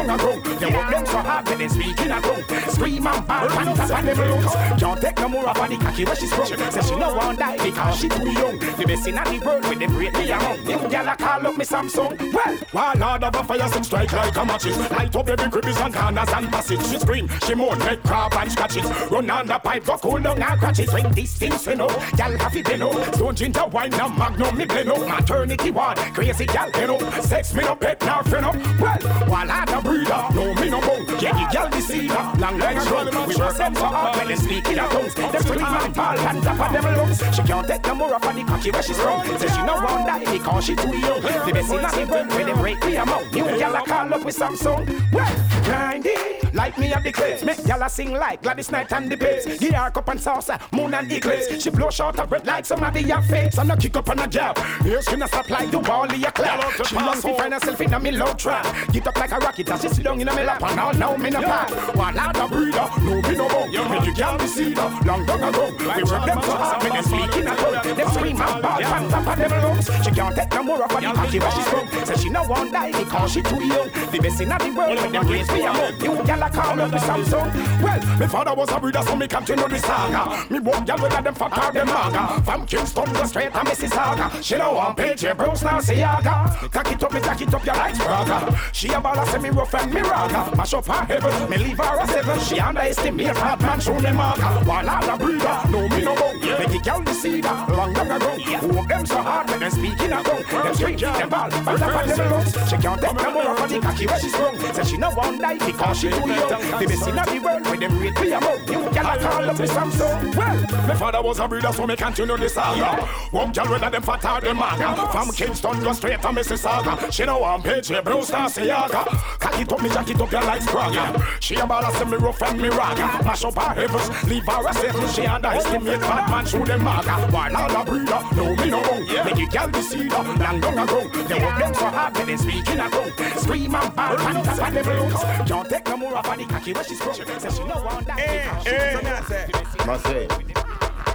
a. 0.75 0.91
Them 0.91 1.07
so 1.07 1.19
hard, 1.19 1.47
they 1.47 1.69
speaking 1.69 2.11
a 2.11 2.21
tongue. 2.21 2.43
Scream 2.69 3.07
and 3.07 3.27
ball, 3.27 3.49
pants 3.49 3.81
up 3.81 3.99
and 3.99 4.09
the 4.09 4.15
balloons. 4.15 4.81
Can't 4.81 5.01
take 5.01 5.19
no 5.19 5.29
more 5.29 5.49
of 5.49 5.69
the 5.69 5.77
cocky 5.77 6.05
where 6.05 6.17
she 6.17 6.27
sprung. 6.27 6.47
Say 6.47 6.83
she 6.83 6.97
no 6.97 7.15
want 7.15 7.39
die 7.39 7.57
because 7.57 7.97
she 7.99 8.09
too 8.09 8.31
young. 8.31 8.59
The 8.59 8.85
best 8.87 9.07
in 9.07 9.15
the 9.15 9.43
world 9.45 9.69
with 9.69 9.79
them 9.79 9.97
rate 9.97 10.13
me 10.15 10.31
among. 10.31 10.65
Them 10.65 10.81
gyal 10.91 11.13
a 11.13 11.17
call 11.17 11.47
up 11.47 11.57
me 11.57 11.65
Samsung. 11.65 12.33
Well, 12.33 12.57
while 12.73 12.95
Lord 12.97 13.25
of 13.25 13.35
a 13.35 13.45
fire 13.45 13.69
some 13.69 13.85
strike 13.85 14.13
like 14.13 14.37
a 14.37 14.45
matches. 14.45 14.79
Light 14.91 15.17
up 15.17 15.29
every 15.29 15.51
crevice 15.51 15.81
and 15.81 15.95
corners 15.95 16.29
and 16.29 16.49
passage. 16.51 16.87
She 16.87 16.99
scream, 16.99 17.29
she 17.47 17.55
moan, 17.55 17.79
make 17.81 18.03
crab 18.03 18.33
and 18.35 18.53
scratches. 18.53 18.85
Run 19.11 19.31
on 19.31 19.47
the 19.47 19.59
pipe, 19.59 19.85
go 19.85 19.99
cool 19.99 20.21
down 20.21 20.43
and 20.43 20.61
crutches. 20.61 20.93
When 20.93 21.13
these 21.13 21.35
things 21.35 21.67
we 21.67 21.75
know, 21.75 21.89
gyal 21.89 22.39
have 22.39 22.57
it 22.57 22.79
know. 22.79 22.93
Stone 23.13 23.37
ginger 23.37 23.67
wine 23.67 23.95
and 23.95 24.19
magnum 24.19 24.57
me 24.57 24.65
blend 24.65 24.91
up. 24.91 25.01
Maternity 25.01 25.71
ward, 25.71 25.97
crazy 26.15 26.47
gyal 26.47 26.73
know. 26.87 27.21
Sex 27.21 27.55
me 27.55 27.63
no 27.63 27.75
pet 27.75 28.01
now 28.03 28.23
friend 28.23 28.47
up. 28.47 28.55
Well, 28.81 28.99
while 29.29 29.51
I 29.51 29.65
the 29.65 29.81
breeder, 29.83 30.27
no 30.35 30.55
me 30.63 30.71
no 30.71 30.81
bone. 30.81 31.05
Yeah, 31.21 31.33
the 31.33 31.45
gyal 31.51 31.71
deceiver, 31.71 32.33
long 32.39 32.59
legs 32.59 32.89
run. 32.91 33.07
We 33.29 33.37
were 33.37 33.51
sent 33.53 33.77
for 33.77 33.87
all 33.87 34.17
when 34.17 34.29
they 34.29 34.37
speak 34.37 34.67
in 34.69 34.79
a 34.79 34.89
tongues. 34.89 35.15
Them 35.15 35.43
scream 35.43 35.65
and 35.65 35.95
ball 35.95 36.19
and 36.19 36.43
tap 36.43 36.61
on 36.61 36.73
them 36.73 36.85
lungs. 36.97 37.19
She 37.35 37.43
can't 37.43 37.67
take 37.67 37.87
no 37.87 37.95
more 37.95 38.15
of 38.15 38.23
the 38.23 38.45
cocky 38.45 38.71
where 38.71 38.83
she's 38.83 39.01
from. 39.01 39.39
Say 39.39 39.49
she 39.49 39.63
no 39.63 39.75
want 39.75 40.07
die 40.07 40.33
because 40.33 40.65
she 40.65 40.77
too 40.77 40.97
young. 40.97 41.21
The 41.21 41.53
best 41.53 41.73
in 41.73 41.83
the 41.83 42.07
world 42.11 42.29
when 42.29 42.47
they 42.47 42.53
break 42.55 42.87
me 42.87 42.97
amount. 42.97 43.33
New 43.33 43.45
gyal 43.45 43.81
a 43.81 43.85
call 43.85 44.15
up 44.15 44.25
with 44.25 44.37
Samsung. 44.37 45.13
Well, 45.13 45.65
grinding 45.65 46.43
like 46.53 46.79
me 46.79 46.93
at 46.93 47.03
the 47.03 47.13
clips. 47.13 47.43
Make 47.43 47.59
gyal 47.59 47.85
a 47.85 47.89
sing 47.89 48.13
like 48.13 48.43
Gladys 48.43 48.71
Knight 48.71 48.93
and 48.93 49.11
the 49.11 49.17
Babes. 49.17 49.59
Give 49.59 49.75
her 49.75 49.91
cup 49.91 50.09
and 50.09 50.21
saucer, 50.21 50.59
moon 50.73 50.95
and 50.95 51.11
eclipse. 51.11 51.63
She 51.63 51.71
blow 51.71 51.91
short 51.91 52.19
her 52.19 52.27
breath 52.27 52.47
like 52.47 52.65
somebody 52.65 53.03
your 53.03 53.23
face. 53.23 53.59
And 53.59 53.71
a 53.71 53.77
kick 53.77 53.97
up 53.97 54.09
on 54.09 54.19
a 54.19 54.29
jab. 54.29 54.59
Here 54.83 55.03
she 55.03 55.17
not 55.17 55.51
like 55.51 55.71
the 55.71 55.79
wall 55.79 56.05
of 56.05 56.17
your 56.17 56.31
clap. 56.31 56.87
She 56.87 56.95
long 56.97 57.21
to 57.21 57.35
find 57.35 57.53
herself 57.53 57.81
in 57.81 57.95
a 57.95 58.01
me 58.01 58.13
low 58.13 58.33
trap. 58.35 58.67
Get 58.93 59.07
up 59.07 59.17
like 59.17 59.33
a 59.33 59.39
rocket 59.39 59.71
as 59.71 59.83
she 59.83 59.89
sit 59.89 60.05
down 60.05 60.21
in 60.21 60.29
a 60.29 60.35
me 60.35 60.43
lap. 60.53 60.71
And 60.71 60.81
all 60.81 60.95
now 60.95 61.17
me 61.17 61.31
no 61.31 61.43
pack. 61.43 61.95
One 61.95 62.19
out 62.19 62.37
of 62.37 62.51
breeder, 62.51 62.89
no 63.03 63.23
me 63.23 63.37
no 63.37 63.49
bone. 63.49 63.73
You 63.73 63.83
you 63.83 64.13
gyal 64.15 64.39
the 64.39 64.47
cedar, 64.47 64.91
long 65.05 65.25
down 65.27 65.43
ago. 65.43 65.73
We 65.79 66.03
work 66.05 66.25
them 66.27 66.43
so 66.43 66.53
hard 66.53 66.83
when 66.83 66.93
they 66.93 67.03
speak 67.03 67.37
in 67.37 67.49
a 67.49 67.57
tongue. 67.57 67.97
Them 67.97 68.09
scream 68.11 68.41
and 68.41 68.63
ball 68.63 68.85
on 68.85 69.09
top 69.09 69.27
of 69.27 69.39
them 69.39 69.63
lungs. 69.63 69.91
She 70.05 70.11
can't 70.11 70.37
take 70.37 70.53
no 70.53 70.63
more 70.63 70.83
of 70.83 70.91
the 70.91 71.01
cocky 71.01 71.39
where 71.39 71.51
she's 71.51 71.69
from. 71.69 72.07
Say 72.07 72.17
she 72.23 72.29
no 72.29 72.43
want 72.45 72.73
die 72.73 72.93
because 72.93 73.33
she 73.33 73.43
too 73.43 73.65
young. 73.65 73.89
The 74.11 74.19
best 74.21 74.41
in 74.41 74.49
the 74.49 74.75
world 74.77 74.99
when 75.01 75.13
them 75.13 75.29
raise 75.29 75.51
me 75.53 75.63
among. 75.63 75.95
You 76.01 76.13
gyal 76.23 76.47
a 76.47 76.51
call 76.51 76.81
up 76.81 76.91
the 76.91 76.99
Samsung. 76.99 77.83
Well, 77.83 78.01
my 78.19 78.27
father 78.27 78.55
was 78.55 78.71
a 78.71 78.81
breeder, 78.81 79.03
so 79.03 79.17
me 79.17 79.29
continue 79.29 79.69
the 79.69 79.79
saga. 79.79 80.53
Me 80.53 80.59
one 80.61 80.85
gyal 80.85 81.01
whether 81.01 81.23
them 81.23 81.35
fat 81.35 81.59
or 81.59 81.73
them 81.73 81.87
maga. 81.87 82.43
From 82.43 82.67
Kingston 82.67 83.13
go 83.13 83.25
straight 83.25 83.53
to 83.53 83.61
Mississauga. 83.61 84.43
She 84.43 84.57
no 84.57 84.73
want 84.73 84.97
page, 84.97 85.23
your 85.23 85.35
bros 85.35 85.63
now 85.63 85.81
Seaga. 85.81 86.71
Cock 86.71 86.93
it 86.93 87.03
up, 87.03 87.13
me 87.13 87.21
jack 87.21 87.41
it 87.41 87.55
up, 87.55 87.65
you 87.67 87.73
like 87.73 87.95
Spragga. 87.95 88.73
She 88.73 88.89
a 88.89 89.01
ball, 89.01 89.27
say 89.27 89.39
me 89.39 89.51
rough 89.51 89.75
and 89.75 89.93
me 89.93 90.01
raga. 90.01 90.42
Mash 90.57 90.75
up 90.75 90.87
her 90.87 91.05
heaven, 91.05 91.51
me 91.51 91.57
leave 91.59 91.79
her 91.79 91.99
a 92.01 92.07
seven. 92.07 92.41
She 92.41 92.61
underestimate 92.61 93.35
bad 93.35 93.61
man, 93.61 93.81
show 93.81 94.01
them 94.01 94.17
marker. 94.17 94.65
While 94.67 94.91
all 94.91 95.11
a 95.11 95.19
breeder, 95.19 95.61
no 95.71 95.89
me 95.89 96.03
no 96.03 96.15
bone. 96.15 96.41
Make 96.41 96.87
it 96.87 97.05
the 97.05 97.15
cedar, 97.15 97.67
long 97.69 97.93
down 97.93 98.09
the 98.09 98.19
road. 98.27 98.41
Who 98.41 98.87
them 98.87 99.07
so 99.07 99.23
hard 99.23 99.51
when 99.51 99.61
them 99.61 99.71
speaking 99.71 100.13
a 100.13 100.23
tongue. 100.23 100.43
Them 100.43 100.75
scream, 100.75 100.99
them 100.99 101.29
ball, 101.29 101.51
but 101.51 101.83
up 101.83 101.95
on 101.97 102.09
them 102.09 102.31
lungs. 102.31 102.53
She 102.69 102.77
can't 102.77 103.01
take 103.01 103.15
no 103.15 103.31
more 103.33 103.63
of 103.63 103.69
the 103.69 103.81
cocky 103.81 104.07
where 104.07 104.21
she's 104.21 104.35
from. 104.37 104.59
Say 104.59 104.85
she 104.85 104.97
no 104.97 105.11
want 105.11 105.41
die 105.41 105.59
because 105.59 105.99
she 105.99 106.11
too 106.11 106.17
young. 106.17 106.49
The 106.49 106.87
best 106.89 107.09
in 107.09 107.15
the 107.17 107.41
world 107.45 107.67
when 107.67 107.81
them 107.81 107.99
rate 107.99 108.21
me 108.21 108.33
among. 108.33 108.59
You 108.69 108.81
gyal 108.91 109.15
a 109.15 109.19
call 109.19 109.51
up 109.51 109.59
me 109.59 109.67
Samsung. 109.67 110.37
Well, 110.37 110.87
my 110.87 110.95
father 110.95 111.23
was 111.23 111.39
a 111.39 111.49
breeder, 111.49 111.73
so 111.73 111.87
me 111.87 111.97
continue 111.97 112.37
the 112.37 112.49
saga. 112.49 113.03
One 113.31 113.53
gyal 113.53 113.71
whether 113.71 113.91
them 113.91 114.03
fat 114.03 114.25
or 114.25 114.41
them 114.41 114.57
maga. 114.59 115.11
From 115.13 115.31
Kingston 115.33 115.81
go 115.83 115.93
straight 115.93 116.21
to 116.23 116.29
Mississauga. 116.29 117.13
She 117.13 117.25
no 117.25 117.39
want 117.39 117.65
page, 117.65 117.87
she 117.87 118.01
Blue 118.01 118.23
Star 118.23 118.49
Seaga. 118.49 119.05
Cock 119.39 119.61
it 119.61 119.73
up, 119.73 119.83
me 119.83 119.89
jack 119.89 120.11
it 120.11 120.21
up, 120.21 120.31
you 120.33 120.47
like 120.47 120.63
Spragga. 120.63 121.41
She 121.41 121.55
a 121.57 121.67
ball, 121.67 121.91
say 121.93 122.05
me 122.05 122.17
rough 122.17 122.43
and 122.43 122.61
me 122.61 122.69
raga. 122.69 123.25
Mash 123.25 123.45
up 123.45 123.59
her 123.59 123.75
heavens, 123.75 124.25
leave 124.25 124.45
her 124.47 124.69
a 124.69 124.75
safe. 124.75 125.15
She 125.15 125.27
underestimate 125.27 126.01
bad 126.01 126.31
man, 126.31 126.47
show 126.47 126.65
them 126.65 126.83
maga. 126.83 127.13
While 127.31 127.57
all 127.57 127.83
a 127.83 127.85
breeder, 127.85 128.23
no 128.37 128.57
me 128.57 128.71
no 128.71 128.83
bone. 128.83 129.07
Make 129.25 129.37
you 129.37 129.49
gyal 129.49 129.71
the 129.71 129.83
cedar, 129.83 130.09
long 130.09 130.39
down 130.39 130.79
a 130.79 130.87
ground. 130.87 131.13
They 131.29 131.39
work 131.39 131.59
them 131.59 131.75
so 131.75 131.87
hard, 131.87 132.17
when 132.17 132.27
they 132.27 132.37
speak 132.37 132.69
in 132.69 132.81
a 132.81 132.89
tongue. 132.91 133.13
Scream 133.37 133.75
and 133.75 133.95
ball, 133.97 134.19
and 134.19 134.45
tap 134.45 134.59
on 134.61 134.75
them 134.75 134.87
lungs. 134.87 135.49
Can't 135.49 135.69
take 135.69 135.87
no 135.87 135.97
more 135.97 136.17
of 136.17 136.25
the 136.25 136.45
cocky 136.45 136.73
where 136.73 136.85
she's 136.85 137.01
from. 137.01 137.15
Say 137.15 137.51
she 137.51 137.65
no 137.65 137.83
want 137.85 138.07
that. 138.07 138.19
Eh, 138.19 138.71
eh, 138.71 139.87
Must 139.87 140.05
say. 140.07 140.29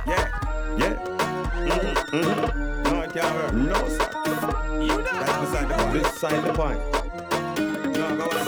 Yeah, 0.05 0.27
yeah. 0.77 0.93
Mm-hmm, 1.57 2.17
mm-hmm. 2.17 2.83
No, 2.83 3.01
it 3.01 3.13
can't 3.13 3.35
work. 3.35 3.53
No, 3.53 3.87
sir. 3.89 4.09
You 4.79 4.87
know. 4.87 5.03
That's 5.03 5.37
beside 5.39 5.69
the 5.69 5.73
point. 5.75 6.03
Beside 6.03 6.43
the 6.43 6.53
point. 6.53 7.06
I'm 8.29 8.43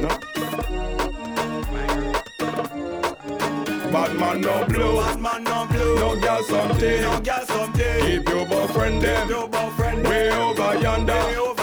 not 0.00 0.20
Bad 3.90 4.16
man 4.16 4.40
no 4.40 4.64
blue. 4.66 4.96
Bad 4.96 5.20
man 5.20 5.44
no 5.44 5.66
blue. 5.66 5.96
No 5.96 6.20
girl 6.20 6.42
something. 6.44 7.00
No 7.02 7.20
girl 7.20 7.46
something. 7.46 8.00
Keep 8.04 8.28
your 8.28 8.46
boyfriend 8.46 9.02
them. 9.02 9.28
Your 9.28 9.48
boyfriend. 9.48 10.06
Way 10.06 10.30
over 10.30 10.78
yonder. 10.80 11.14
Way 11.14 11.36
over 11.36 11.59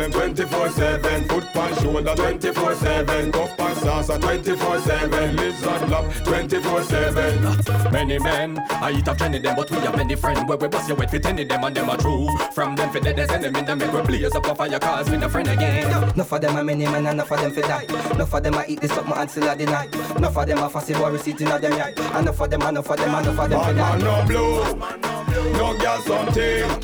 them 0.00 0.12
24-7 0.12 1.28
Foot 1.28 1.44
pan 1.52 1.82
shoulder 1.82 2.14
24-7 2.14 3.32
Cup 3.32 3.60
and 3.60 3.76
salsa 3.76 4.18
24-7 4.18 5.36
Lizard 5.36 5.88
love 5.90 6.06
24-7 6.24 7.92
Many 7.92 8.18
men, 8.18 8.58
I 8.70 8.92
eat 8.92 9.08
up 9.08 9.18
Jenny 9.18 9.38
them, 9.38 9.56
but 9.56 9.70
we 9.70 9.78
have 9.78 9.96
many 9.96 10.14
friends 10.14 10.44
where 10.44 10.56
we 10.56 10.68
bust 10.68 10.88
your 10.88 10.96
wet 10.96 11.10
fit 11.10 11.26
any 11.26 11.44
them 11.44 11.64
and 11.64 11.76
them 11.76 11.90
are 11.90 11.96
true. 11.96 12.28
From 12.52 12.76
them 12.76 12.90
for 12.90 13.00
dead 13.00 13.18
enemy, 13.18 13.62
them 13.62 13.78
make 13.78 13.92
we 13.92 14.00
blaze 14.02 14.34
up 14.34 14.46
a 14.46 14.54
fire 14.54 14.78
cause 14.78 15.10
we 15.10 15.16
no 15.16 15.28
friend 15.28 15.48
again. 15.48 15.90
Enough 16.14 16.32
of 16.32 16.40
them 16.40 16.56
are 16.56 16.64
many 16.64 16.84
men 16.84 17.06
and 17.06 17.08
enough 17.08 17.30
of 17.30 17.40
them 17.40 17.50
for 17.50 17.62
die. 17.62 17.84
Enough 18.12 18.32
of 18.32 18.42
them 18.42 18.54
I 18.54 18.66
eat 18.68 18.80
this 18.80 18.92
up 18.92 19.06
my 19.06 19.22
until 19.22 19.48
I 19.48 19.54
deny. 19.56 19.86
Enough 20.16 20.36
of 20.36 20.46
them 20.46 20.58
are 20.58 20.70
fussy 20.70 20.94
boy 20.94 21.16
sitting 21.16 21.48
at 21.48 21.60
them 21.60 21.76
yard. 21.76 21.98
Enough 21.98 22.40
of 22.40 22.50
them, 22.50 22.62
enough 22.62 22.90
of 22.90 22.96
them, 22.96 23.08
enough 23.08 23.38
of 23.38 23.50
them 23.50 23.64
for 23.64 23.74
die. 23.74 23.98
man 23.98 24.00
no 24.00 24.24
blue 24.26 25.52
No 25.52 25.76
girl 25.78 26.00
something 26.00 26.80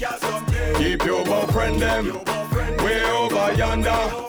Keep 0.76 1.04
your 1.04 1.24
boyfriend 1.24 1.80
them 1.80 2.45
Way 2.82 3.04
over 3.04 3.52
yonder 3.54 4.26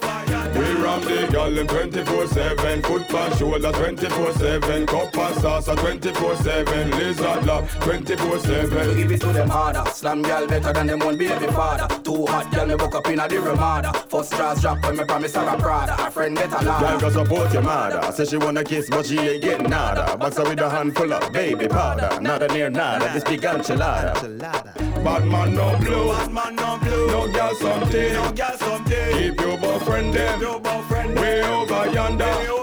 we 0.57 0.63
ram 0.81 1.01
the 1.01 1.27
girl 1.31 1.51
them 1.51 1.67
24-7 1.67 2.83
Foot 2.83 3.07
pan 3.09 3.37
shoulder 3.37 3.71
24-7 3.71 4.87
Cup 4.87 5.15
and 5.15 5.35
salsa 5.37 5.75
24-7 5.75 6.91
Lizard 6.97 7.45
love 7.45 7.69
24-7 7.81 8.87
We 8.95 8.95
Give 9.03 9.11
it 9.11 9.21
to 9.21 9.27
them 9.27 9.49
harder. 9.49 9.83
Slam 9.91 10.23
girl 10.23 10.47
better 10.47 10.73
than 10.73 10.87
them 10.87 10.99
one 10.99 11.15
baby 11.17 11.45
father. 11.47 11.87
Too 12.01 12.25
hot 12.25 12.51
girl 12.51 12.65
me 12.65 12.75
book 12.75 12.95
up 12.95 13.07
in 13.07 13.19
a 13.19 13.27
the 13.27 13.39
Ramada. 13.39 13.93
First 14.09 14.33
straws 14.33 14.61
drop 14.61 14.81
when 14.83 14.97
me 14.97 15.03
promise 15.05 15.35
her 15.35 15.47
a 15.47 15.57
Prada. 15.59 16.07
A 16.07 16.09
friend 16.09 16.35
get 16.35 16.47
a 16.47 16.63
Girl 16.63 16.65
lot. 16.65 17.01
go 17.01 17.09
support 17.11 17.53
your 17.53 17.61
mother. 17.61 18.11
Say 18.13 18.25
she 18.25 18.37
wanna 18.37 18.63
kiss, 18.63 18.89
but 18.89 19.05
she 19.05 19.19
ain't 19.19 19.43
getting 19.43 19.69
nada. 19.69 20.17
Box 20.17 20.37
her 20.37 20.43
with 20.43 20.59
a 20.59 20.69
handful 20.69 21.13
of 21.13 21.31
baby 21.31 21.67
powder. 21.67 22.19
Nada 22.19 22.47
near 22.47 22.71
nada. 22.71 23.13
This 23.13 23.23
big 23.23 23.41
enchilada. 23.41 24.96
Bad 25.07 25.25
man 25.25 25.55
no 25.55 25.77
blue. 25.77 26.09
Bad 26.09 26.33
man 26.33 26.55
no 26.57 26.77
blue. 26.79 27.07
No 27.07 27.31
girl 27.31 27.55
something. 27.55 28.11
No 28.11 28.29
girl 28.33 28.57
something. 28.57 29.17
Keep 29.17 29.39
your 29.39 29.57
boyfriend 29.57 30.13
them 30.13 30.41
Your 30.41 30.59
boyfriend 30.59 31.15
Way 31.17 31.43
over 31.43 31.89
yonder. 31.93 32.25
Way 32.25 32.47
over 32.49 32.56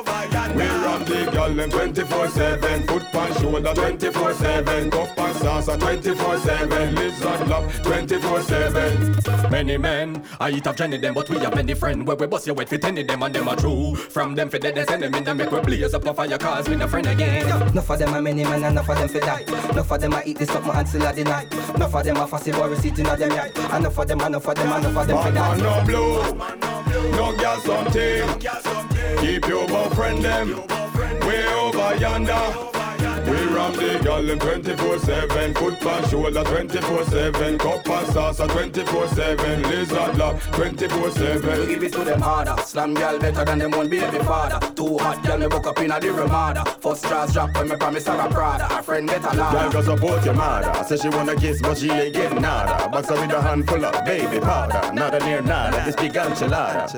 them 1.68 1.94
24-7 1.94 2.86
Foot 2.86 3.02
pan 3.12 3.34
shoulder 3.40 3.74
24-7 3.74 4.90
Cup 4.90 5.18
and 5.18 5.36
salsa 5.36 5.78
24-7 5.78 6.96
Lizard 6.96 7.48
love 7.48 7.72
24-7 7.82 9.50
Many 9.50 9.76
men, 9.76 10.24
I 10.40 10.50
eat 10.50 10.66
up 10.66 10.76
Jenny 10.76 10.96
them, 10.98 11.14
but 11.14 11.28
we 11.30 11.38
have 11.38 11.54
many 11.54 11.74
friends 11.74 12.04
where 12.04 12.16
we 12.16 12.26
bust 12.26 12.46
your 12.46 12.56
wet 12.56 12.68
fit 12.68 12.84
any 12.84 13.02
them 13.02 13.22
and 13.22 13.34
them 13.34 13.48
are 13.48 13.56
true. 13.56 13.94
From 13.94 14.34
them 14.34 14.48
for 14.48 14.58
the 14.58 14.72
dead 14.72 14.90
enemy, 14.90 15.20
them 15.20 15.28
in 15.28 15.36
make 15.36 15.50
we 15.52 15.60
blaze 15.60 15.94
up 15.94 16.04
a 16.04 16.14
fire 16.14 16.38
cause 16.38 16.68
we 16.68 16.76
no 16.76 16.88
friend 16.88 17.06
again. 17.06 17.46
Enough 17.68 17.90
of 17.90 17.98
them 17.98 18.14
are 18.14 18.22
many 18.22 18.42
men 18.42 18.54
and 18.54 18.64
enough 18.64 18.88
of 18.88 18.98
them 18.98 19.08
for 19.08 19.20
die. 19.20 19.42
Enough 19.70 19.90
of 19.90 20.00
them 20.00 20.14
I 20.14 20.22
eat 20.24 20.38
this 20.38 20.50
up 20.50 20.64
my 20.64 20.80
until 20.80 21.06
I 21.06 21.12
deny. 21.12 21.46
Enough 21.74 21.94
of 21.94 22.04
them 22.04 22.16
are 22.16 22.26
fussy 22.26 22.52
boy 22.52 22.74
sitting 22.74 23.06
at 23.06 23.18
them 23.18 23.30
yard. 23.30 23.56
Enough 23.56 23.98
of 23.98 24.08
them, 24.08 24.20
enough 24.20 24.48
of 24.48 24.54
them, 24.56 24.66
enough 24.66 24.96
of 24.96 25.06
them 25.06 25.22
for 25.22 25.30
man 25.30 25.34
die. 25.34 25.56
no 25.58 25.84
blue 25.84 27.10
No 27.12 27.36
girl 27.36 27.60
something 27.60 28.93
Keep 29.20 29.46
your 29.48 29.66
boyfriend 29.68 30.22
them. 30.22 30.48
Way 31.26 31.46
over 31.46 31.96
yonder 31.96 32.83
ram 33.64 33.72
the 33.76 34.04
girl 34.04 34.22
them 34.22 34.38
24-7 34.38 35.58
Foot 35.58 35.80
pan 35.80 36.08
shoulder 36.08 36.44
24-7 36.44 37.58
Cup 37.58 37.86
and 37.86 38.06
salsa 38.08 38.46
24-7 38.48 39.70
Lizard 39.70 40.18
love 40.18 40.42
24-7 40.52 41.68
Give 41.68 41.82
it 41.82 41.92
to 41.92 42.04
them 42.04 42.20
harder. 42.20 42.56
Slam 42.62 42.94
girl 42.94 43.18
better 43.18 43.44
than 43.44 43.58
them 43.58 43.70
one 43.70 43.88
baby 43.88 44.18
father. 44.18 44.60
Too 44.74 44.98
hot 44.98 45.24
girl 45.24 45.38
me 45.38 45.46
book 45.48 45.66
up 45.66 45.78
in 45.78 45.90
a 45.90 46.00
the 46.00 46.12
Ramada. 46.12 46.64
First 46.80 47.04
straws 47.04 47.32
drop 47.32 47.54
when 47.56 47.68
me 47.68 47.76
promise 47.76 48.06
her 48.06 48.18
a 48.18 48.28
Prada. 48.28 48.78
A 48.78 48.82
friend 48.82 49.08
get 49.08 49.24
a 49.24 49.36
Girl 49.36 49.70
go 49.70 49.82
support 49.82 50.24
your 50.24 50.34
mother. 50.34 50.84
Say 50.84 50.96
she 50.96 51.08
wanna 51.08 51.36
kiss, 51.36 51.60
but 51.62 51.78
she 51.78 51.90
ain't 51.90 52.14
getting 52.14 52.42
nada. 52.42 52.88
Box 52.88 53.08
her 53.08 53.14
with 53.14 53.32
a 53.32 53.40
handful 53.40 53.84
of 53.84 54.04
baby 54.04 54.40
powder. 54.40 54.92
Nada 54.92 55.24
near 55.24 55.42
nada. 55.42 55.82
This 55.84 55.96
big 55.96 56.12
enchilada. 56.12 56.90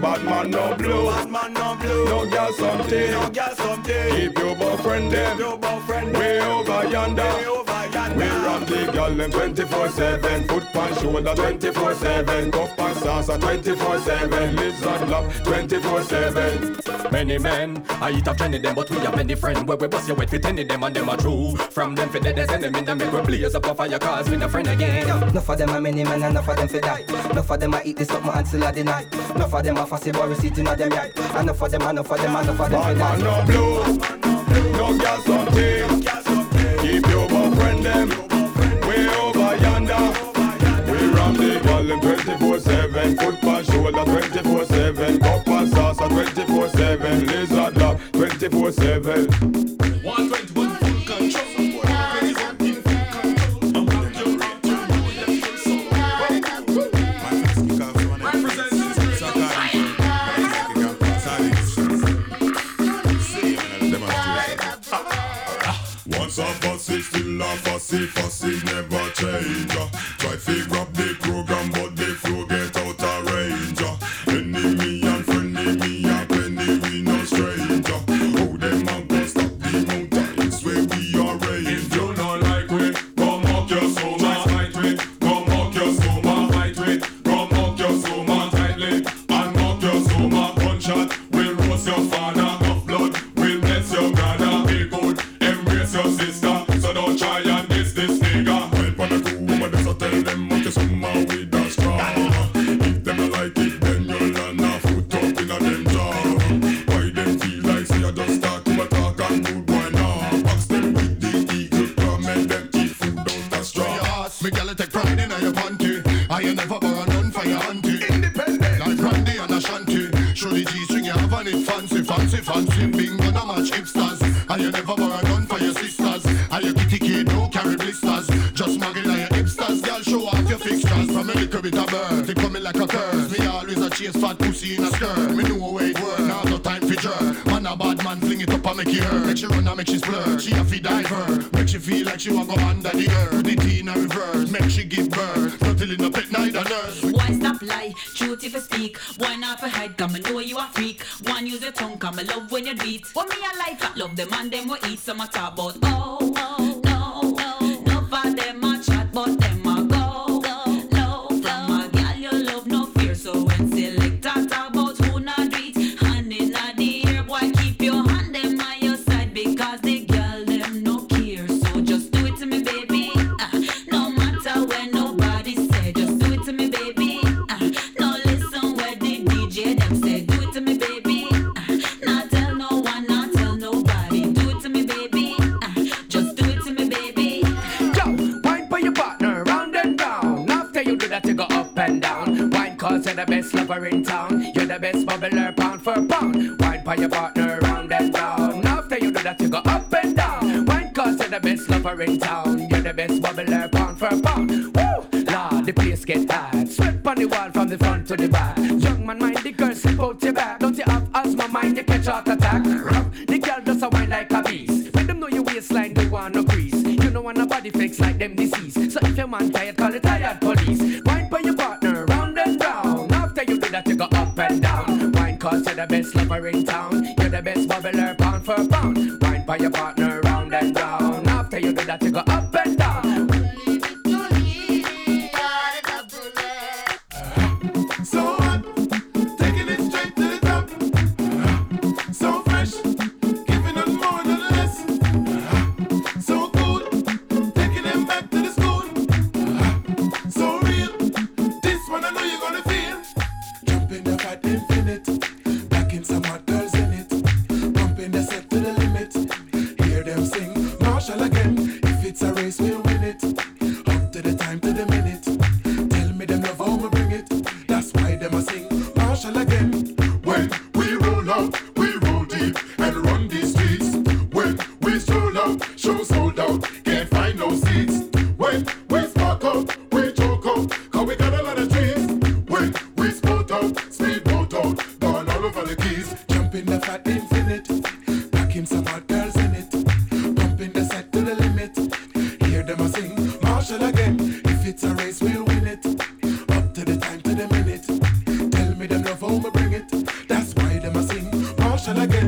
Bad 0.00 0.24
man 0.24 0.50
no 0.50 0.74
blue 0.76 1.06
Bad 1.06 1.30
man 1.30 1.52
no 1.52 1.76
blue. 1.76 2.04
No 2.06 2.26
girl 2.30 2.52
something 2.54 3.10
No 3.10 3.28
girl 3.28 3.54
something. 3.54 4.14
Keep 4.14 4.38
your 4.38 4.56
boyfriend 4.56 5.12
them 5.12 5.60
Your 5.80 5.86
boyfriend 5.86 6.16
Way 6.16 6.40
over 6.40 6.88
yonder 6.88 7.22
Way 7.22 7.46
over 7.46 7.88
We 7.88 7.94
yonder. 7.94 8.24
ram 8.24 8.64
the 8.66 8.92
girl 8.92 9.14
them 9.14 9.30
24-7 9.30 10.48
Foot 10.48 10.64
pan 10.72 10.94
shoulder 11.00 11.34
24-7 11.34 12.52
Cup 12.52 12.78
and 12.78 12.96
salsa 12.96 13.38
24-7 13.38 14.56
Lizard 14.58 15.08
love 15.08 15.32
24-7 15.44 17.12
Many 17.12 17.38
men, 17.38 17.84
I 18.00 18.12
eat 18.12 18.28
up 18.28 18.36
Jenny 18.36 18.58
them, 18.58 18.74
but 18.76 18.88
we 18.88 18.98
have 18.98 19.16
many 19.16 19.34
friends 19.34 19.64
where 19.64 19.76
we 19.76 19.88
bust 19.88 20.06
your 20.06 20.16
wet 20.16 20.30
fit 20.30 20.44
any 20.44 20.62
them 20.62 20.84
and 20.84 20.94
them 20.94 21.08
are 21.08 21.16
true. 21.16 21.56
From 21.56 21.96
them 21.96 22.08
for 22.08 22.20
the 22.20 22.32
dead 22.32 22.50
enemy, 22.50 22.82
them 22.82 22.98
make 22.98 23.12
we 23.12 23.20
blaze 23.22 23.52
up 23.56 23.66
a 23.66 23.74
fire 23.74 23.98
cause 23.98 24.30
we 24.30 24.36
no 24.36 24.48
friend 24.48 24.68
again. 24.68 25.08
Enough 25.08 25.48
of 25.48 25.58
them 25.58 25.70
are 25.70 25.80
many 25.80 26.04
men 26.04 26.22
and 26.22 26.30
enough 26.30 26.48
of 26.48 26.56
them 26.56 26.68
for 26.68 26.78
die. 26.78 27.04
Enough 27.30 27.50
of 27.50 27.58
them 27.58 27.74
I 27.74 27.82
eat 27.84 27.96
this 27.96 28.10
up 28.10 28.24
my 28.24 28.38
until 28.38 28.62
I 28.62 28.70
deny. 28.70 29.02
Enough 29.34 29.52
of 29.54 29.64
them 29.64 29.78
are 29.78 29.86
fussy 29.86 30.12
boy 30.12 30.32
sitting 30.34 30.68
at 30.68 30.78
them 30.78 30.92
yard. 30.92 31.18
Enough 31.18 31.60
of 31.62 31.70
them, 31.72 31.82
enough 31.82 32.10
of 32.12 32.18
them, 32.18 32.30
enough 32.30 32.48
of 32.48 32.70
them 32.70 32.82
for 32.82 32.94
Bad 32.94 32.96
man 32.96 33.20
die. 33.20 33.24
no 33.24 33.44
blue 33.44 33.98
No 34.78 34.98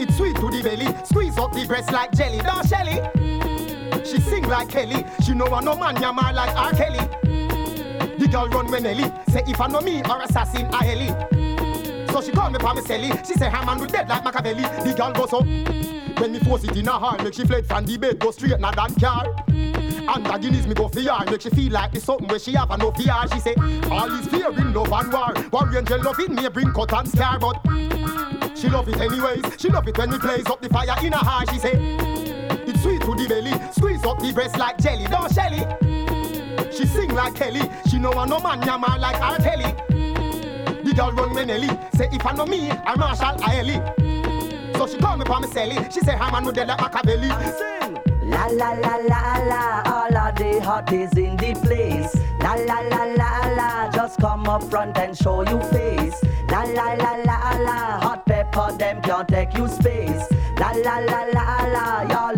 It's 0.00 0.16
sweet 0.16 0.36
to 0.36 0.50
the 0.50 0.60
belly. 0.62 0.86
Squeeze 1.04 1.38
up 1.38 1.52
the 1.52 1.66
breast 1.66 1.92
like 1.92 2.12
jelly. 2.12 2.38
Now 2.38 2.62
Shelly. 2.62 3.00
She 4.04 4.20
sing 4.20 4.44
like 4.48 4.68
Kelly. 4.68 5.04
She 5.24 5.32
know 5.34 5.46
I 5.46 5.60
no 5.62 5.76
man 5.76 5.96
yammer 6.00 6.32
like 6.32 6.54
R. 6.56 6.72
Kelly. 6.72 7.00
The 8.18 8.28
girl 8.30 8.48
run 8.48 8.70
when 8.70 8.82
Nelly. 8.82 9.12
Say 9.36 9.42
if 9.48 9.60
I 9.60 9.66
know 9.66 9.82
me 9.82 10.00
or 10.08 10.22
assassin 10.22 10.66
I 10.72 10.92
Ellie. 10.92 11.08
Mm-hmm. 11.08 12.10
So 12.10 12.22
she 12.22 12.32
call 12.32 12.48
me 12.48 12.58
Pamicelli. 12.58 13.10
She 13.26 13.34
say 13.34 13.50
her 13.50 13.66
man 13.66 13.78
with 13.78 13.92
dead 13.92 14.08
like 14.08 14.24
Machiavelli. 14.24 14.62
The 14.62 14.94
girl 14.96 15.12
goes 15.12 15.30
up. 15.34 15.44
Mm-hmm. 15.44 16.22
When 16.22 16.32
me 16.32 16.38
force 16.38 16.64
it 16.64 16.74
in 16.74 16.86
her 16.86 16.92
heart, 16.92 17.22
make 17.22 17.34
she 17.34 17.44
fled 17.44 17.66
from 17.66 17.84
the 17.84 17.98
bed, 17.98 18.18
go 18.18 18.30
straight 18.30 18.58
na 18.58 18.70
that 18.70 18.98
car. 18.98 19.26
Mm-hmm. 19.48 20.08
And 20.08 20.24
the 20.24 20.38
Guinness 20.38 20.66
me 20.66 20.72
go 20.72 20.88
for 20.88 21.00
make 21.30 21.42
she 21.42 21.50
feel 21.50 21.70
like 21.70 21.94
it's 21.94 22.06
something 22.06 22.26
where 22.28 22.38
she 22.38 22.52
have 22.54 22.70
no 22.78 22.90
fear. 22.92 23.12
She 23.34 23.40
say, 23.40 23.54
all 23.90 24.10
is 24.10 24.26
fear 24.28 24.48
in 24.58 24.72
love 24.72 24.90
and 24.90 25.12
war. 25.12 25.34
War 25.52 25.76
angel 25.76 26.02
love 26.02 26.18
in 26.18 26.34
me 26.34 26.48
bring 26.48 26.72
cut 26.72 26.94
and 26.94 27.06
scar, 27.06 27.38
but 27.38 27.60
she 28.56 28.70
love 28.70 28.88
it 28.88 28.96
anyways. 28.98 29.44
She 29.58 29.68
love 29.68 29.86
it 29.86 29.98
when 29.98 30.12
we 30.12 30.18
blaze 30.18 30.46
up 30.46 30.62
the 30.62 30.70
fire 30.70 30.96
in 31.04 31.12
her 31.12 31.18
heart. 31.18 31.50
She 31.50 31.58
say, 31.58 31.72
it's 31.74 32.82
sweet 32.82 33.02
to 33.02 33.14
the 33.14 33.26
belly, 33.28 33.52
squeeze 33.72 34.02
up 34.02 34.18
the 34.18 34.32
breast 34.32 34.56
like 34.56 34.78
jelly. 34.78 35.04
Don't 35.10 35.30
Shelly. 35.30 35.85
She 36.76 36.84
sing 36.86 37.14
like 37.14 37.34
Kelly. 37.34 37.62
She 37.88 37.98
know 37.98 38.12
I 38.12 38.26
no 38.26 38.38
man 38.38 38.60
yammer 38.62 38.98
like 38.98 39.18
R. 39.20 39.38
Kelly. 39.38 39.72
The 39.88 40.92
girl 40.94 41.12
run 41.12 41.34
when 41.34 41.46
Nelly. 41.48 41.68
Say 41.94 42.08
if 42.12 42.26
I 42.26 42.32
know 42.32 42.44
me, 42.44 42.70
I'm 42.70 43.00
Marshall 43.00 43.36
I 43.42 43.56
Ellie. 43.56 43.80
So 44.76 44.86
she 44.86 44.98
call 44.98 45.16
me 45.16 45.24
Pamicelli. 45.24 45.90
She 45.90 46.00
say 46.00 46.12
her 46.12 46.30
man 46.30 46.44
with 46.44 46.54
dead 46.56 46.68
like 46.68 46.80
Machiavelli. 46.80 47.28
Sing. 47.58 47.98
La 48.28 48.46
la 48.46 48.72
la 48.72 48.96
la 48.96 49.36
la, 49.48 49.82
all 49.86 50.16
of 50.16 50.34
the 50.34 50.60
hotties 50.60 51.16
in 51.16 51.36
the 51.36 51.58
place. 51.64 52.14
La 52.40 52.54
la 52.54 52.80
la 52.80 53.04
la 53.04 53.54
la, 53.54 53.90
just 53.90 54.20
come 54.20 54.46
up 54.46 54.62
front 54.64 54.98
and 54.98 55.16
show 55.16 55.42
you 55.48 55.60
face. 55.70 56.22
La 56.50 56.62
la 56.64 56.92
la 56.94 57.12
la 57.24 57.56
la, 57.62 58.00
hot 58.00 58.26
pepper 58.26 58.72
them 58.76 59.00
can't 59.00 59.28
take 59.28 59.56
you 59.56 59.66
space. 59.68 60.26
La 60.58 60.72
la 60.72 60.98
la 60.98 61.22
la 61.32 61.66
la, 61.72 62.02
you're 62.02 62.36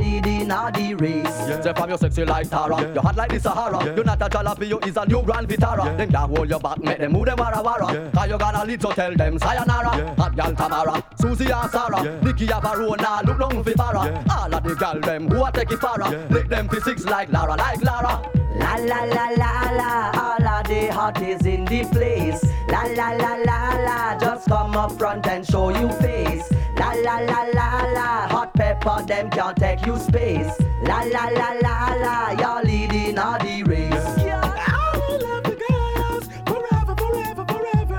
leading 0.48 0.52
all 0.52 0.72
the 0.72 0.94
race. 0.94 1.64
Say 1.64 1.72
from 1.72 1.90
you 1.90 1.98
sexy 1.98 2.24
like 2.24 2.50
Tara. 2.50 2.92
You 2.94 3.00
hot 3.00 3.16
like 3.16 3.30
the 3.30 3.40
Sahara. 3.40 3.96
You 3.96 4.04
not 4.04 4.22
a 4.22 4.26
jalapeno, 4.26 4.86
is 4.86 4.96
a 4.96 5.06
new 5.06 5.22
Grand 5.22 5.48
Vitara 5.48 5.96
Them 5.96 6.10
that 6.10 6.28
hold 6.28 6.48
your 6.48 6.60
back, 6.60 6.78
make 6.78 6.98
them 6.98 7.12
move 7.12 7.26
them 7.26 7.38
wara 7.38 7.62
wara. 7.62 8.12
Cause 8.12 8.30
you 8.30 8.38
gonna 8.38 8.64
lead 8.64 8.82
so 8.82 8.92
tell 8.92 9.14
them 9.14 9.38
sayonara? 9.38 10.14
Hot 10.16 10.36
gal 10.36 10.54
Tamara, 10.54 11.04
Susie 11.20 11.50
and 11.50 11.70
Sarah. 11.70 12.22
Nikki 12.22 12.46
Avarona, 12.46 13.24
look 13.24 13.38
long 13.38 13.64
fi 13.64 13.72
Farah 13.72 14.24
All 14.30 14.54
of 14.54 14.62
the 14.62 14.74
gal 14.74 15.00
them 15.00 15.28
who 15.28 15.44
a 15.44 15.52
take 15.52 15.72
it 15.72 15.80
para. 15.80 16.26
Lick 16.30 16.48
them 16.48 16.68
physics 16.68 17.04
like 17.04 17.30
Lara, 17.32 17.56
like 17.56 17.82
Lara. 17.82 18.30
La 18.56 18.74
la 18.74 19.04
la 19.04 19.28
la 19.36 19.70
la, 19.70 20.10
all 20.14 20.48
of 20.48 20.66
the 20.66 20.88
hotties 20.88 21.46
in 21.46 21.64
the 21.66 21.84
place. 21.92 22.44
La 22.70 22.82
la 22.84 23.10
la 23.12 23.34
la 23.36 23.60
la, 23.86 24.18
just 24.18 24.48
come 24.48 24.76
up 24.76 24.92
front 24.92 25.26
and 25.26 25.46
show 25.46 25.70
you 25.70 25.88
face. 26.00 26.50
La 26.76 26.92
la 26.92 27.18
la 27.18 27.42
la 27.54 27.92
la, 27.92 28.28
hot 28.28 28.52
pepper 28.54 29.02
them 29.06 29.30
can't 29.30 29.56
take 29.56 29.86
you 29.86 29.98
space. 29.98 30.52
La 30.82 31.02
la 31.02 31.28
la 31.28 31.52
la 31.62 31.94
la, 32.04 32.30
you're 32.38 32.62
leading 32.64 33.18
all 33.18 33.38
the 33.38 33.62
race. 33.64 33.92
I 33.92 34.98
love 35.22 35.44
the 35.44 35.56
girls, 35.66 36.28
forever, 36.46 36.94
forever, 36.96 37.44
forever. 37.46 37.96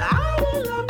I 0.00 0.36
will 0.40 0.64
love 0.66 0.84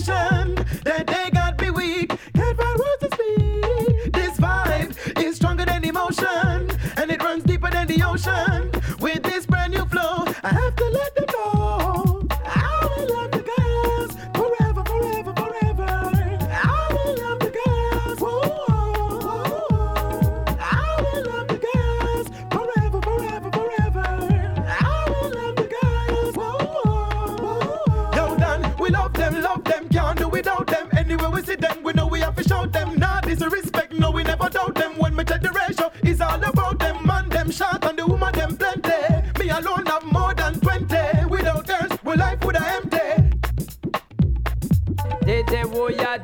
see 0.00 0.59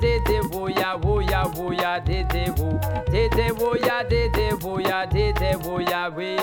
dede 0.01 0.41
wo 0.53 0.69
ya 0.69 0.97
wo 0.97 1.21
ya 1.21 1.43
wo 1.57 1.73
ya 1.73 2.01
dede 2.01 2.51
wo 2.59 2.79
dede 3.11 3.51
wo 3.59 3.77
ya 3.77 4.03
dede 4.05 4.53
wo 4.63 4.81
ya 4.81 5.07
dede 5.07 5.57
wo 5.65 5.81
ya 5.81 6.09
we 6.17 6.37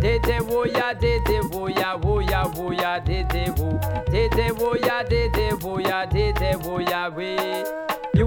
dede 0.00 0.40
wo 0.48 0.64
ya 0.66 0.94
dede 0.94 1.40
wo 1.52 1.68
ya 1.68 1.96
wo 1.96 2.20
ya 2.20 2.42
wo 2.56 2.72
ya 2.72 3.00
dede 3.00 3.44
wo 3.58 3.78
dede 4.10 4.50
wo 4.58 4.74
ya 4.86 5.02
dede 5.04 5.52
wo 5.62 5.80
ya 5.80 6.06
dede 6.06 6.56
wo 6.64 6.80
ya 6.80 7.08
we 7.16 7.79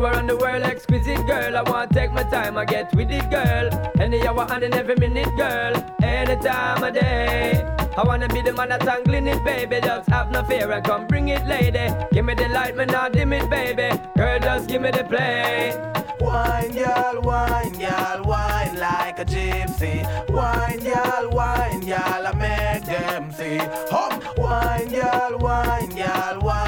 Anywhere 0.04 0.28
the 0.28 0.36
world, 0.36 0.64
exquisite 0.64 1.26
girl. 1.26 1.56
I 1.56 1.62
want 1.62 1.94
to 1.94 1.98
take 1.98 2.12
my 2.12 2.24
time, 2.24 2.58
I 2.58 2.66
get 2.66 2.94
with 2.94 3.10
it, 3.10 3.30
girl. 3.30 3.70
Any 4.02 4.28
hour 4.28 4.46
and 4.52 4.62
in 4.62 4.74
every 4.74 4.96
minute, 4.96 5.34
girl. 5.38 5.74
Any 6.04 6.36
time 6.44 6.84
of 6.84 6.94
day. 6.94 7.64
I 7.96 8.04
wanna 8.04 8.28
be 8.28 8.42
the 8.42 8.52
man 8.52 8.68
that's 8.68 8.86
angling 8.86 9.28
it, 9.28 9.42
baby. 9.46 9.80
Just 9.80 10.10
have 10.10 10.30
no 10.30 10.44
fear 10.44 10.70
I 10.70 10.82
come 10.82 11.08
bring 11.08 11.30
it, 11.30 11.48
lady. 11.48 11.88
Give 12.12 12.26
me 12.26 12.34
the 12.34 12.50
light, 12.50 12.76
man, 12.76 12.88
not 12.88 13.14
dim 13.14 13.32
it, 13.32 13.50
baby. 13.50 13.98
Girl, 14.18 14.40
just 14.40 14.68
give 14.68 14.82
me 14.82 14.92
the 14.92 15.06
play. 15.06 15.72
Wine, 16.20 16.72
girl, 16.74 17.22
wine, 17.22 17.72
girl, 17.72 18.24
wine 18.26 18.76
like 18.76 19.20
a 19.20 19.26
gypsy. 19.26 20.04
Wine, 20.30 20.80
girl, 20.80 21.30
wine, 21.32 21.80
girl, 21.80 22.28
I 22.28 22.34
make 22.34 22.86
them 22.86 23.32
see. 23.32 23.58
Hum, 23.90 24.22
wine, 24.36 24.90
girl, 24.90 25.38
wine, 25.38 25.96
girl, 25.96 26.42
wine 26.42 26.63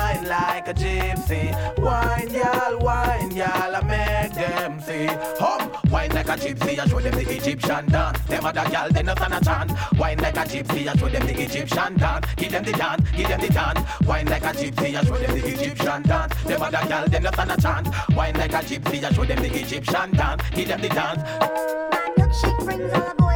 like 0.65 0.77
a 0.77 0.79
gypsy. 0.79 1.77
Wine, 1.79 2.33
y'all, 2.33 2.79
wine, 2.79 3.31
y'all, 3.31 3.75
I 3.75 3.81
make 3.81 4.33
them 4.33 4.79
see. 4.79 5.07
Hum, 5.39 5.71
wine 5.91 6.11
like 6.11 6.27
a 6.27 6.31
gypsy, 6.31 6.79
I 6.79 6.87
show 6.87 6.99
them 6.99 7.13
the 7.13 7.35
Egyptian 7.35 7.85
dance. 7.87 8.19
Them 8.21 8.45
other 8.45 8.65
y'all, 8.71 8.89
they 8.89 9.03
not 9.03 9.17
stand 9.17 9.33
a 9.33 9.45
chance. 9.45 9.73
Wine 9.97 10.17
like 10.19 10.37
a 10.37 10.39
gypsy, 10.39 10.87
I 10.87 10.95
show 10.95 11.07
them 11.07 11.27
the 11.27 11.41
Egyptian 11.41 11.97
dance. 11.97 12.25
Give 12.35 12.51
them 12.51 12.63
the 12.63 12.71
dance, 12.71 13.11
give 13.11 13.27
them 13.27 13.41
the 13.41 13.49
dance. 13.49 13.79
Wine 14.07 14.25
like 14.25 14.43
a 14.43 14.47
gypsy, 14.47 14.95
I 14.95 15.03
show 15.03 15.17
them 15.17 15.39
the 15.39 15.47
Egyptian 15.47 16.01
dance. 16.03 16.43
Them 16.43 16.61
other 16.61 16.89
y'all, 16.89 17.07
they 17.07 17.19
not 17.19 17.33
stand 17.33 17.51
a 17.51 17.61
chance. 17.61 17.89
Wine 18.15 18.35
like 18.35 18.53
a 18.53 18.57
gypsy, 18.57 19.03
I 19.03 19.11
show 19.11 19.25
them 19.25 19.41
the 19.41 19.59
Egyptian 19.59 20.11
dance. 20.11 20.41
Give 20.51 20.67
them 20.67 20.81
the 20.81 20.89
dance. 20.89 21.21
My 21.91 22.13
milkshake 22.17 22.65
brings 22.65 22.93
all 22.93 23.09
the 23.09 23.15
boys. 23.17 23.34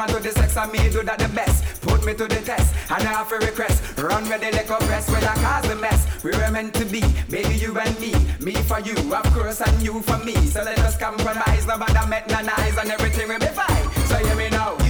Out 0.00 0.08
to 0.08 0.18
the 0.18 0.30
sex, 0.30 0.56
I 0.56 0.64
me 0.72 0.78
do 0.88 1.02
that 1.02 1.18
the 1.18 1.28
best. 1.28 1.62
Put 1.82 2.06
me 2.06 2.14
to 2.14 2.26
the 2.26 2.40
test, 2.40 2.74
and 2.90 3.02
I 3.06 3.12
have 3.12 3.30
a 3.32 3.36
request. 3.36 3.98
Run 3.98 4.26
where 4.30 4.38
the 4.38 4.50
liquor 4.50 4.80
press, 4.86 5.10
where 5.10 5.20
I 5.20 5.34
cause 5.34 5.68
the 5.68 5.76
mess. 5.76 6.24
We 6.24 6.30
were 6.30 6.50
meant 6.50 6.72
to 6.76 6.86
be, 6.86 7.02
baby 7.28 7.56
you 7.56 7.78
and 7.78 8.00
me, 8.00 8.14
me 8.40 8.54
for 8.62 8.80
you, 8.80 8.96
of 9.14 9.24
course, 9.34 9.60
and 9.60 9.82
you 9.82 10.00
for 10.00 10.16
me. 10.24 10.36
So 10.36 10.62
let 10.62 10.78
us 10.78 10.96
compromise, 10.96 11.66
no 11.66 11.76
matter 11.76 12.08
met 12.08 12.26
no 12.30 12.36
eyes, 12.36 12.78
and 12.78 12.90
everything 12.90 13.28
will 13.28 13.40
be 13.40 13.46
fine. 13.48 14.06
So 14.06 14.16
hear 14.16 14.36
me 14.36 14.48
now. 14.48 14.89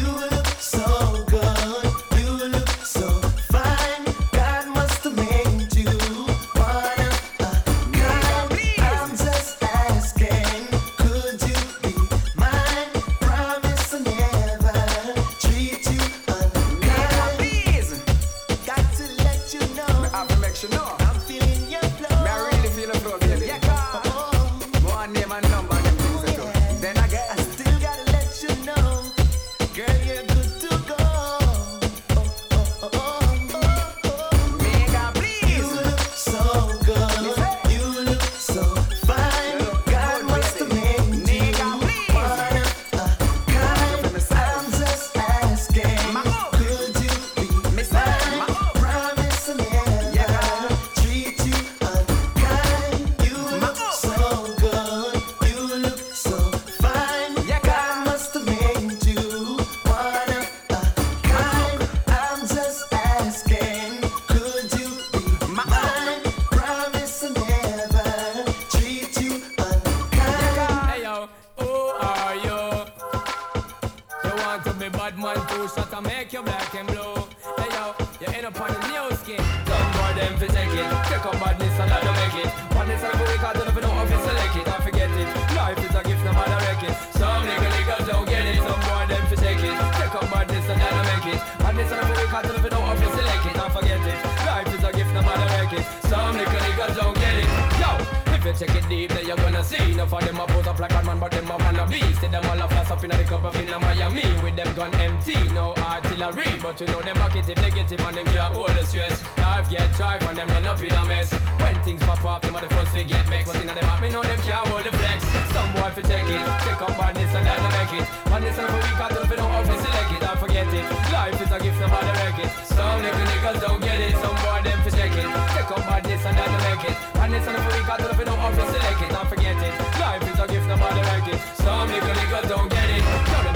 Empty, 105.11 105.39
no 105.53 105.75
artillery. 105.75 106.51
But 106.63 106.81
you 106.81 106.87
know 106.87 107.03
them 107.03 107.19
negative, 107.19 108.01
and 108.01 108.17
them 108.17 108.27
can't 108.27 108.55
hold 108.55 108.71
the 108.71 108.85
stress. 108.87 109.23
Life 109.39 109.71
get 109.71 109.93
drive 109.97 110.23
and 110.29 110.37
them 110.39 110.49
run 110.49 110.67
up 110.67 110.83
in 110.83 110.93
a 110.93 111.05
mess. 111.07 111.33
When 111.33 111.75
things 111.83 112.03
pop 112.03 112.25
up, 112.25 112.43
them 112.43 112.57
are 112.57 112.63
the 112.63 112.73
first 112.75 112.93
to 112.95 113.05
get 113.05 113.27
vexed. 113.27 113.53
But 113.53 113.61
in 113.61 113.67
the 113.67 113.75
back, 113.75 114.01
me 114.03 114.09
know 114.11 114.23
them 114.23 114.41
can't 114.47 114.67
hold 114.69 114.85
the 114.85 114.93
flex. 114.97 115.19
Some 115.55 115.71
boy 115.75 115.91
fi 115.97 116.03
take 116.03 116.31
it, 116.31 116.43
take 116.65 116.83
up 116.83 116.95
badness 116.99 117.35
and 117.35 117.45
then 117.47 117.61
make 117.75 117.95
it. 118.01 118.07
Badness 118.31 118.59
and 118.59 118.71
we 118.75 118.91
got 119.01 119.11
to 119.11 119.37
know 119.37 119.49
how 119.49 119.63
to 119.63 119.75
select 119.83 120.13
it. 120.15 120.21
Don't 120.21 120.39
forget 120.39 120.69
it. 120.69 120.85
Life 121.13 121.41
is 121.43 121.51
a 121.51 121.59
gift, 121.59 121.81
no 121.81 121.87
matter 121.89 122.15
wreck 122.19 122.39
it. 122.45 122.51
Some 122.67 122.99
nigga 123.03 123.25
niggas 123.31 123.61
don't 123.61 123.81
get 123.83 124.01
it. 124.01 124.15
Some 124.23 124.37
boy 124.43 124.61
them 124.63 124.79
fi 124.85 124.91
take 124.91 125.17
it, 125.19 125.29
take 125.55 125.71
up 125.75 125.83
badness 125.89 126.25
and 126.27 126.37
then 126.39 126.53
make 126.67 126.85
it. 126.91 126.97
Badness 127.15 127.47
and 127.49 127.59
we 127.67 127.81
got 127.89 127.99
to 127.99 128.25
know 128.25 128.37
how 128.37 128.51
to 128.51 128.65
select 128.73 129.01
it. 129.03 129.11
Don't 129.11 129.29
forget 129.29 129.59
it. 129.59 129.75
Life 129.99 130.25
is 130.31 130.39
a 130.39 130.47
gift, 130.47 130.67
no 130.69 130.77
matter 130.77 131.05
wreck 131.09 131.27
it. 131.33 131.41
Some 131.63 131.89
nigga 131.89 132.13
niggas 132.21 132.49
don't 132.49 132.69
get 132.71 132.91
it. 132.91 133.50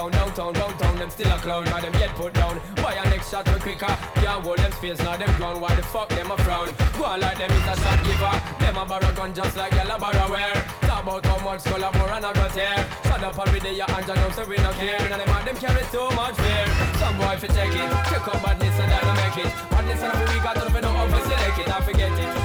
Uptown, 0.00 0.10
downtown, 0.10 0.52
downtown, 0.54 0.96
them 0.98 1.10
still 1.10 1.30
a 1.30 1.38
clown. 1.38 1.64
Now 1.64 1.80
them 1.80 1.92
get 1.92 2.10
put 2.10 2.32
down. 2.32 2.56
Why 2.80 2.94
a 2.94 3.04
next 3.10 3.30
shot 3.30 3.46
we 3.52 3.60
quicker? 3.60 3.86
Can't 3.86 4.44
hold 4.44 4.58
them 4.58 4.72
space, 4.72 4.98
now 4.98 5.16
them 5.16 5.32
ground. 5.36 5.60
Why 5.60 5.74
the 5.74 5.82
fuck 5.82 6.08
them 6.08 6.30
a 6.30 6.36
frown? 6.38 6.68
Go 6.96 7.04
on 7.04 7.20
like 7.20 7.38
them 7.38 7.50
is 7.50 7.68
a 7.68 7.74
shot 7.76 8.00
giver. 8.04 8.36
Them 8.60 8.76
a 8.76 8.84
borrow 8.86 9.12
gun 9.12 9.34
just 9.34 9.56
like 9.56 9.72
yellow 9.72 9.98
borrow 9.98 10.30
wear. 10.30 10.52
Talk 10.82 11.02
about 11.02 11.26
how 11.26 11.38
much 11.44 11.64
color 11.64 11.90
for 11.92 12.10
and 12.10 12.26
I 12.26 12.32
got 12.32 12.52
here. 12.52 12.86
Shut 13.04 13.22
up 13.24 13.38
every 13.38 13.60
day, 13.60 13.74
your 13.74 13.90
hands 13.90 14.08
and 14.08 14.20
know 14.20 14.30
so 14.30 14.44
we 14.48 14.56
not 14.56 14.74
care. 14.74 15.00
And 15.00 15.20
them 15.20 15.28
a 15.28 15.44
them 15.44 15.56
carry 15.56 15.84
too 15.92 16.08
much 16.16 16.36
fear. 16.36 16.64
Some 17.00 17.16
boy 17.18 17.36
fi 17.36 17.48
take 17.48 17.76
it, 17.76 17.90
take 18.08 18.28
up 18.28 18.40
badness 18.42 18.78
and 18.80 18.90
then 18.90 19.14
make 19.20 19.44
it. 19.44 19.52
Badness 19.70 20.02
and 20.02 20.18
we 20.28 20.40
got 20.40 20.56
to 20.56 20.80
know 20.80 20.92
how 20.92 21.06
to 21.06 21.20
select 21.22 21.58
it. 21.58 21.68
I 21.68 21.80
forget 21.80 22.12
it. 22.12 22.39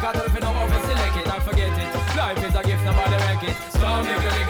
We 0.00 0.06
got 0.06 0.14
to 0.14 0.40
know 0.40 0.52
how 0.54 0.66
to 0.66 0.80
select 0.88 1.16
it. 1.18 1.26
I 1.28 1.38
forget 1.40 1.68
it. 1.76 2.16
Life 2.16 2.42
is 2.42 2.54
a 2.54 2.62
gift, 2.62 2.82
no 2.86 2.92
matter 2.92 3.20
make 3.28 3.50
it. 3.50 3.56
Some 3.76 4.06
nigga 4.06 4.30
niggas 4.32 4.49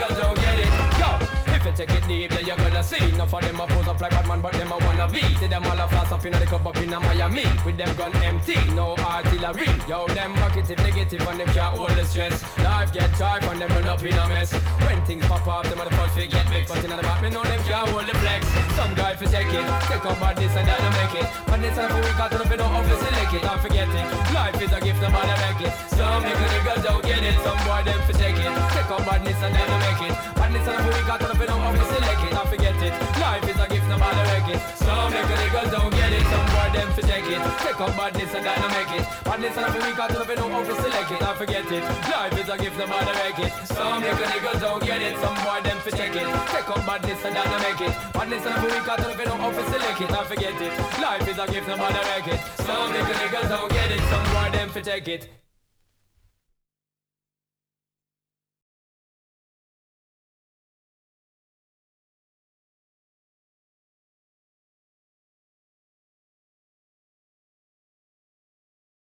you 1.71 1.85
take 1.85 1.95
it 1.95 2.07
deep, 2.07 2.29
then 2.31 2.45
you're 2.45 2.57
gonna 2.57 2.83
see. 2.83 3.03
Enough 3.03 3.33
of 3.33 3.41
them 3.41 3.59
a 3.59 3.67
pose 3.67 3.87
up 3.87 4.01
like 4.01 4.11
Batman, 4.11 4.41
but 4.41 4.53
them 4.53 4.71
a 4.71 4.77
wanna 4.77 5.07
be. 5.07 5.21
See 5.39 5.47
them 5.47 5.65
all 5.65 5.79
a 5.79 5.87
flash 5.87 6.11
up 6.11 6.25
in 6.25 6.33
the 6.33 6.45
cup 6.45 6.65
up 6.65 6.77
in 6.77 6.93
a 6.93 6.99
Miami 6.99 7.45
with 7.65 7.77
them 7.77 7.95
gun 7.95 8.15
empty, 8.23 8.57
no 8.75 8.95
artillery. 8.97 9.67
Yo, 9.87 10.07
them 10.07 10.33
positive, 10.33 10.77
negative, 10.79 11.27
and 11.27 11.39
them 11.39 11.47
can't 11.47 11.77
hold 11.77 11.91
the 11.91 12.05
stress. 12.05 12.43
Life 12.59 12.93
get 12.93 13.11
tight 13.15 13.43
and 13.43 13.61
them 13.61 13.69
run 13.69 13.87
up 13.87 14.03
in 14.03 14.13
a 14.13 14.27
mess. 14.27 14.53
When 14.53 15.03
things 15.05 15.25
pop 15.27 15.47
up, 15.47 15.63
them 15.63 15.79
are 15.79 15.89
the 15.89 15.95
first 15.95 16.15
get 16.15 16.47
vexed. 16.49 16.73
But 16.73 16.83
in 16.83 16.89
the 16.91 17.01
back, 17.01 17.21
me 17.21 17.29
know 17.29 17.43
them 17.43 17.61
can't 17.63 17.89
hold 17.89 18.07
the 18.07 18.15
flex. 18.19 18.47
Some 18.75 18.93
guy 18.95 19.15
fi 19.15 19.25
take 19.25 19.53
it, 19.53 19.65
take 19.87 20.05
up 20.05 20.19
badness 20.19 20.55
and 20.55 20.67
then 20.67 20.83
make 20.99 21.15
it. 21.23 21.27
Badness 21.47 21.77
and 21.77 21.93
we 21.93 22.11
got 22.19 22.31
to 22.31 22.37
know 22.37 22.55
no 22.55 22.67
how 22.67 22.81
to 22.81 22.95
select 22.99 23.33
it. 23.33 23.41
Don't 23.41 23.61
forget 23.61 23.87
it. 23.87 24.05
Life 24.33 24.61
is 24.61 24.71
a 24.73 24.79
gift, 24.81 25.01
no 25.01 25.09
matter 25.09 25.37
make 25.45 25.67
it. 25.67 25.73
Some 25.95 26.23
nigga 26.23 26.47
niggas 26.53 26.83
don't 26.83 27.03
get 27.03 27.23
it. 27.23 27.35
Some 27.45 27.59
boy 27.63 27.81
them 27.85 27.99
fi 28.07 28.13
take 28.19 28.39
it, 28.39 28.51
take 28.75 28.91
up 28.91 29.05
badness 29.05 29.39
and 29.39 29.55
then 29.55 29.69
make 29.79 30.11
it. 30.11 30.30
Badness 30.51 30.67
and 30.67 30.83
we 30.83 31.07
got 31.07 31.19
to 31.21 31.31
know 31.31 31.59
how 31.63 31.71
to 31.71 31.85
select 31.95 32.23
it. 32.27 32.31
Don't 32.35 32.49
forget 32.51 32.75
it. 32.75 32.91
Life 33.23 33.47
is 33.47 33.55
a 33.55 33.67
gift, 33.71 33.87
no 33.87 33.95
matter 33.95 34.23
make 34.35 34.51
it. 34.51 34.59
Some 34.83 35.13
nigga 35.15 35.71
don't 35.71 35.91
get 35.95 36.11
it. 36.11 36.27
Some 36.27 36.47
boy 36.51 36.67
them 36.75 36.91
fi 36.91 37.01
take 37.07 37.29
it, 37.31 37.39
take 37.63 37.79
up 37.79 37.95
badness 37.95 38.35
and 38.35 38.43
then 38.43 38.59
make 38.75 38.91
it. 38.99 39.07
Badness 39.23 39.55
and 39.55 39.71
we 39.79 39.95
got 39.95 40.11
to 40.11 40.35
know 40.35 40.49
how 40.51 40.63
to 40.67 40.75
select 40.75 41.11
it. 41.11 41.19
Don't 41.23 41.37
forget 41.37 41.71
it. 41.71 41.83
Life 42.03 42.35
is 42.35 42.49
a 42.51 42.57
gift, 42.59 42.77
no 42.77 42.85
matter 42.87 43.15
make 43.15 43.39
it. 43.39 43.51
Some 43.63 44.03
nigga 44.03 44.59
don't 44.59 44.83
get 44.83 45.01
it. 45.01 45.15
Some 45.23 45.39
boy 45.39 45.59
them 45.63 45.79
fi 45.87 45.91
take 45.95 46.15
it, 46.19 46.27
take 46.51 46.67
up 46.67 46.83
badness 46.83 47.23
and 47.23 47.31
then 47.31 47.47
make 47.63 47.81
it. 47.87 47.95
Badness 48.11 48.45
and 48.45 48.59
we 48.59 48.75
got 48.83 48.99
to 48.99 49.23
know 49.23 49.37
how 49.39 49.51
to 49.55 49.63
select 49.71 50.01
it. 50.03 50.09
Don't 50.11 50.27
forget 50.27 50.55
it. 50.59 50.73
Life 50.99 51.27
is 51.31 51.39
a 51.39 51.47
gift, 51.47 51.67
no 51.71 51.77
matter 51.79 52.03
make 52.11 52.27
it. 52.27 52.39
Some 52.67 52.91
nigga 52.91 53.47
don't 53.47 53.71
get 53.71 53.87
it. 53.87 54.03
Some 54.11 54.27
boy 54.35 54.51
them 54.51 54.67
fi 54.67 54.81
take 54.81 55.07
it. 55.07 55.40